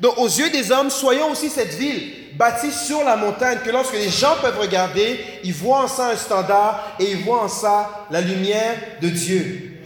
Donc 0.00 0.16
aux 0.18 0.28
yeux 0.28 0.50
des 0.50 0.72
hommes, 0.72 0.90
soyons 0.90 1.30
aussi 1.30 1.50
cette 1.50 1.74
ville 1.74 2.12
bâtie 2.34 2.72
sur 2.72 3.04
la 3.04 3.16
montagne, 3.16 3.58
que 3.62 3.70
lorsque 3.70 3.92
les 3.92 4.08
gens 4.08 4.36
peuvent 4.40 4.58
regarder, 4.58 5.20
ils 5.44 5.52
voient 5.52 5.84
en 5.84 5.88
ça 5.88 6.08
un 6.08 6.16
standard 6.16 6.96
et 6.98 7.10
ils 7.10 7.22
voient 7.22 7.42
en 7.42 7.48
ça 7.48 8.06
la 8.10 8.22
lumière 8.22 8.76
de 9.02 9.08
Dieu. 9.10 9.82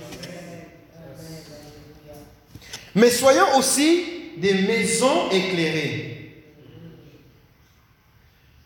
Mais 2.94 3.10
soyons 3.10 3.56
aussi 3.58 4.04
des 4.36 4.54
maisons 4.54 5.30
éclairées. 5.30 6.14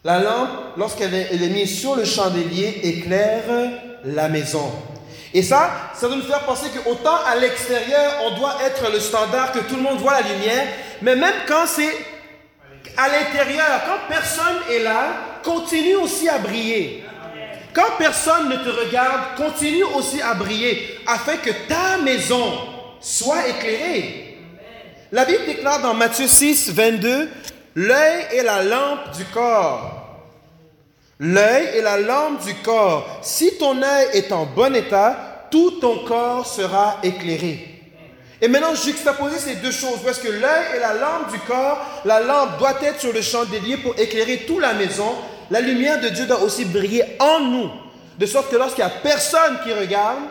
La 0.05 0.21
lampe, 0.21 0.51
lorsqu'elle 0.77 1.15
est, 1.15 1.49
mise 1.49 1.81
sur 1.81 1.97
le 1.97 2.05
chandelier, 2.05 2.81
éclaire 2.83 3.45
la 4.05 4.29
maison. 4.29 4.71
Et 5.39 5.43
ça, 5.45 5.71
ça 5.95 6.09
doit 6.09 6.17
nous 6.17 6.25
faire 6.25 6.41
penser 6.41 6.67
qu'autant 6.71 7.15
à 7.25 7.37
l'extérieur, 7.37 8.13
on 8.25 8.37
doit 8.41 8.57
être 8.67 8.91
le 8.91 8.99
standard, 8.99 9.53
que 9.53 9.61
tout 9.61 9.77
le 9.77 9.83
monde 9.83 9.99
voit 9.99 10.21
la 10.21 10.23
lumière, 10.23 10.67
mais 11.01 11.15
même 11.15 11.35
quand 11.47 11.65
c'est 11.65 11.97
à 12.97 13.07
l'intérieur, 13.07 13.83
quand 13.87 14.13
personne 14.13 14.57
est 14.69 14.83
là, 14.83 15.13
continue 15.45 15.95
aussi 15.95 16.29
à 16.29 16.39
briller. 16.39 17.05
Quand 17.73 17.97
personne 17.99 18.49
ne 18.49 18.57
te 18.57 18.69
regarde, 18.69 19.37
continue 19.37 19.85
aussi 19.85 20.21
à 20.21 20.35
briller, 20.35 20.99
afin 21.07 21.37
que 21.37 21.51
ta 21.69 21.99
maison 22.03 22.59
soit 23.01 23.47
éclairée. 23.47 24.39
La 25.13 25.25
Bible 25.25 25.47
déclare 25.47 25.81
dans 25.83 25.95
Matthieu 25.95 26.27
6, 26.27 26.73
22, 26.73 27.31
L'œil 27.77 28.27
est 28.33 28.43
la 28.43 28.65
lampe 28.65 29.17
du 29.17 29.25
corps. 29.27 29.99
L'œil 31.21 31.67
est 31.77 31.83
la 31.83 31.99
lampe 31.99 32.45
du 32.45 32.55
corps. 32.57 33.19
Si 33.23 33.57
ton 33.59 33.83
œil 33.83 34.09
est 34.13 34.31
en 34.31 34.47
bon 34.47 34.75
état, 34.75 35.28
tout 35.51 35.73
ton 35.81 36.05
corps 36.05 36.47
sera 36.47 36.99
éclairé. 37.03 37.79
Et 38.41 38.47
maintenant, 38.47 38.75
juxtaposer 38.75 39.39
ces 39.39 39.57
deux 39.57 39.73
choses, 39.73 39.99
parce 40.05 40.19
que 40.19 40.29
l'œil 40.29 40.77
est 40.77 40.81
la 40.81 40.95
lampe 40.95 41.33
du 41.33 41.39
corps, 41.41 42.03
la 42.05 42.21
lampe 42.21 42.59
doit 42.59 42.77
être 42.83 43.01
sur 43.01 43.13
le 43.13 43.21
chandelier 43.21 43.79
pour 43.79 43.99
éclairer 43.99 44.45
toute 44.47 44.61
la 44.61 44.75
maison. 44.75 45.13
La 45.51 45.61
lumière 45.61 46.01
de 46.01 46.09
Dieu 46.09 46.27
doit 46.27 46.43
aussi 46.43 46.65
briller 46.65 47.03
en 47.19 47.41
nous, 47.41 47.71
de 48.17 48.27
sorte 48.27 48.51
que 48.51 48.57
lorsqu'il 48.57 48.85
n'y 48.85 48.91
a 48.91 48.95
personne 48.95 49.59
qui 49.65 49.73
regarde, 49.73 50.23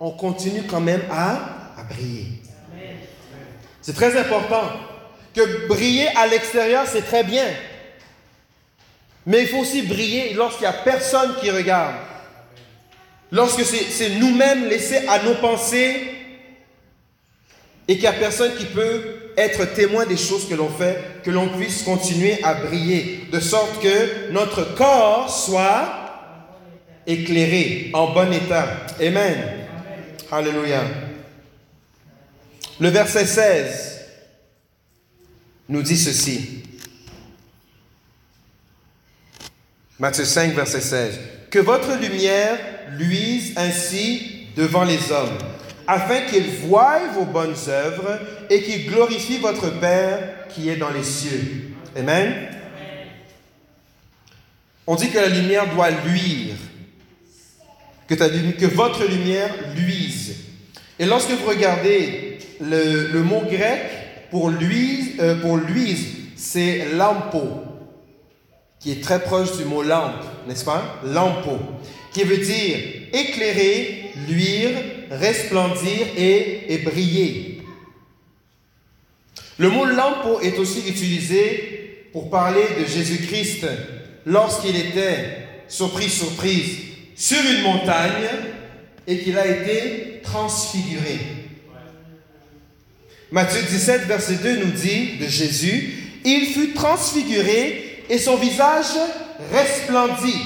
on 0.00 0.10
continue 0.10 0.64
quand 0.64 0.80
même 0.80 1.02
à, 1.10 1.34
à 1.78 1.84
briller. 1.88 2.26
C'est 3.80 3.94
très 3.94 4.18
important 4.18 4.68
que 5.32 5.68
briller 5.68 6.08
à 6.16 6.26
l'extérieur, 6.26 6.84
c'est 6.86 7.02
très 7.02 7.22
bien. 7.22 7.46
Mais 9.24 9.42
il 9.42 9.48
faut 9.48 9.58
aussi 9.58 9.82
briller 9.82 10.34
lorsqu'il 10.34 10.62
n'y 10.62 10.74
a 10.74 10.78
personne 10.82 11.36
qui 11.40 11.50
regarde. 11.50 11.94
Lorsque 13.32 13.64
c'est 13.64 14.10
nous-mêmes 14.18 14.68
laissés 14.68 15.06
à 15.08 15.22
nos 15.22 15.34
pensées 15.34 16.12
et 17.88 17.94
qu'il 17.94 18.02
n'y 18.02 18.06
a 18.06 18.12
personne 18.12 18.54
qui 18.56 18.66
peut 18.66 19.32
être 19.36 19.64
témoin 19.74 20.06
des 20.06 20.16
choses 20.16 20.48
que 20.48 20.54
l'on 20.54 20.70
fait, 20.70 21.22
que 21.22 21.30
l'on 21.30 21.48
puisse 21.48 21.82
continuer 21.82 22.42
à 22.42 22.54
briller, 22.54 23.28
de 23.30 23.40
sorte 23.40 23.82
que 23.82 24.30
notre 24.30 24.74
corps 24.74 25.30
soit 25.30 26.06
éclairé, 27.06 27.90
en 27.92 28.12
bon 28.12 28.32
état. 28.32 28.86
Amen. 29.00 29.66
Alléluia. 30.30 30.82
Le 32.80 32.88
verset 32.88 33.26
16 33.26 34.00
nous 35.68 35.82
dit 35.82 35.96
ceci. 35.96 36.62
Matthieu 39.98 40.24
5, 40.24 40.52
verset 40.54 40.80
16. 40.80 41.18
Que 41.56 41.62
votre 41.62 41.98
lumière 41.98 42.58
luise 42.98 43.54
ainsi 43.56 44.46
devant 44.58 44.84
les 44.84 45.10
hommes, 45.10 45.38
afin 45.86 46.20
qu'ils 46.26 46.50
voient 46.66 47.00
vos 47.14 47.24
bonnes 47.24 47.56
œuvres 47.68 48.20
et 48.50 48.60
qu'ils 48.60 48.84
glorifient 48.84 49.38
votre 49.38 49.70
Père 49.80 50.48
qui 50.50 50.68
est 50.68 50.76
dans 50.76 50.90
les 50.90 51.02
cieux. 51.02 51.70
Amen. 51.96 52.34
On 54.86 54.96
dit 54.96 55.08
que 55.08 55.16
la 55.16 55.28
lumière 55.28 55.72
doit 55.74 55.88
luire, 55.88 56.56
que, 58.06 58.14
que 58.14 58.66
votre 58.66 59.06
lumière 59.06 59.54
luise. 59.74 60.34
Et 60.98 61.06
lorsque 61.06 61.30
vous 61.30 61.48
regardez 61.48 62.36
le, 62.60 63.12
le 63.12 63.22
mot 63.22 63.44
grec 63.50 63.80
pour 64.30 64.50
luise, 64.50 65.12
euh, 65.20 65.40
pour 65.40 65.56
luise 65.56 66.06
c'est 66.36 66.88
lampo, 66.92 67.62
qui 68.86 68.92
est 68.92 69.02
très 69.02 69.20
proche 69.20 69.56
du 69.56 69.64
mot 69.64 69.82
lampe, 69.82 70.22
n'est-ce 70.46 70.64
pas? 70.64 71.00
Lampo, 71.04 71.58
qui 72.12 72.22
veut 72.22 72.36
dire 72.36 72.78
éclairer, 73.12 74.12
luire, 74.28 74.70
resplendir 75.10 76.06
et, 76.16 76.72
et 76.72 76.78
briller. 76.78 77.62
Le 79.58 79.70
mot 79.70 79.86
lampo 79.86 80.38
est 80.40 80.56
aussi 80.60 80.88
utilisé 80.88 82.10
pour 82.12 82.30
parler 82.30 82.62
de 82.78 82.86
Jésus-Christ 82.86 83.66
lorsqu'il 84.24 84.76
était, 84.76 85.48
surprise, 85.66 86.12
surprise, 86.12 86.78
sur 87.16 87.40
une 87.40 87.62
montagne 87.62 88.28
et 89.04 89.18
qu'il 89.18 89.36
a 89.36 89.48
été 89.48 90.20
transfiguré. 90.22 91.18
Matthieu 93.32 93.62
17, 93.68 94.02
verset 94.02 94.36
2 94.36 94.64
nous 94.64 94.70
dit 94.70 95.16
de 95.20 95.26
Jésus, 95.26 95.92
il 96.24 96.46
fut 96.54 96.72
transfiguré 96.72 97.85
et 98.08 98.18
son 98.18 98.36
visage 98.36 98.86
resplendit, 99.52 100.40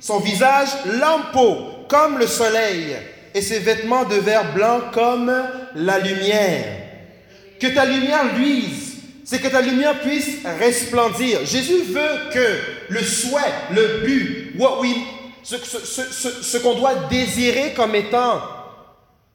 son 0.00 0.20
visage 0.20 0.68
lampeau 1.00 1.86
comme 1.88 2.18
le 2.18 2.26
soleil 2.26 2.96
et 3.34 3.42
ses 3.42 3.58
vêtements 3.58 4.04
de 4.04 4.16
verre 4.16 4.52
blanc 4.54 4.80
comme 4.92 5.32
la 5.74 5.98
lumière. 5.98 6.64
Que 7.60 7.68
ta 7.68 7.84
lumière 7.84 8.36
luise, 8.36 8.96
c'est 9.24 9.40
que 9.40 9.48
ta 9.48 9.60
lumière 9.60 10.00
puisse 10.00 10.38
resplendir. 10.58 11.44
Jésus 11.44 11.82
veut 11.88 12.30
que 12.32 12.58
le 12.88 13.02
souhait, 13.02 13.52
le 13.72 14.00
but, 14.04 14.54
what 14.58 14.80
we, 14.80 14.90
ce, 15.42 16.58
qu'on 16.58 16.74
doit 16.74 16.94
désirer 17.10 17.72
comme 17.74 17.94
étant 17.94 18.40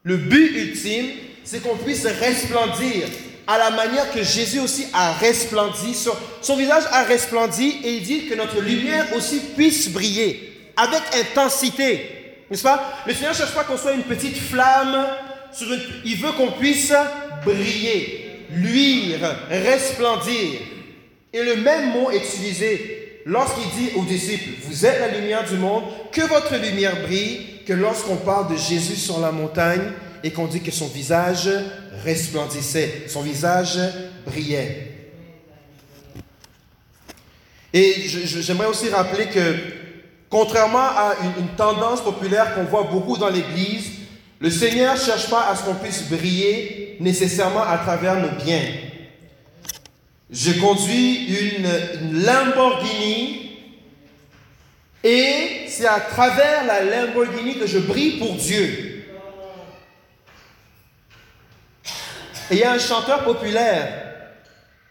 le 0.03 0.17
but 0.17 0.55
ultime, 0.57 1.07
c'est 1.43 1.61
qu'on 1.61 1.77
puisse 1.77 2.05
resplendir 2.05 3.07
à 3.47 3.57
la 3.57 3.69
manière 3.71 4.11
que 4.11 4.23
Jésus 4.23 4.59
aussi 4.59 4.87
a 4.93 5.13
resplendi. 5.13 5.95
Son, 6.41 6.55
visage 6.55 6.83
a 6.91 7.03
resplendi 7.03 7.79
et 7.83 7.97
il 7.97 8.03
dit 8.03 8.25
que 8.27 8.35
notre 8.35 8.59
lumière 8.61 9.07
aussi 9.15 9.39
puisse 9.55 9.89
briller 9.89 10.71
avec 10.75 11.01
intensité. 11.13 12.09
N'est-ce 12.49 12.63
pas? 12.63 13.03
Le 13.05 13.13
Seigneur 13.13 13.31
ne 13.31 13.37
cherche 13.37 13.53
pas 13.53 13.63
qu'on 13.63 13.77
soit 13.77 13.93
une 13.93 14.03
petite 14.03 14.37
flamme. 14.37 15.07
Sur 15.51 15.71
une, 15.71 15.81
il 16.03 16.17
veut 16.17 16.31
qu'on 16.33 16.51
puisse 16.51 16.93
briller, 17.45 18.45
luire, 18.51 19.37
resplendir. 19.49 20.59
Et 21.33 21.43
le 21.43 21.57
même 21.57 21.91
mot 21.91 22.11
est 22.11 22.17
utilisé 22.17 23.21
lorsqu'il 23.25 23.69
dit 23.71 23.91
aux 23.95 24.03
disciples, 24.03 24.49
vous 24.63 24.85
êtes 24.85 24.99
la 24.99 25.07
lumière 25.19 25.43
du 25.43 25.57
monde, 25.57 25.83
que 26.11 26.21
votre 26.21 26.55
lumière 26.55 27.01
brille, 27.01 27.61
que 27.65 27.73
lorsqu'on 27.73 28.17
parle 28.17 28.51
de 28.51 28.57
Jésus 28.57 28.95
sur 28.95 29.19
la 29.19 29.31
montagne, 29.31 29.91
et 30.23 30.31
qu'on 30.31 30.47
dit 30.47 30.61
que 30.61 30.71
son 30.71 30.87
visage 30.87 31.49
resplendissait, 32.03 33.05
son 33.07 33.21
visage 33.21 33.79
brillait. 34.25 34.91
Et 37.73 38.07
j'aimerais 38.07 38.67
aussi 38.67 38.87
rappeler 38.87 39.25
que, 39.25 39.55
contrairement 40.29 40.77
à 40.79 41.15
une, 41.37 41.47
tendance 41.57 42.01
populaire 42.01 42.55
qu'on 42.55 42.63
voit 42.63 42.83
beaucoup 42.83 43.17
dans 43.17 43.29
l'Église, 43.29 43.91
le 44.39 44.49
Seigneur 44.49 44.93
ne 44.95 44.99
cherche 44.99 45.29
pas 45.29 45.49
à 45.49 45.55
ce 45.55 45.63
qu'on 45.63 45.75
puisse 45.75 46.03
briller 46.09 46.97
nécessairement 47.01 47.63
à 47.63 47.77
travers 47.77 48.15
nos 48.15 48.29
biens. 48.43 48.63
Je 50.31 50.53
conduis 50.53 51.25
une 51.27 52.23
Lamborghini 52.23 53.45
et 55.03 55.65
c'est 55.67 55.85
à 55.85 55.99
travers 55.99 56.65
la 56.65 56.83
Lamborghini 56.83 57.59
que 57.59 57.67
je 57.67 57.79
brille 57.79 58.17
pour 58.17 58.35
Dieu. 58.35 58.84
Et 62.51 62.55
il 62.55 62.59
y 62.59 62.63
a 62.63 62.73
un 62.73 62.79
chanteur 62.79 63.23
populaire 63.23 63.87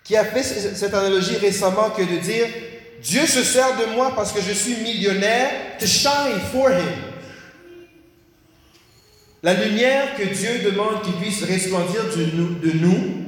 qui 0.03 0.17
a 0.17 0.25
fait 0.25 0.43
cette 0.43 0.95
analogie 0.95 1.37
récemment 1.37 1.91
que 1.91 2.03
de 2.03 2.19
dire 2.19 2.47
Dieu 3.03 3.27
se 3.27 3.43
sert 3.43 3.77
de 3.77 3.95
moi 3.95 4.13
parce 4.15 4.33
que 4.33 4.41
je 4.41 4.53
suis 4.53 4.77
millionnaire 4.77 5.51
to 5.79 5.87
shine 5.87 6.41
for 6.53 6.71
him. 6.71 7.15
La 9.43 9.53
lumière 9.55 10.17
que 10.17 10.25
Dieu 10.25 10.63
demande 10.65 11.03
qu'il 11.03 11.15
puisse 11.15 11.43
resplendir 11.45 12.03
de 12.17 12.71
nous 12.79 13.25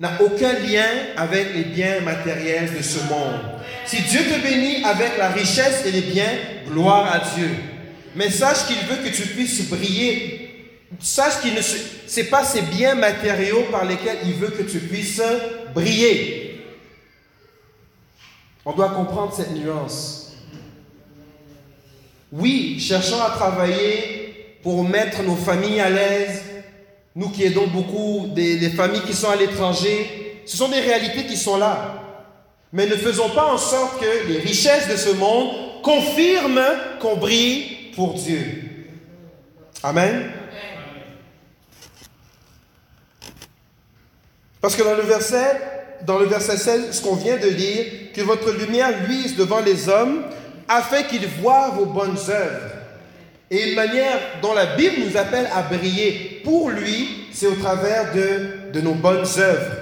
n'a 0.00 0.20
aucun 0.22 0.54
lien 0.60 0.88
avec 1.16 1.54
les 1.54 1.64
biens 1.64 2.00
matériels 2.00 2.70
de 2.74 2.82
ce 2.82 3.00
monde. 3.10 3.40
Si 3.84 4.00
Dieu 4.02 4.20
te 4.20 4.40
bénit 4.40 4.84
avec 4.84 5.18
la 5.18 5.28
richesse 5.28 5.84
et 5.84 5.90
les 5.90 6.02
biens, 6.02 6.32
gloire 6.70 7.12
à 7.12 7.18
Dieu. 7.36 7.50
Mais 8.14 8.30
sache 8.30 8.66
qu'il 8.66 8.78
veut 8.88 9.02
que 9.04 9.14
tu 9.14 9.22
puisses 9.28 9.68
briller 9.68 10.37
sache 11.00 11.40
qu'il 11.42 11.54
ne 11.54 11.60
c'est 11.60 12.24
pas 12.24 12.44
ces 12.44 12.62
biens 12.62 12.94
matériaux 12.94 13.64
par 13.70 13.84
lesquels 13.84 14.18
il 14.24 14.34
veut 14.34 14.50
que 14.50 14.62
tu 14.62 14.78
puisses 14.78 15.22
briller. 15.74 16.64
On 18.64 18.72
doit 18.72 18.90
comprendre 18.90 19.32
cette 19.34 19.52
nuance. 19.52 20.32
Oui, 22.32 22.78
cherchons 22.80 23.22
à 23.22 23.30
travailler 23.30 24.58
pour 24.62 24.84
mettre 24.84 25.22
nos 25.22 25.36
familles 25.36 25.80
à 25.80 25.88
l'aise. 25.88 26.42
Nous 27.14 27.30
qui 27.30 27.44
aidons 27.44 27.66
beaucoup 27.66 28.28
des, 28.34 28.58
des 28.58 28.70
familles 28.70 29.02
qui 29.02 29.14
sont 29.14 29.30
à 29.30 29.36
l'étranger, 29.36 30.42
ce 30.44 30.56
sont 30.56 30.68
des 30.68 30.80
réalités 30.80 31.24
qui 31.26 31.36
sont 31.36 31.56
là. 31.56 32.02
Mais 32.72 32.86
ne 32.86 32.94
faisons 32.94 33.30
pas 33.30 33.52
en 33.52 33.58
sorte 33.58 34.00
que 34.00 34.28
les 34.28 34.38
richesses 34.38 34.88
de 34.88 34.96
ce 34.96 35.10
monde 35.10 35.82
confirment 35.82 36.60
qu'on 37.00 37.16
brille 37.16 37.92
pour 37.94 38.14
Dieu. 38.14 38.86
Amen. 39.82 40.30
Parce 44.60 44.74
que 44.74 44.82
dans 44.82 44.94
le 44.94 45.02
verset, 45.02 45.60
dans 46.04 46.18
le 46.18 46.26
verset 46.26 46.56
16, 46.56 46.92
ce 46.92 47.02
qu'on 47.02 47.14
vient 47.14 47.36
de 47.36 47.48
lire, 47.48 47.84
que 48.14 48.20
votre 48.22 48.52
lumière 48.52 49.06
luise 49.06 49.36
devant 49.36 49.60
les 49.60 49.88
hommes 49.88 50.24
afin 50.68 51.02
qu'ils 51.02 51.26
voient 51.26 51.70
vos 51.70 51.86
bonnes 51.86 52.18
œuvres. 52.28 52.74
Et 53.50 53.70
une 53.70 53.74
manière 53.74 54.18
dont 54.42 54.52
la 54.52 54.76
Bible 54.76 54.96
nous 55.06 55.16
appelle 55.16 55.48
à 55.54 55.62
briller 55.62 56.42
pour 56.44 56.70
lui, 56.70 57.28
c'est 57.32 57.46
au 57.46 57.54
travers 57.54 58.12
de, 58.12 58.72
de 58.72 58.80
nos 58.80 58.94
bonnes 58.94 59.26
œuvres. 59.38 59.76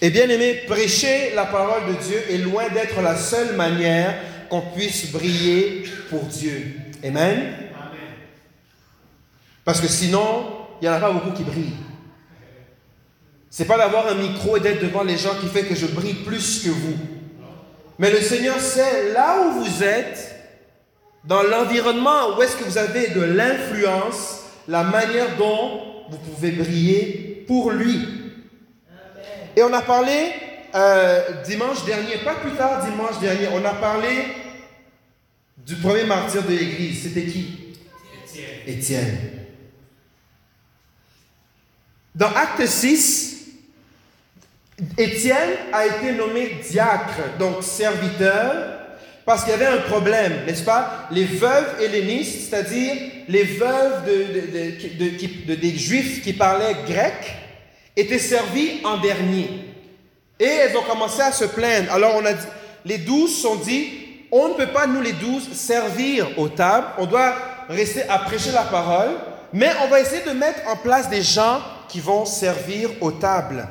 Et 0.00 0.10
bien 0.10 0.28
aimé, 0.28 0.62
prêcher 0.68 1.32
la 1.34 1.46
parole 1.46 1.86
de 1.88 2.02
Dieu 2.02 2.22
est 2.30 2.38
loin 2.38 2.68
d'être 2.68 3.00
la 3.00 3.16
seule 3.16 3.56
manière 3.56 4.14
qu'on 4.48 4.60
puisse 4.60 5.10
briller 5.10 5.84
pour 6.10 6.24
Dieu. 6.24 6.74
Amen? 7.04 7.54
Parce 9.64 9.80
que 9.80 9.88
sinon, 9.88 10.46
il 10.80 10.84
n'y 10.84 10.88
en 10.88 10.96
a 10.96 11.00
pas 11.00 11.12
beaucoup 11.12 11.32
qui 11.32 11.42
brillent. 11.42 11.87
C'est 13.50 13.64
pas 13.64 13.78
d'avoir 13.78 14.08
un 14.08 14.14
micro 14.14 14.56
et 14.56 14.60
d'être 14.60 14.82
devant 14.82 15.02
les 15.02 15.16
gens 15.16 15.34
qui 15.40 15.46
fait 15.46 15.64
que 15.64 15.74
je 15.74 15.86
brille 15.86 16.22
plus 16.24 16.62
que 16.64 16.70
vous. 16.70 16.96
Mais 17.98 18.10
le 18.10 18.20
Seigneur 18.20 18.60
sait 18.60 19.12
là 19.12 19.42
où 19.42 19.62
vous 19.62 19.82
êtes, 19.82 20.34
dans 21.24 21.42
l'environnement 21.42 22.36
où 22.36 22.42
est-ce 22.42 22.56
que 22.56 22.64
vous 22.64 22.78
avez 22.78 23.08
de 23.08 23.20
l'influence, 23.20 24.40
la 24.68 24.84
manière 24.84 25.36
dont 25.36 25.80
vous 26.10 26.18
pouvez 26.18 26.52
briller 26.52 27.44
pour 27.46 27.70
lui. 27.70 28.06
Et 29.56 29.62
on 29.62 29.72
a 29.72 29.82
parlé 29.82 30.32
euh, 30.74 31.42
dimanche 31.42 31.84
dernier, 31.84 32.18
pas 32.18 32.36
plus 32.36 32.52
tard 32.52 32.84
dimanche 32.84 33.18
dernier, 33.20 33.48
on 33.52 33.64
a 33.64 33.74
parlé 33.74 34.26
du 35.56 35.74
premier 35.76 36.04
martyr 36.04 36.42
de 36.42 36.50
l'Église. 36.50 37.02
C'était 37.02 37.24
qui? 37.24 37.74
Étienne. 38.24 38.46
Étienne. 38.66 39.18
Dans 42.14 42.28
Acte 42.28 42.66
6, 42.66 43.27
Étienne 44.96 45.56
a 45.72 45.86
été 45.86 46.12
nommé 46.12 46.60
diacre, 46.68 47.36
donc 47.38 47.62
serviteur, 47.62 48.78
parce 49.24 49.42
qu'il 49.42 49.50
y 49.50 49.54
avait 49.54 49.66
un 49.66 49.82
problème, 49.82 50.32
n'est-ce 50.46 50.62
pas? 50.62 51.08
Les 51.10 51.24
veuves 51.24 51.82
hellénistes, 51.82 52.48
c'est-à-dire 52.48 52.94
les 53.28 53.42
veuves 53.42 54.04
de, 54.06 55.54
des 55.54 55.76
juifs 55.76 56.22
qui 56.22 56.32
parlaient 56.32 56.76
grec, 56.86 57.36
étaient 57.96 58.18
servies 58.18 58.80
en 58.84 58.98
dernier. 58.98 59.50
Et 60.38 60.44
elles 60.44 60.76
ont 60.76 60.82
commencé 60.82 61.20
à 61.20 61.32
se 61.32 61.44
plaindre. 61.44 61.92
Alors 61.92 62.14
on 62.16 62.24
a 62.24 62.32
dit, 62.32 62.46
les 62.84 62.98
douze 62.98 63.42
sont 63.42 63.56
dit, 63.56 63.90
on 64.30 64.50
ne 64.50 64.54
peut 64.54 64.68
pas, 64.68 64.86
nous 64.86 65.02
les 65.02 65.12
douze, 65.12 65.52
servir 65.52 66.38
aux 66.38 66.48
tables, 66.48 66.86
on 66.98 67.06
doit 67.06 67.34
rester 67.68 68.08
à 68.08 68.18
prêcher 68.18 68.52
la 68.52 68.62
parole, 68.62 69.10
mais 69.52 69.70
on 69.84 69.88
va 69.88 70.00
essayer 70.00 70.22
de 70.22 70.30
mettre 70.30 70.60
en 70.68 70.76
place 70.76 71.10
des 71.10 71.22
gens 71.22 71.60
qui 71.88 72.00
vont 72.00 72.24
servir 72.24 72.90
aux 73.00 73.12
tables. 73.12 73.66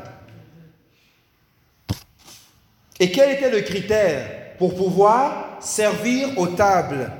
Et 2.99 3.11
quel 3.11 3.31
était 3.31 3.51
le 3.51 3.61
critère 3.61 4.27
pour 4.57 4.75
pouvoir 4.75 5.57
servir 5.61 6.37
aux 6.37 6.47
tables? 6.47 7.11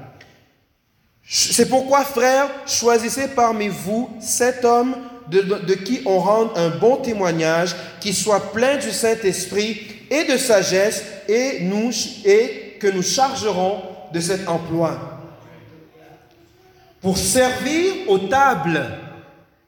C'est 1.30 1.70
pourquoi, 1.70 2.04
frères, 2.04 2.50
choisissez 2.66 3.28
parmi 3.28 3.68
vous 3.68 4.10
sept 4.20 4.64
hommes 4.64 4.96
de, 5.28 5.74
qui 5.74 6.02
on 6.06 6.20
rende 6.20 6.52
un 6.56 6.70
bon 6.70 6.98
témoignage, 6.98 7.76
qui 8.00 8.14
soit 8.14 8.54
plein 8.54 8.78
du 8.78 8.92
Saint-Esprit 8.92 9.82
et 10.10 10.24
de 10.24 10.38
sagesse, 10.38 11.04
et, 11.28 11.60
nous, 11.62 11.92
et 12.24 12.78
que 12.80 12.88
nous 12.88 13.04
chargerons 13.04 13.82
de 14.14 14.20
cet 14.22 14.48
emploi. 14.48 14.98
Pour 17.02 17.18
servir 17.18 17.94
aux 18.08 18.20
tables, 18.20 18.88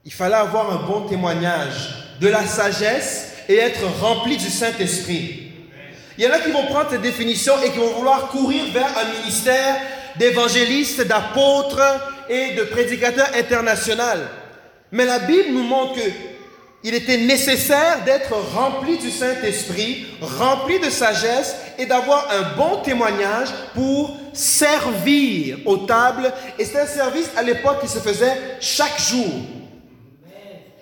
il 0.06 0.14
fallait 0.14 0.36
avoir 0.36 0.72
un 0.72 0.88
bon 0.88 1.08
témoignage, 1.08 2.16
de 2.22 2.28
la 2.28 2.46
sagesse 2.46 3.34
et 3.48 3.58
être 3.58 3.86
rempli 4.02 4.38
du 4.38 4.50
Saint-Esprit. 4.50 5.49
Il 6.20 6.26
y 6.26 6.28
en 6.28 6.34
a 6.34 6.40
qui 6.40 6.52
vont 6.52 6.66
prendre 6.66 6.90
cette 6.90 7.02
définition 7.02 7.54
et 7.64 7.72
qui 7.72 7.78
vont 7.78 7.94
vouloir 7.94 8.28
courir 8.28 8.66
vers 8.74 8.90
un 8.98 9.22
ministère 9.22 9.78
d'évangélistes, 10.18 11.08
d'apôtres 11.08 11.80
et 12.28 12.56
de 12.56 12.64
prédicateurs 12.64 13.30
international. 13.38 14.28
Mais 14.92 15.06
la 15.06 15.20
Bible 15.20 15.54
nous 15.54 15.64
montre 15.64 15.94
que 15.96 16.10
il 16.84 16.94
était 16.94 17.18
nécessaire 17.18 18.04
d'être 18.04 18.34
rempli 18.54 18.98
du 18.98 19.12
Saint-Esprit, 19.12 20.08
rempli 20.20 20.80
de 20.80 20.90
sagesse 20.90 21.56
et 21.78 21.86
d'avoir 21.86 22.28
un 22.32 22.58
bon 22.58 22.82
témoignage 22.82 23.50
pour 23.74 24.18
servir 24.34 25.60
aux 25.66 25.78
tables. 25.78 26.34
Et 26.58 26.66
c'est 26.66 26.82
un 26.82 26.86
service 26.86 27.30
à 27.38 27.44
l'époque 27.44 27.80
qui 27.80 27.88
se 27.88 28.00
faisait 28.00 28.38
chaque 28.60 29.00
jour. 29.00 29.32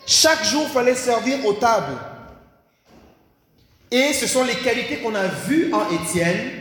Chaque 0.07 0.43
jour, 0.45 0.63
il 0.67 0.73
fallait 0.73 0.95
servir 0.95 1.45
aux 1.45 1.53
tables. 1.53 1.97
Et 3.91 4.13
ce 4.13 4.27
sont 4.27 4.43
les 4.43 4.55
qualités 4.55 4.97
qu'on 4.97 5.15
a 5.15 5.27
vues 5.27 5.73
en 5.73 5.89
Étienne, 5.89 6.51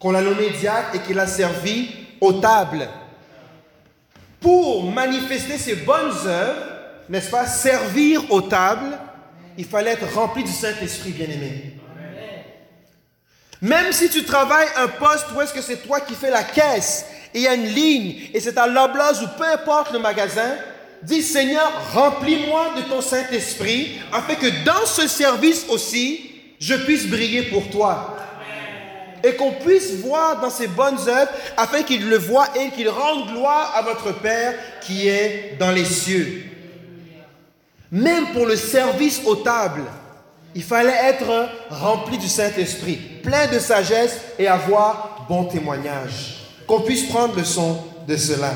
qu'on 0.00 0.14
a 0.14 0.20
nommé 0.20 0.50
diacre 0.50 0.94
et 0.94 1.00
qu'il 1.00 1.18
a 1.18 1.26
servi 1.26 1.90
aux 2.20 2.34
tables. 2.34 2.88
Pour 4.40 4.90
manifester 4.90 5.58
ses 5.58 5.76
bonnes 5.76 6.14
œuvres, 6.26 6.62
n'est-ce 7.08 7.30
pas, 7.30 7.46
servir 7.46 8.30
aux 8.30 8.42
tables, 8.42 8.98
il 9.58 9.64
fallait 9.64 9.92
être 9.92 10.12
rempli 10.14 10.44
du 10.44 10.52
Saint-Esprit, 10.52 11.10
bien-aimé. 11.10 11.76
Même 13.62 13.90
si 13.92 14.10
tu 14.10 14.24
travailles 14.24 14.68
un 14.76 14.88
poste 14.88 15.26
où 15.34 15.40
est-ce 15.40 15.54
que 15.54 15.62
c'est 15.62 15.86
toi 15.86 16.00
qui 16.00 16.14
fais 16.14 16.30
la 16.30 16.44
caisse, 16.44 17.06
et 17.34 17.38
il 17.38 17.42
y 17.42 17.48
a 17.48 17.54
une 17.54 17.66
ligne, 17.66 18.30
et 18.32 18.40
c'est 18.40 18.58
à 18.58 18.66
l'oblast 18.66 19.22
ou 19.22 19.28
peu 19.38 19.44
importe 19.44 19.92
le 19.92 19.98
magasin, 19.98 20.56
Dis 21.02 21.22
Seigneur, 21.22 21.70
remplis-moi 21.92 22.74
de 22.76 22.82
ton 22.82 23.00
Saint-Esprit, 23.00 24.00
afin 24.12 24.34
que 24.34 24.64
dans 24.64 24.86
ce 24.86 25.06
service 25.06 25.66
aussi, 25.68 26.30
je 26.58 26.74
puisse 26.74 27.06
briller 27.06 27.42
pour 27.42 27.68
toi. 27.68 28.16
Et 29.22 29.34
qu'on 29.34 29.52
puisse 29.52 29.92
voir 29.96 30.40
dans 30.40 30.50
ses 30.50 30.68
bonnes 30.68 30.98
œuvres, 31.08 31.30
afin 31.56 31.82
qu'il 31.82 32.08
le 32.08 32.18
voie 32.18 32.46
et 32.56 32.70
qu'il 32.70 32.88
rende 32.88 33.32
gloire 33.32 33.74
à 33.76 33.82
votre 33.82 34.12
Père 34.20 34.54
qui 34.82 35.08
est 35.08 35.56
dans 35.58 35.70
les 35.70 35.84
cieux. 35.84 36.44
Même 37.90 38.32
pour 38.32 38.46
le 38.46 38.56
service 38.56 39.20
aux 39.24 39.36
tables, 39.36 39.84
il 40.54 40.62
fallait 40.62 40.96
être 41.04 41.48
rempli 41.70 42.18
du 42.18 42.28
Saint-Esprit, 42.28 42.96
plein 43.22 43.46
de 43.46 43.58
sagesse 43.58 44.16
et 44.38 44.48
avoir 44.48 45.26
bon 45.28 45.44
témoignage. 45.44 46.36
Qu'on 46.66 46.80
puisse 46.80 47.08
prendre 47.08 47.36
le 47.36 47.44
son 47.44 47.78
de 48.08 48.16
cela. 48.16 48.52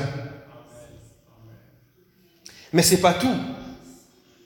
Mais 2.73 2.83
ce 2.83 2.95
n'est 2.95 3.01
pas 3.01 3.13
tout. 3.13 3.35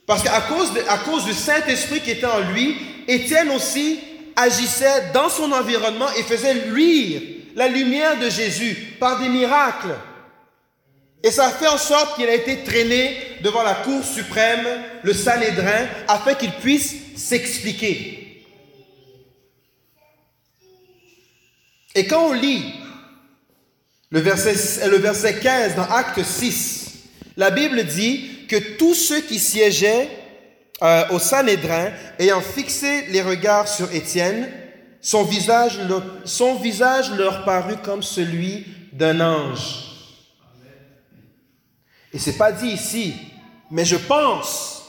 Parce 0.06 0.24
qu'à 0.24 0.42
cause, 0.42 0.72
cause 1.06 1.26
du 1.26 1.34
Saint-Esprit 1.34 2.02
qui 2.02 2.12
était 2.12 2.26
en 2.26 2.40
lui, 2.40 2.76
Étienne 3.08 3.50
aussi 3.52 4.00
agissait 4.36 5.12
dans 5.14 5.30
son 5.30 5.52
environnement 5.52 6.10
et 6.18 6.24
faisait 6.24 6.54
luire 6.68 7.22
la 7.56 7.68
lumière 7.68 8.20
de 8.20 8.30
Jésus 8.30 8.76
par 9.00 9.20
des 9.20 9.30
miracles. 9.30 9.96
Et 11.24 11.32
ça 11.32 11.48
a 11.48 11.52
fait 11.52 11.68
en 11.68 11.78
sorte 11.78 12.16
qu'il 12.16 12.28
a 12.28 12.36
été 12.36 12.64
traîné 12.64 13.18
devant 13.42 13.64
la 13.64 13.74
Cour 13.74 14.04
suprême, 14.04 14.68
le 15.02 15.14
Sanhédrin, 15.14 15.88
afin 16.08 16.36
qu'il 16.36 16.52
puisse 16.52 16.96
s'expliquer. 17.16 18.44
Et 21.96 22.06
quand 22.06 22.28
on 22.28 22.34
lit 22.34 22.74
le 24.12 24.20
verset, 24.20 24.88
le 24.88 24.98
verset 24.98 25.40
15 25.40 25.76
dans 25.76 25.84
Acte 25.84 26.22
6, 26.22 26.85
la 27.38 27.52
Bible 27.52 27.84
dit 27.84 28.48
que 28.48 28.78
tous 28.78 28.94
ceux 28.94 29.22
qui 29.22 29.40
siégeaient 29.40 30.10
euh, 30.82 31.04
au 31.10 31.20
Sanhédrin, 31.20 31.92
ayant 32.20 32.42
fixé 32.42 33.06
les 33.10 33.22
regards 33.22 33.68
sur 33.68 33.94
Étienne, 33.94 34.50
son 35.02 35.24
visage, 35.24 35.80
son 36.24 36.56
visage 36.56 37.12
leur 37.12 37.46
parut 37.46 37.78
comme 37.78 38.04
celui 38.04 38.66
d'un 38.92 39.20
ange. 39.22 39.86
Et 42.14 42.20
c'est 42.20 42.38
pas 42.38 42.52
dit 42.52 42.70
ici, 42.70 43.14
mais 43.70 43.86
je 43.86 43.98
pense, 43.98 44.86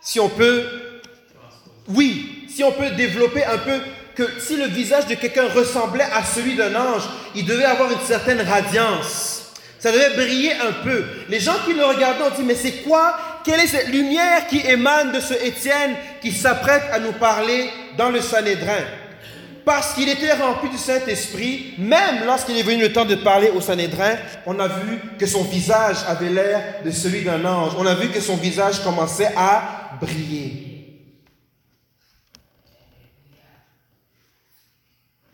si 0.00 0.20
on 0.20 0.28
peut, 0.28 0.64
oui, 1.88 2.46
si 2.48 2.62
on 2.62 2.72
peut 2.72 2.90
développer 2.90 3.44
un 3.44 3.58
peu 3.58 3.80
que 4.14 4.40
si 4.40 4.56
le 4.56 4.66
visage 4.66 5.06
de 5.06 5.14
quelqu'un 5.14 5.48
ressemblait 5.48 6.06
à 6.12 6.24
celui 6.24 6.54
d'un 6.54 6.74
ange, 6.74 7.02
il 7.34 7.44
devait 7.44 7.64
avoir 7.64 7.90
une 7.90 8.00
certaine 8.00 8.40
radiance. 8.40 9.31
Ça 9.82 9.90
devait 9.90 10.14
briller 10.14 10.52
un 10.52 10.70
peu. 10.84 11.04
Les 11.28 11.40
gens 11.40 11.56
qui 11.64 11.74
le 11.74 11.84
regardaient 11.84 12.22
ont 12.22 12.36
dit, 12.36 12.44
mais 12.44 12.54
c'est 12.54 12.84
quoi? 12.84 13.16
Quelle 13.44 13.58
est 13.58 13.66
cette 13.66 13.88
lumière 13.88 14.46
qui 14.46 14.60
émane 14.60 15.10
de 15.10 15.18
ce 15.18 15.34
Étienne 15.34 15.96
qui 16.20 16.30
s'apprête 16.30 16.84
à 16.92 17.00
nous 17.00 17.10
parler 17.10 17.68
dans 17.98 18.08
le 18.08 18.20
Sanhédrin? 18.20 18.84
Parce 19.64 19.94
qu'il 19.94 20.08
était 20.08 20.34
rempli 20.34 20.70
du 20.70 20.78
Saint-Esprit, 20.78 21.74
même 21.78 22.24
lorsqu'il 22.24 22.56
est 22.56 22.62
venu 22.62 22.80
le 22.80 22.92
temps 22.92 23.04
de 23.04 23.16
parler 23.16 23.50
au 23.50 23.60
Sanhédrin, 23.60 24.18
on 24.46 24.60
a 24.60 24.68
vu 24.68 25.00
que 25.18 25.26
son 25.26 25.42
visage 25.42 25.96
avait 26.06 26.30
l'air 26.30 26.62
de 26.84 26.92
celui 26.92 27.22
d'un 27.22 27.44
ange. 27.44 27.72
On 27.76 27.84
a 27.84 27.96
vu 27.96 28.08
que 28.10 28.20
son 28.20 28.36
visage 28.36 28.84
commençait 28.84 29.32
à 29.36 29.98
briller. 30.00 31.00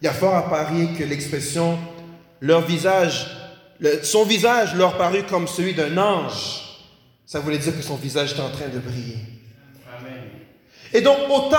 Il 0.01 0.07
y 0.07 0.09
a 0.09 0.15
fort 0.15 0.37
à 0.37 0.49
parier 0.49 0.89
que 0.99 1.05
l'expression 1.05 1.79
leur 2.41 2.63
visage, 2.63 3.27
son 4.03 4.25
visage 4.25 4.75
leur 4.75 4.97
parut 4.97 5.23
comme 5.25 5.47
celui 5.47 5.75
d'un 5.75 5.97
ange. 5.97 6.63
Ça 7.27 7.41
voulait 7.41 7.59
dire 7.59 7.77
que 7.77 7.83
son 7.83 7.97
visage 7.97 8.33
était 8.33 8.41
en 8.41 8.51
train 8.51 8.69
de 8.69 8.79
briller. 8.79 9.19
Et 10.93 11.01
donc 11.03 11.19
autant, 11.29 11.59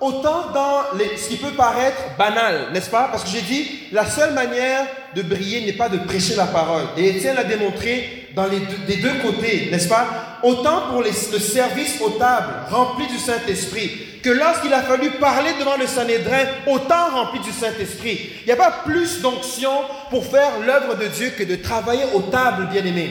autant 0.00 0.50
dans 0.52 0.98
les, 0.98 1.16
ce 1.16 1.28
qui 1.28 1.36
peut 1.36 1.52
paraître 1.52 2.16
banal, 2.18 2.72
n'est-ce 2.72 2.90
pas? 2.90 3.08
Parce 3.08 3.22
que 3.22 3.30
j'ai 3.30 3.42
dit, 3.42 3.68
la 3.92 4.04
seule 4.04 4.34
manière 4.34 4.86
de 5.14 5.22
briller 5.22 5.64
n'est 5.64 5.76
pas 5.76 5.88
de 5.88 5.98
prêcher 5.98 6.34
la 6.34 6.46
parole. 6.46 6.84
Et 6.96 7.08
Étienne 7.08 7.36
l'a 7.36 7.44
démontré 7.44 8.25
dans 8.36 8.46
les 8.46 8.60
deux, 8.60 8.76
des 8.86 8.96
deux 8.98 9.14
côtés, 9.22 9.68
n'est-ce 9.72 9.88
pas? 9.88 10.38
Autant 10.42 10.90
pour 10.90 11.02
le 11.02 11.10
service 11.10 12.00
aux 12.02 12.10
tables, 12.10 12.52
rempli 12.70 13.06
du 13.06 13.16
Saint-Esprit, 13.16 13.90
que 14.22 14.28
lorsqu'il 14.28 14.74
a 14.74 14.82
fallu 14.82 15.10
parler 15.12 15.52
devant 15.58 15.78
le 15.78 15.86
Sanhédrin, 15.86 16.44
autant 16.66 17.10
rempli 17.12 17.40
du 17.40 17.50
Saint-Esprit. 17.50 18.30
Il 18.42 18.46
n'y 18.46 18.52
a 18.52 18.56
pas 18.56 18.82
plus 18.84 19.22
d'onction 19.22 19.70
pour 20.10 20.26
faire 20.26 20.60
l'œuvre 20.66 20.96
de 20.96 21.06
Dieu 21.06 21.30
que 21.30 21.44
de 21.44 21.56
travailler 21.56 22.04
aux 22.12 22.20
tables, 22.20 22.68
bien-aimés. 22.70 23.10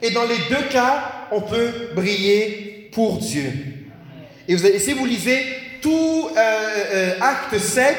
Et 0.00 0.10
dans 0.10 0.24
les 0.24 0.38
deux 0.48 0.68
cas, 0.70 1.26
on 1.32 1.42
peut 1.42 1.90
briller 1.94 2.88
pour 2.92 3.18
Dieu. 3.18 3.52
Et, 4.48 4.56
si 4.56 4.94
vous 4.94 5.04
lisez 5.04 5.44
tout 5.82 6.30
euh, 6.34 6.38
euh, 6.38 7.12
acte 7.20 7.58
7, 7.58 7.94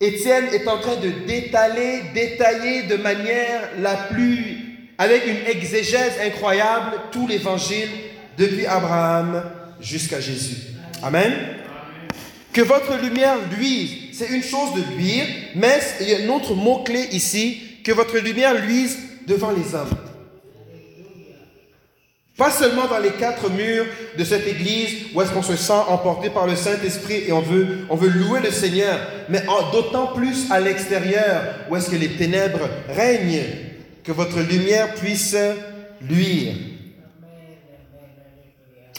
Étienne 0.00 0.46
est 0.52 0.66
en 0.68 0.78
train 0.78 0.96
de 0.96 1.10
détaler, 1.26 2.02
détailler 2.14 2.84
de 2.84 2.96
manière 2.96 3.68
la 3.80 3.94
plus, 3.94 4.57
avec 4.98 5.26
une 5.26 5.46
exégèse 5.46 6.14
incroyable, 6.20 6.96
tout 7.12 7.28
l'évangile 7.28 7.88
depuis 8.36 8.66
Abraham 8.66 9.44
jusqu'à 9.80 10.20
Jésus. 10.20 10.56
Amen. 11.02 11.32
Que 12.52 12.62
votre 12.62 12.96
lumière 13.00 13.36
luise. 13.56 14.08
C'est 14.12 14.30
une 14.30 14.42
chose 14.42 14.74
de 14.74 14.96
luire, 14.96 15.26
mais 15.54 15.78
il 16.00 16.08
y 16.08 16.14
a 16.14 16.18
un 16.26 16.28
autre 16.34 16.54
mot-clé 16.54 17.08
ici, 17.12 17.62
que 17.84 17.92
votre 17.92 18.18
lumière 18.18 18.54
luise 18.54 18.98
devant 19.28 19.52
les 19.52 19.74
hommes. 19.76 19.96
Pas 22.36 22.50
seulement 22.50 22.86
dans 22.86 22.98
les 22.98 23.10
quatre 23.10 23.50
murs 23.50 23.86
de 24.16 24.24
cette 24.24 24.46
église 24.46 25.06
où 25.14 25.20
est-ce 25.20 25.32
qu'on 25.32 25.42
se 25.42 25.56
sent 25.56 25.72
emporté 25.72 26.30
par 26.30 26.46
le 26.46 26.54
Saint-Esprit 26.54 27.24
et 27.26 27.32
on 27.32 27.40
veut, 27.40 27.86
on 27.90 27.96
veut 27.96 28.08
louer 28.08 28.40
le 28.40 28.52
Seigneur, 28.52 28.98
mais 29.28 29.42
d'autant 29.72 30.08
plus 30.08 30.50
à 30.50 30.60
l'extérieur 30.60 31.42
où 31.68 31.76
est-ce 31.76 31.90
que 31.90 31.96
les 31.96 32.10
ténèbres 32.10 32.68
règnent, 32.88 33.67
que 34.08 34.12
votre 34.14 34.40
lumière 34.40 34.94
puisse 34.94 35.36
luire. 36.00 36.54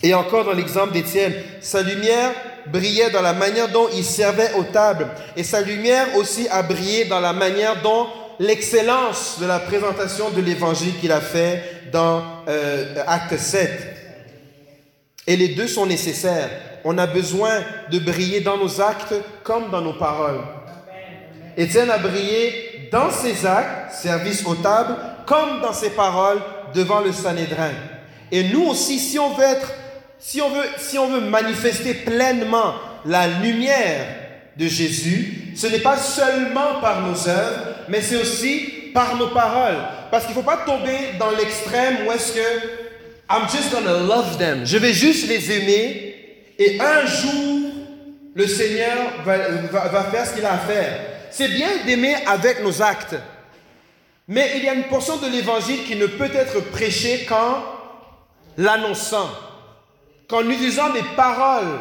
Et 0.03 0.13
encore 0.13 0.45
dans 0.45 0.53
l'exemple 0.53 0.93
d'Étienne, 0.93 1.33
sa 1.61 1.81
lumière 1.81 2.31
brillait 2.67 3.09
dans 3.09 3.23
la 3.23 3.33
manière 3.33 3.71
dont 3.71 3.87
il 3.91 4.05
servait 4.05 4.53
aux 4.53 4.65
tables. 4.65 5.07
Et 5.35 5.43
sa 5.43 5.61
lumière 5.61 6.15
aussi 6.15 6.47
a 6.49 6.61
brillé 6.61 7.05
dans 7.05 7.19
la 7.19 7.33
manière 7.33 7.81
dont 7.81 8.05
l'excellence 8.37 9.39
de 9.41 9.47
la 9.47 9.57
présentation 9.57 10.29
de 10.29 10.41
l'évangile 10.41 10.93
qu'il 11.01 11.11
a 11.11 11.21
fait 11.21 11.63
dans 11.91 12.21
euh, 12.47 12.93
Acte 13.07 13.35
7. 13.35 13.71
Et 15.25 15.35
les 15.35 15.49
deux 15.49 15.67
sont 15.67 15.87
nécessaires. 15.87 16.51
On 16.83 16.99
a 16.99 17.07
besoin 17.07 17.63
de 17.91 17.97
briller 17.97 18.41
dans 18.41 18.57
nos 18.57 18.79
actes 18.79 19.15
comme 19.41 19.71
dans 19.71 19.81
nos 19.81 19.93
paroles. 19.93 20.41
Étienne 21.57 21.89
a 21.89 21.97
brillé 21.97 22.68
dans 22.91 23.11
ses 23.11 23.45
actes, 23.45 23.93
service 23.93 24.45
aux 24.45 24.55
tables, 24.55 24.95
comme 25.25 25.61
dans 25.61 25.73
ses 25.73 25.91
paroles 25.91 26.39
devant 26.73 27.01
le 27.01 27.11
Sanhédrin. 27.11 27.71
Et 28.31 28.43
nous 28.43 28.65
aussi, 28.65 28.99
si 28.99 29.17
on 29.19 29.33
veut 29.33 29.43
être, 29.43 29.71
si 30.19 30.41
on 30.41 30.49
veut, 30.49 30.65
si 30.77 30.97
on 30.97 31.07
veut 31.07 31.21
manifester 31.21 31.93
pleinement 31.93 32.73
la 33.05 33.27
lumière 33.27 34.05
de 34.57 34.67
Jésus, 34.67 35.53
ce 35.55 35.67
n'est 35.67 35.79
pas 35.79 35.97
seulement 35.97 36.79
par 36.81 37.01
nos 37.01 37.27
œuvres, 37.27 37.59
mais 37.87 38.01
c'est 38.01 38.17
aussi 38.17 38.91
par 38.93 39.15
nos 39.15 39.29
paroles. 39.29 39.77
Parce 40.11 40.25
qu'il 40.25 40.35
ne 40.35 40.41
faut 40.41 40.49
pas 40.49 40.63
tomber 40.65 40.97
dans 41.19 41.31
l'extrême 41.31 41.97
où 42.07 42.11
est-ce 42.11 42.33
que 42.33 42.39
I'm 43.31 43.47
just 43.49 43.71
gonna 43.71 43.99
love 43.99 44.37
them. 44.37 44.65
Je 44.65 44.77
vais 44.77 44.93
juste 44.93 45.27
les 45.27 45.51
aimer 45.51 46.15
et 46.57 46.79
un 46.81 47.05
jour, 47.05 47.71
le 48.33 48.47
Seigneur 48.47 48.97
va, 49.23 49.37
va 49.87 50.03
faire 50.05 50.25
ce 50.25 50.33
qu'il 50.33 50.45
a 50.45 50.53
à 50.53 50.57
faire. 50.57 50.99
C'est 51.31 51.49
bien 51.49 51.69
d'aimer 51.85 52.15
avec 52.25 52.63
nos 52.63 52.81
actes. 52.81 53.15
Mais 54.27 54.53
il 54.57 54.63
y 54.63 54.69
a 54.69 54.73
une 54.73 54.83
portion 54.83 55.17
de 55.17 55.27
l'évangile 55.27 55.83
qui 55.85 55.95
ne 55.95 56.05
peut 56.05 56.29
être 56.33 56.59
prêchée 56.71 57.25
qu'en 57.25 57.63
l'annonçant, 58.57 59.29
qu'en 60.27 60.47
utilisant 60.47 60.93
des 60.93 61.03
paroles 61.15 61.79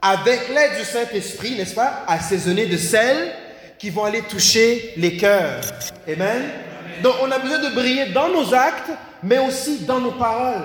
avec 0.00 0.48
l'aide 0.48 0.78
du 0.78 0.84
Saint-Esprit, 0.84 1.56
n'est-ce 1.56 1.74
pas, 1.74 2.04
assaisonnées 2.06 2.66
de 2.66 2.76
sel, 2.76 3.32
qui 3.78 3.90
vont 3.90 4.04
aller 4.04 4.22
toucher 4.22 4.94
les 4.96 5.16
cœurs. 5.16 5.60
Amen. 6.06 6.42
Donc 7.02 7.14
on 7.22 7.30
a 7.30 7.38
besoin 7.38 7.58
de 7.58 7.74
briller 7.74 8.06
dans 8.06 8.28
nos 8.28 8.54
actes, 8.54 8.90
mais 9.22 9.38
aussi 9.38 9.80
dans 9.80 10.00
nos 10.00 10.12
paroles. 10.12 10.64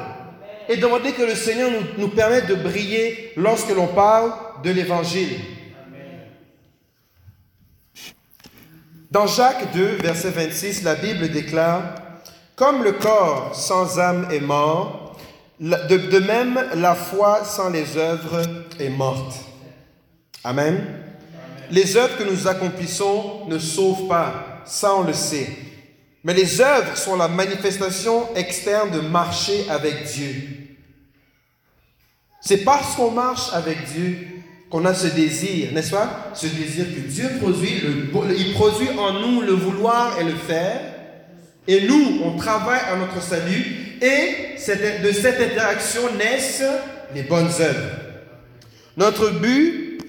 Et 0.70 0.78
demander 0.78 1.12
que 1.12 1.24
le 1.24 1.36
Seigneur 1.36 1.70
nous 1.98 2.08
permette 2.10 2.48
de 2.48 2.56
briller 2.56 3.34
lorsque 3.36 3.70
l'on 3.70 3.88
parle 3.88 4.32
de 4.64 4.72
l'Évangile. 4.72 5.40
Dans 9.14 9.28
Jacques 9.28 9.72
2, 9.76 9.98
verset 10.02 10.32
26, 10.32 10.82
la 10.82 10.96
Bible 10.96 11.30
déclare, 11.30 11.84
Comme 12.56 12.84
le 12.84 12.94
corps 12.94 13.52
sans 13.54 14.00
âme 14.00 14.28
est 14.32 14.40
mort, 14.40 15.16
de, 15.60 16.18
même 16.18 16.60
la 16.74 16.96
foi 16.96 17.46
sans 17.46 17.70
les 17.70 17.96
œuvres 17.96 18.42
est 18.80 18.90
morte. 18.90 19.36
Amen. 20.44 20.84
Les 21.70 21.96
œuvres 21.96 22.18
que 22.18 22.24
nous 22.24 22.48
accomplissons 22.48 23.46
ne 23.48 23.60
sauvent 23.60 24.08
pas, 24.08 24.64
ça 24.66 24.96
on 24.96 25.04
le 25.04 25.14
sait. 25.14 25.48
Mais 26.24 26.34
les 26.34 26.60
œuvres 26.60 26.98
sont 26.98 27.16
la 27.16 27.28
manifestation 27.28 28.34
externe 28.34 28.90
de 28.90 29.00
marcher 29.00 29.70
avec 29.70 30.06
Dieu. 30.06 30.76
C'est 32.42 32.64
parce 32.64 32.96
qu'on 32.96 33.12
marche 33.12 33.54
avec 33.54 33.86
Dieu 33.94 34.33
qu'on 34.74 34.86
a 34.86 34.96
ce 34.96 35.06
désir, 35.06 35.72
n'est-ce 35.72 35.92
pas? 35.92 36.32
Ce 36.34 36.48
désir 36.48 36.86
que 36.86 37.02
Dieu 37.02 37.30
produit, 37.40 37.80
il 38.36 38.54
produit 38.54 38.90
en 38.98 39.14
nous 39.20 39.42
le 39.42 39.52
vouloir 39.52 40.20
et 40.20 40.24
le 40.24 40.34
faire. 40.34 40.82
Et 41.68 41.86
nous, 41.86 42.22
on 42.24 42.36
travaille 42.38 42.80
à 42.92 42.96
notre 42.96 43.22
salut. 43.22 44.00
Et 44.02 44.56
de 44.58 45.12
cette 45.12 45.40
interaction 45.40 46.02
naissent 46.18 46.64
les 47.14 47.22
bonnes 47.22 47.52
œuvres. 47.60 47.92
Notre 48.98 49.30
but 49.30 50.00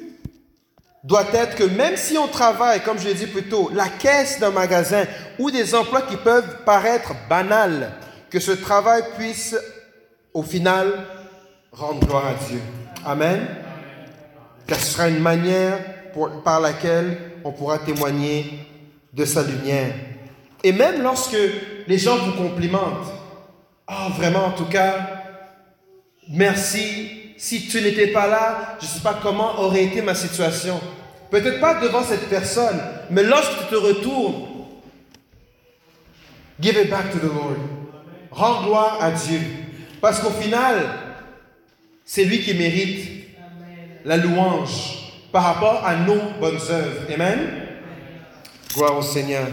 doit 1.04 1.26
être 1.34 1.56
que 1.56 1.64
même 1.64 1.98
si 1.98 2.16
on 2.16 2.26
travaille, 2.26 2.80
comme 2.80 2.98
je 2.98 3.04
l'ai 3.04 3.14
dit 3.14 3.26
plus 3.26 3.42
tôt, 3.42 3.70
la 3.74 3.88
caisse 3.88 4.40
d'un 4.40 4.50
magasin 4.50 5.04
ou 5.38 5.50
des 5.50 5.74
emplois 5.74 6.00
qui 6.00 6.16
peuvent 6.16 6.64
paraître 6.64 7.12
banals, 7.28 7.92
que 8.30 8.40
ce 8.40 8.52
travail 8.52 9.02
puisse 9.18 9.54
au 10.32 10.42
final 10.42 10.90
rendre 11.70 12.06
gloire 12.06 12.28
à 12.28 12.48
Dieu. 12.48 12.60
Amen. 13.04 13.40
Car 14.66 14.78
ce 14.78 14.92
sera 14.92 15.08
une 15.08 15.20
manière 15.20 15.78
par 16.44 16.60
laquelle 16.60 17.18
on 17.44 17.52
pourra 17.52 17.78
témoigner 17.78 18.66
de 19.12 19.24
sa 19.24 19.42
lumière. 19.42 19.94
Et 20.62 20.72
même 20.72 21.02
lorsque 21.02 21.36
les 21.86 21.98
gens 21.98 22.16
vous 22.16 22.32
complimentent, 22.32 23.12
oh 23.88 24.10
vraiment 24.16 24.46
en 24.46 24.52
tout 24.52 24.64
cas, 24.64 25.22
merci, 26.28 27.34
si 27.36 27.68
tu 27.68 27.82
n'étais 27.82 28.08
pas 28.08 28.26
là, 28.26 28.76
je 28.80 28.86
ne 28.86 28.90
sais 28.90 29.00
pas 29.00 29.18
comment 29.22 29.60
aurait 29.60 29.84
été 29.84 30.00
ma 30.00 30.14
situation. 30.14 30.80
Peut-être 31.30 31.60
pas 31.60 31.80
devant 31.80 32.02
cette 32.02 32.28
personne, 32.28 32.80
mais 33.10 33.22
lorsque 33.22 33.58
tu 33.58 33.66
te 33.66 33.74
retournes, 33.74 34.46
give 36.60 36.78
it 36.78 36.88
back 36.88 37.10
to 37.10 37.18
the 37.18 37.24
Lord. 37.24 37.56
Rends 38.30 38.64
gloire 38.64 38.98
à 39.00 39.10
Dieu. 39.10 39.40
Parce 40.00 40.20
qu'au 40.20 40.30
final, 40.30 40.76
c'est 42.04 42.24
lui 42.24 42.40
qui 42.40 42.54
mérite 42.54 43.23
la 44.04 44.16
louange 44.16 45.12
par 45.32 45.44
rapport 45.44 45.84
à 45.84 45.96
nos 45.96 46.20
bonnes 46.40 46.60
œuvres. 46.70 47.12
Amen? 47.12 47.38
Gloire 48.74 48.98
au 48.98 49.02
Seigneur. 49.02 49.46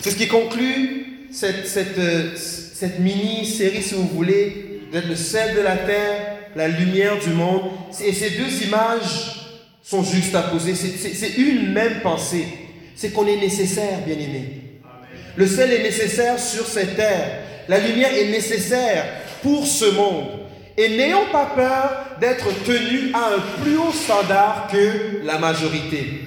C'est 0.00 0.10
ce 0.10 0.16
qui 0.16 0.28
conclut 0.28 1.28
cette, 1.32 1.66
cette, 1.66 1.98
euh, 1.98 2.30
cette 2.36 2.98
mini-série, 2.98 3.82
si 3.82 3.94
vous 3.94 4.08
voulez, 4.08 4.82
d'être 4.92 5.08
le 5.08 5.16
sel 5.16 5.54
de 5.56 5.60
la 5.60 5.76
terre, 5.76 6.36
la 6.56 6.68
lumière 6.68 7.18
du 7.18 7.30
monde. 7.30 7.70
Et 8.04 8.12
ces 8.12 8.30
deux 8.30 8.62
images 8.64 9.40
sont 9.82 10.02
juxtaposées. 10.02 10.74
C'est 10.74 11.36
une 11.36 11.72
même 11.72 12.00
pensée. 12.00 12.46
C'est 12.94 13.10
qu'on 13.10 13.26
est 13.26 13.36
nécessaire, 13.36 14.00
bien-aimé. 14.06 14.62
Le 15.36 15.46
sel 15.46 15.72
est 15.72 15.82
nécessaire 15.82 16.38
sur 16.38 16.66
cette 16.66 16.96
terre. 16.96 17.42
La 17.68 17.78
lumière 17.78 18.12
est 18.12 18.30
nécessaire 18.30 19.04
pour 19.42 19.66
ce 19.66 19.86
monde. 19.86 20.39
Et 20.80 20.88
n'ayons 20.96 21.26
pas 21.30 21.44
peur 21.44 22.06
d'être 22.18 22.46
tenus 22.64 23.14
à 23.14 23.34
un 23.34 23.62
plus 23.62 23.76
haut 23.76 23.92
standard 23.92 24.66
que 24.72 25.20
la 25.22 25.38
majorité. 25.38 26.22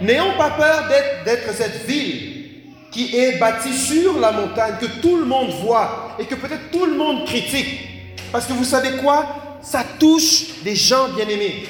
N'ayons 0.00 0.36
pas 0.36 0.50
peur 0.50 0.88
d'être 1.24 1.54
cette 1.54 1.86
ville 1.86 2.48
qui 2.90 3.16
est 3.16 3.38
bâtie 3.38 3.72
sur 3.72 4.18
la 4.18 4.32
montagne, 4.32 4.74
que 4.80 5.00
tout 5.00 5.16
le 5.18 5.24
monde 5.24 5.50
voit 5.62 6.16
et 6.18 6.24
que 6.24 6.34
peut-être 6.34 6.72
tout 6.72 6.84
le 6.84 6.96
monde 6.96 7.24
critique. 7.26 7.78
Parce 8.32 8.44
que 8.46 8.54
vous 8.54 8.64
savez 8.64 8.96
quoi? 8.96 9.60
Ça 9.62 9.84
touche 10.00 10.64
des 10.64 10.74
gens 10.74 11.06
bien-aimés. 11.10 11.68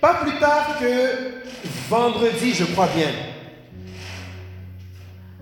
Pas 0.00 0.14
plus 0.14 0.38
tard 0.38 0.78
que 0.80 1.42
vendredi, 1.90 2.54
je 2.54 2.64
crois 2.64 2.88
bien, 2.96 3.10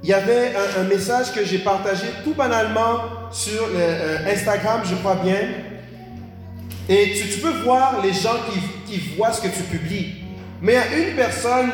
il 0.06 0.10
y 0.10 0.14
avait 0.14 0.52
un, 0.78 0.84
message 0.84 1.32
que 1.32 1.44
j'ai 1.44 1.58
partagé 1.58 2.06
tout 2.22 2.32
banalement 2.32 3.00
sur 3.32 3.60
euh, 3.74 4.18
Instagram, 4.32 4.82
je 4.84 4.94
crois 4.94 5.16
bien. 5.16 5.40
Et 6.88 7.14
tu, 7.14 7.40
peux 7.40 7.50
voir 7.64 8.00
les 8.04 8.12
gens 8.12 8.36
qui, 8.86 9.00
voient 9.16 9.32
ce 9.32 9.40
que 9.40 9.48
tu 9.48 9.64
publies. 9.64 10.14
Mais 10.62 10.74
il 10.74 10.98
y 10.98 11.02
a 11.02 11.08
une 11.08 11.16
personne 11.16 11.72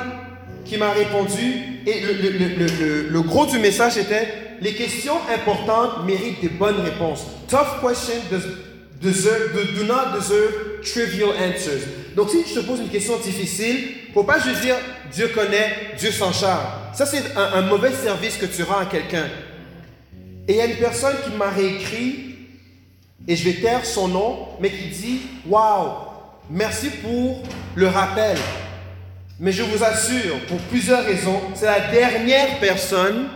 qui 0.64 0.78
m'a 0.78 0.92
répondu, 0.92 1.82
et 1.86 2.00
le, 2.00 3.20
gros 3.20 3.44
du 3.44 3.58
message 3.58 3.98
était 3.98 4.28
les 4.62 4.72
questions 4.72 5.18
importantes 5.30 6.06
méritent 6.06 6.40
des 6.40 6.48
bonnes 6.48 6.80
réponses. 6.80 7.26
Tough 7.48 7.82
questions 9.02 9.30
deserve, 9.52 9.74
do 9.74 9.84
not 9.84 10.18
trivial 10.82 11.32
answers. 11.32 11.86
Donc 12.14 12.30
si 12.30 12.44
je 12.46 12.60
te 12.60 12.66
pose 12.66 12.80
une 12.80 12.88
question 12.88 13.18
difficile, 13.18 13.94
faut 14.14 14.24
pas 14.24 14.38
juste 14.38 14.60
dire 14.60 14.76
Dieu 15.12 15.28
connaît, 15.28 15.94
Dieu 15.98 16.10
s'en 16.10 16.32
charge. 16.32 16.66
Ça 16.94 17.06
c'est 17.06 17.36
un, 17.36 17.54
un, 17.54 17.62
mauvais 17.62 17.92
service 17.92 18.36
que 18.36 18.46
tu 18.46 18.62
rends 18.62 18.78
à 18.78 18.86
quelqu'un. 18.86 19.26
Et 20.48 20.54
il 20.54 20.56
y 20.56 20.60
a 20.60 20.66
une 20.66 20.76
personne 20.76 21.16
qui 21.24 21.36
m'a 21.36 21.50
réécrit, 21.50 22.34
et 23.28 23.36
je 23.36 23.44
vais 23.44 23.60
taire 23.60 23.84
son 23.84 24.08
nom, 24.08 24.48
mais 24.60 24.70
qui 24.70 24.88
dit 24.88 25.20
Waouh, 25.46 25.92
merci 26.50 26.90
pour 26.90 27.42
le 27.74 27.86
rappel. 27.86 28.36
Mais 29.40 29.52
je 29.52 29.62
vous 29.62 29.82
assure, 29.82 30.38
pour 30.48 30.58
plusieurs 30.58 31.04
raisons, 31.04 31.40
c'est 31.54 31.66
la 31.66 31.90
dernière 31.90 32.60
personne 32.60 33.28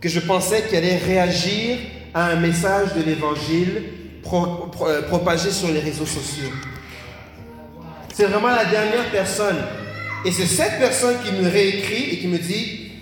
que 0.00 0.08
je 0.08 0.20
pensais 0.20 0.62
qui 0.68 0.76
allait 0.76 0.96
réagir 0.96 1.78
à 2.14 2.26
un 2.26 2.36
message 2.36 2.94
de 2.94 3.02
l'évangile 3.02 3.82
euh, 4.32 5.02
propagé 5.08 5.50
sur 5.50 5.68
les 5.68 5.80
réseaux 5.80 6.06
sociaux. 6.06 6.50
C'est 8.12 8.24
vraiment 8.24 8.48
la 8.48 8.64
dernière 8.64 9.10
personne. 9.10 9.56
Et 10.24 10.32
c'est 10.32 10.46
cette 10.46 10.78
personne 10.78 11.16
qui 11.24 11.32
me 11.32 11.48
réécrit 11.48 12.10
et 12.10 12.18
qui 12.18 12.28
me 12.28 12.38
dit 12.38 12.92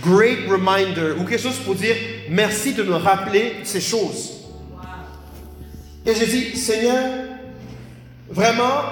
Great 0.00 0.48
reminder, 0.48 1.12
ou 1.18 1.24
quelque 1.24 1.42
chose 1.42 1.58
pour 1.58 1.74
dire 1.74 1.94
merci 2.30 2.72
de 2.72 2.82
me 2.82 2.94
rappeler 2.94 3.56
ces 3.64 3.80
choses. 3.80 4.30
Et 6.06 6.14
je 6.14 6.24
dis 6.24 6.56
Seigneur, 6.56 7.10
vraiment, 8.30 8.82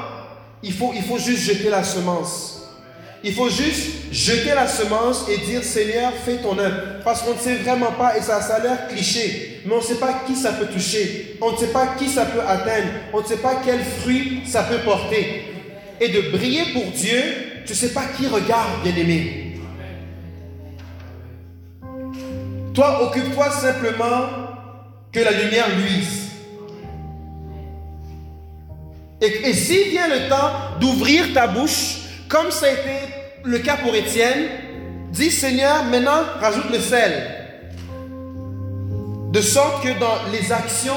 il 0.62 0.72
faut 0.72 1.18
juste 1.18 1.42
jeter 1.42 1.70
la 1.70 1.82
semence. 1.82 2.59
Il 3.22 3.34
faut 3.34 3.50
juste 3.50 4.12
jeter 4.12 4.54
la 4.54 4.66
semence 4.66 5.26
et 5.28 5.36
dire 5.38 5.62
Seigneur, 5.62 6.12
fais 6.24 6.38
ton 6.38 6.58
œuvre. 6.58 6.76
Parce 7.04 7.22
qu'on 7.22 7.34
ne 7.34 7.38
sait 7.38 7.56
vraiment 7.56 7.92
pas, 7.92 8.16
et 8.16 8.22
ça, 8.22 8.40
ça 8.40 8.54
a 8.54 8.60
l'air 8.60 8.88
cliché, 8.88 9.60
mais 9.66 9.74
on 9.74 9.78
ne 9.78 9.82
sait 9.82 9.96
pas 9.96 10.22
qui 10.26 10.34
ça 10.34 10.52
peut 10.52 10.66
toucher. 10.66 11.36
On 11.42 11.52
ne 11.52 11.56
sait 11.56 11.66
pas 11.66 11.88
qui 11.98 12.08
ça 12.08 12.24
peut 12.24 12.40
atteindre. 12.40 12.88
On 13.12 13.20
ne 13.20 13.26
sait 13.26 13.36
pas 13.36 13.60
quel 13.64 13.80
fruit 13.80 14.40
ça 14.46 14.62
peut 14.62 14.78
porter. 14.78 15.44
Et 16.00 16.08
de 16.08 16.30
briller 16.30 16.72
pour 16.72 16.84
Dieu, 16.92 17.22
tu 17.66 17.72
ne 17.72 17.76
sais 17.76 17.92
pas 17.92 18.04
qui 18.16 18.26
regarde, 18.26 18.82
bien-aimé. 18.82 19.58
Toi, 22.72 23.02
occupe-toi 23.02 23.50
simplement 23.50 24.28
que 25.12 25.20
la 25.20 25.32
lumière 25.32 25.68
luise. 25.76 26.30
Et, 29.20 29.50
et 29.50 29.52
s'il 29.52 29.90
vient 29.90 30.08
le 30.08 30.30
temps 30.30 30.78
d'ouvrir 30.80 31.34
ta 31.34 31.46
bouche, 31.46 31.98
comme 32.30 32.50
ça 32.52 32.66
a 32.66 32.70
été 32.70 33.12
le 33.44 33.58
cas 33.58 33.76
pour 33.76 33.94
Étienne, 33.94 34.46
dis 35.10 35.30
Seigneur, 35.30 35.84
maintenant 35.84 36.22
rajoute 36.40 36.70
le 36.70 36.78
sel. 36.78 37.12
De 39.32 39.40
sorte 39.40 39.82
que 39.82 39.98
dans 39.98 40.30
les 40.32 40.52
actions 40.52 40.94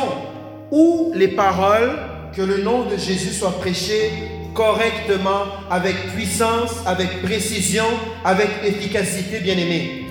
ou 0.72 1.12
les 1.16 1.30
paroles, 1.30 1.98
que 2.36 2.42
le 2.42 2.62
nom 2.62 2.86
de 2.86 2.98
Jésus 2.98 3.34
soit 3.34 3.60
prêché 3.60 4.12
correctement, 4.54 5.46
avec 5.72 5.96
puissance, 6.14 6.72
avec 6.86 7.24
précision, 7.24 7.86
avec 8.24 8.50
efficacité, 8.64 9.40
bien 9.40 9.58
aimé. 9.58 10.06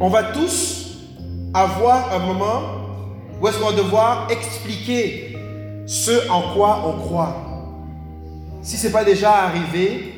On 0.00 0.08
va 0.08 0.22
tous 0.24 0.96
avoir 1.52 2.12
un 2.14 2.20
moment 2.20 2.62
où 3.40 3.48
est-ce 3.48 3.58
qu'on 3.58 3.70
va 3.70 3.76
devoir 3.76 4.28
expliquer 4.30 5.36
ce 5.86 6.30
en 6.30 6.54
quoi 6.54 6.82
on 6.86 6.98
croit. 7.00 7.43
Si 8.64 8.78
ce 8.78 8.86
n'est 8.86 8.92
pas 8.94 9.04
déjà 9.04 9.30
arrivé, 9.30 10.14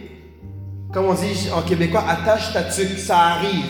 comme 0.93 1.07
on 1.07 1.15
dit 1.15 1.49
en 1.53 1.63
québécois, 1.63 2.05
attache 2.09 2.53
ta 2.53 2.63
tuque, 2.63 2.97
ça 2.97 3.19
arrive. 3.19 3.67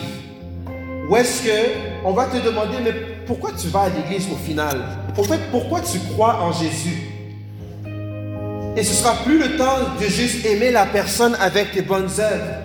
Ou 1.09 1.15
est-ce 1.15 1.41
que 1.41 2.05
on 2.05 2.11
va 2.11 2.25
te 2.25 2.37
demander, 2.37 2.77
mais 2.83 2.93
pourquoi 3.25 3.53
tu 3.59 3.69
vas 3.69 3.81
à 3.81 3.89
l'église 3.89 4.27
au 4.31 4.35
final? 4.35 4.79
En 5.17 5.23
fait, 5.23 5.39
pourquoi 5.49 5.81
tu 5.81 5.97
crois 6.13 6.43
en 6.43 6.51
Jésus? 6.51 7.01
Et 8.75 8.83
ce 8.83 8.93
sera 8.93 9.15
plus 9.23 9.39
le 9.39 9.57
temps 9.57 9.95
de 9.99 10.05
juste 10.05 10.45
aimer 10.45 10.69
la 10.69 10.85
personne 10.85 11.35
avec 11.39 11.71
tes 11.71 11.81
bonnes 11.81 12.11
œuvres. 12.19 12.57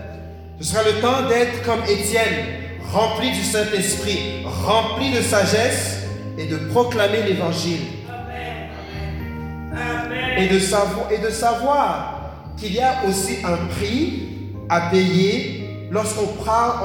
Ce 0.61 0.67
sera 0.67 0.83
le 0.83 1.01
temps 1.01 1.27
d'être 1.31 1.63
comme 1.65 1.83
Étienne, 1.89 2.45
rempli 2.93 3.31
du 3.31 3.43
Saint-Esprit, 3.43 4.45
rempli 4.45 5.13
de 5.13 5.23
sagesse 5.23 6.01
et 6.37 6.45
de 6.45 6.59
proclamer 6.59 7.23
l'Évangile 7.23 7.81
et 10.43 11.18
de 11.18 11.30
savoir, 11.30 12.22
qu'il 12.57 12.74
y 12.74 12.80
a 12.80 13.03
aussi 13.09 13.38
un 13.45 13.57
prix 13.74 14.28
à 14.68 14.90
payer 14.90 15.88
lorsqu'on 15.90 16.28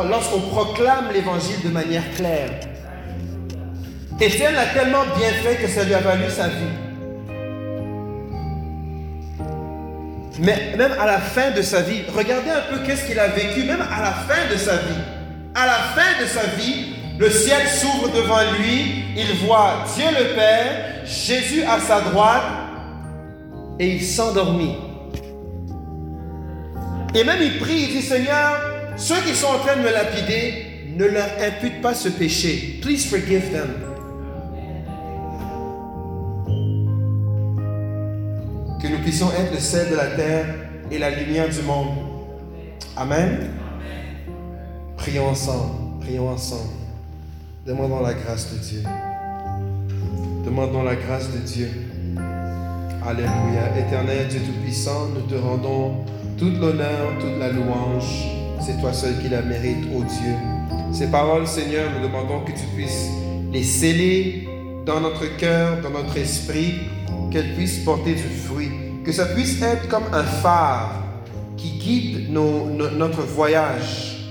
lorsqu'on 0.10 0.42
proclame 0.42 1.12
l'évangile 1.14 1.62
de 1.64 1.70
manière 1.70 2.04
claire. 2.16 2.50
Étienne 4.20 4.56
l'a 4.56 4.66
tellement 4.66 5.04
bien 5.18 5.30
fait 5.44 5.56
que 5.62 5.68
ça 5.68 5.84
lui 5.84 5.94
a 5.94 6.00
valu 6.00 6.24
sa 6.30 6.48
vie. 6.48 6.88
Mais 10.40 10.76
même 10.78 10.94
à 11.00 11.06
la 11.06 11.20
fin 11.20 11.52
de 11.52 11.62
sa 11.62 11.82
vie, 11.82 12.02
regardez 12.16 12.50
un 12.50 12.62
peu 12.72 12.80
qu'est-ce 12.86 13.06
qu'il 13.06 13.20
a 13.20 13.28
vécu, 13.28 13.64
même 13.64 13.82
à 13.82 14.02
la 14.02 14.12
fin 14.12 14.52
de 14.52 14.58
sa 14.58 14.78
vie. 14.78 15.04
À 15.56 15.66
la 15.66 15.74
fin 15.96 16.22
de 16.22 16.28
sa 16.28 16.46
vie, 16.56 16.96
le 17.18 17.30
ciel 17.30 17.68
s'ouvre 17.68 18.10
devant 18.10 18.42
lui, 18.60 19.06
il 19.16 19.46
voit 19.46 19.86
Dieu 19.96 20.06
le 20.12 20.36
Père, 20.36 21.04
Jésus 21.06 21.64
à 21.64 21.80
sa 21.80 22.02
droite, 22.02 22.44
et 23.80 23.96
il 23.96 24.04
s'endormit. 24.04 24.76
Et 27.16 27.24
même 27.24 27.42
il 27.42 27.58
prie, 27.60 27.84
il 27.84 27.90
dit 27.90 28.02
Seigneur, 28.02 28.60
ceux 28.96 29.22
qui 29.22 29.34
sont 29.36 29.48
en 29.48 29.60
train 29.60 29.78
de 29.78 29.82
me 29.82 29.92
lapider, 29.92 30.66
ne 30.96 31.06
leur 31.06 31.28
impute 31.40 31.82
pas 31.82 31.94
ce 31.94 32.10
péché. 32.10 32.80
Please 32.82 33.06
forgive 33.06 33.52
them. 33.52 33.70
Que 38.82 38.88
nous 38.88 39.00
puissions 39.00 39.32
être 39.32 39.54
le 39.54 39.60
sel 39.60 39.90
de 39.90 39.96
la 39.96 40.08
terre 40.08 40.46
et 40.92 40.98
la 40.98 41.12
lumière 41.12 41.50
du 41.50 41.62
monde. 41.62 41.90
Amen. 42.96 43.50
Prions 44.98 45.28
ensemble. 45.28 46.00
Prions 46.02 46.30
ensemble. 46.30 46.70
Demandons 47.66 48.02
la 48.02 48.14
grâce 48.14 48.54
de 48.54 48.58
Dieu. 48.58 48.84
Demandons 50.46 50.84
la 50.84 50.96
grâce 50.96 51.32
de 51.32 51.40
Dieu. 51.40 51.87
Alléluia. 53.06 53.78
Éternel 53.78 54.28
Dieu 54.28 54.40
Tout-Puissant, 54.46 55.08
nous 55.14 55.22
te 55.22 55.36
rendons 55.36 56.06
toute 56.38 56.58
l'honneur, 56.60 57.14
toute 57.20 57.40
la 57.40 57.50
louange. 57.50 58.26
C'est 58.60 58.80
toi 58.82 58.92
seul 58.92 59.22
qui 59.22 59.30
la 59.30 59.42
mérite, 59.42 59.86
ô 59.96 60.04
Dieu. 60.04 60.36
Ces 60.92 61.08
paroles, 61.08 61.48
Seigneur, 61.48 61.90
nous 61.96 62.08
demandons 62.08 62.42
que 62.42 62.52
tu 62.52 62.66
puisses 62.76 63.10
les 63.52 63.64
sceller 63.64 64.48
dans 64.86 65.00
notre 65.00 65.38
cœur, 65.38 65.82
dans 65.82 65.92
notre 65.92 66.18
esprit, 66.18 66.74
qu'elles 67.32 67.54
puissent 67.54 67.84
porter 67.84 68.14
du 68.14 68.24
fruit, 68.24 68.72
que 69.06 69.12
ça 69.12 69.26
puisse 69.26 69.62
être 69.62 69.88
comme 69.88 70.06
un 70.12 70.24
phare 70.24 71.04
qui 71.56 71.72
guide 71.78 72.32
notre 72.32 73.22
voyage, 73.22 74.26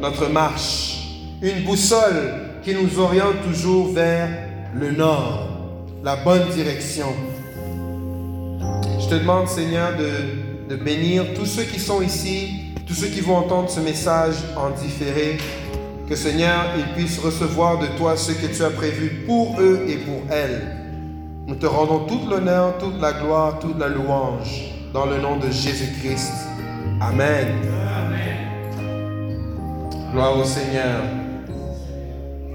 notre 0.00 0.28
marche, 0.28 1.08
une 1.42 1.64
boussole 1.64 2.32
qui 2.62 2.74
nous 2.74 2.98
oriente 2.98 3.42
toujours 3.44 3.92
vers 3.92 4.28
le 4.74 4.92
nord, 4.92 5.48
la 6.04 6.16
bonne 6.16 6.48
direction 6.50 7.08
te 9.10 9.16
demande, 9.16 9.48
Seigneur, 9.48 9.96
de, 9.96 10.72
de 10.72 10.80
bénir 10.80 11.34
tous 11.34 11.44
ceux 11.44 11.64
qui 11.64 11.80
sont 11.80 12.00
ici, 12.00 12.74
tous 12.86 12.94
ceux 12.94 13.08
qui 13.08 13.20
vont 13.20 13.38
entendre 13.38 13.68
ce 13.68 13.80
message 13.80 14.36
en 14.56 14.70
différé. 14.70 15.38
Que, 16.08 16.14
Seigneur, 16.14 16.66
ils 16.78 16.94
puissent 16.94 17.18
recevoir 17.18 17.80
de 17.80 17.86
toi 17.98 18.16
ce 18.16 18.30
que 18.30 18.46
tu 18.46 18.62
as 18.62 18.70
prévu 18.70 19.24
pour 19.26 19.60
eux 19.60 19.84
et 19.88 19.96
pour 19.96 20.22
elles. 20.32 20.76
Nous 21.48 21.56
te 21.56 21.66
rendons 21.66 22.06
toute 22.06 22.30
l'honneur, 22.30 22.78
toute 22.78 23.00
la 23.00 23.12
gloire, 23.12 23.58
toute 23.58 23.80
la 23.80 23.88
louange 23.88 24.70
dans 24.92 25.06
le 25.06 25.18
nom 25.18 25.38
de 25.38 25.50
Jésus-Christ. 25.50 26.32
Amen. 27.00 27.48
Gloire 30.12 30.38
au 30.38 30.44
Seigneur. 30.44 31.02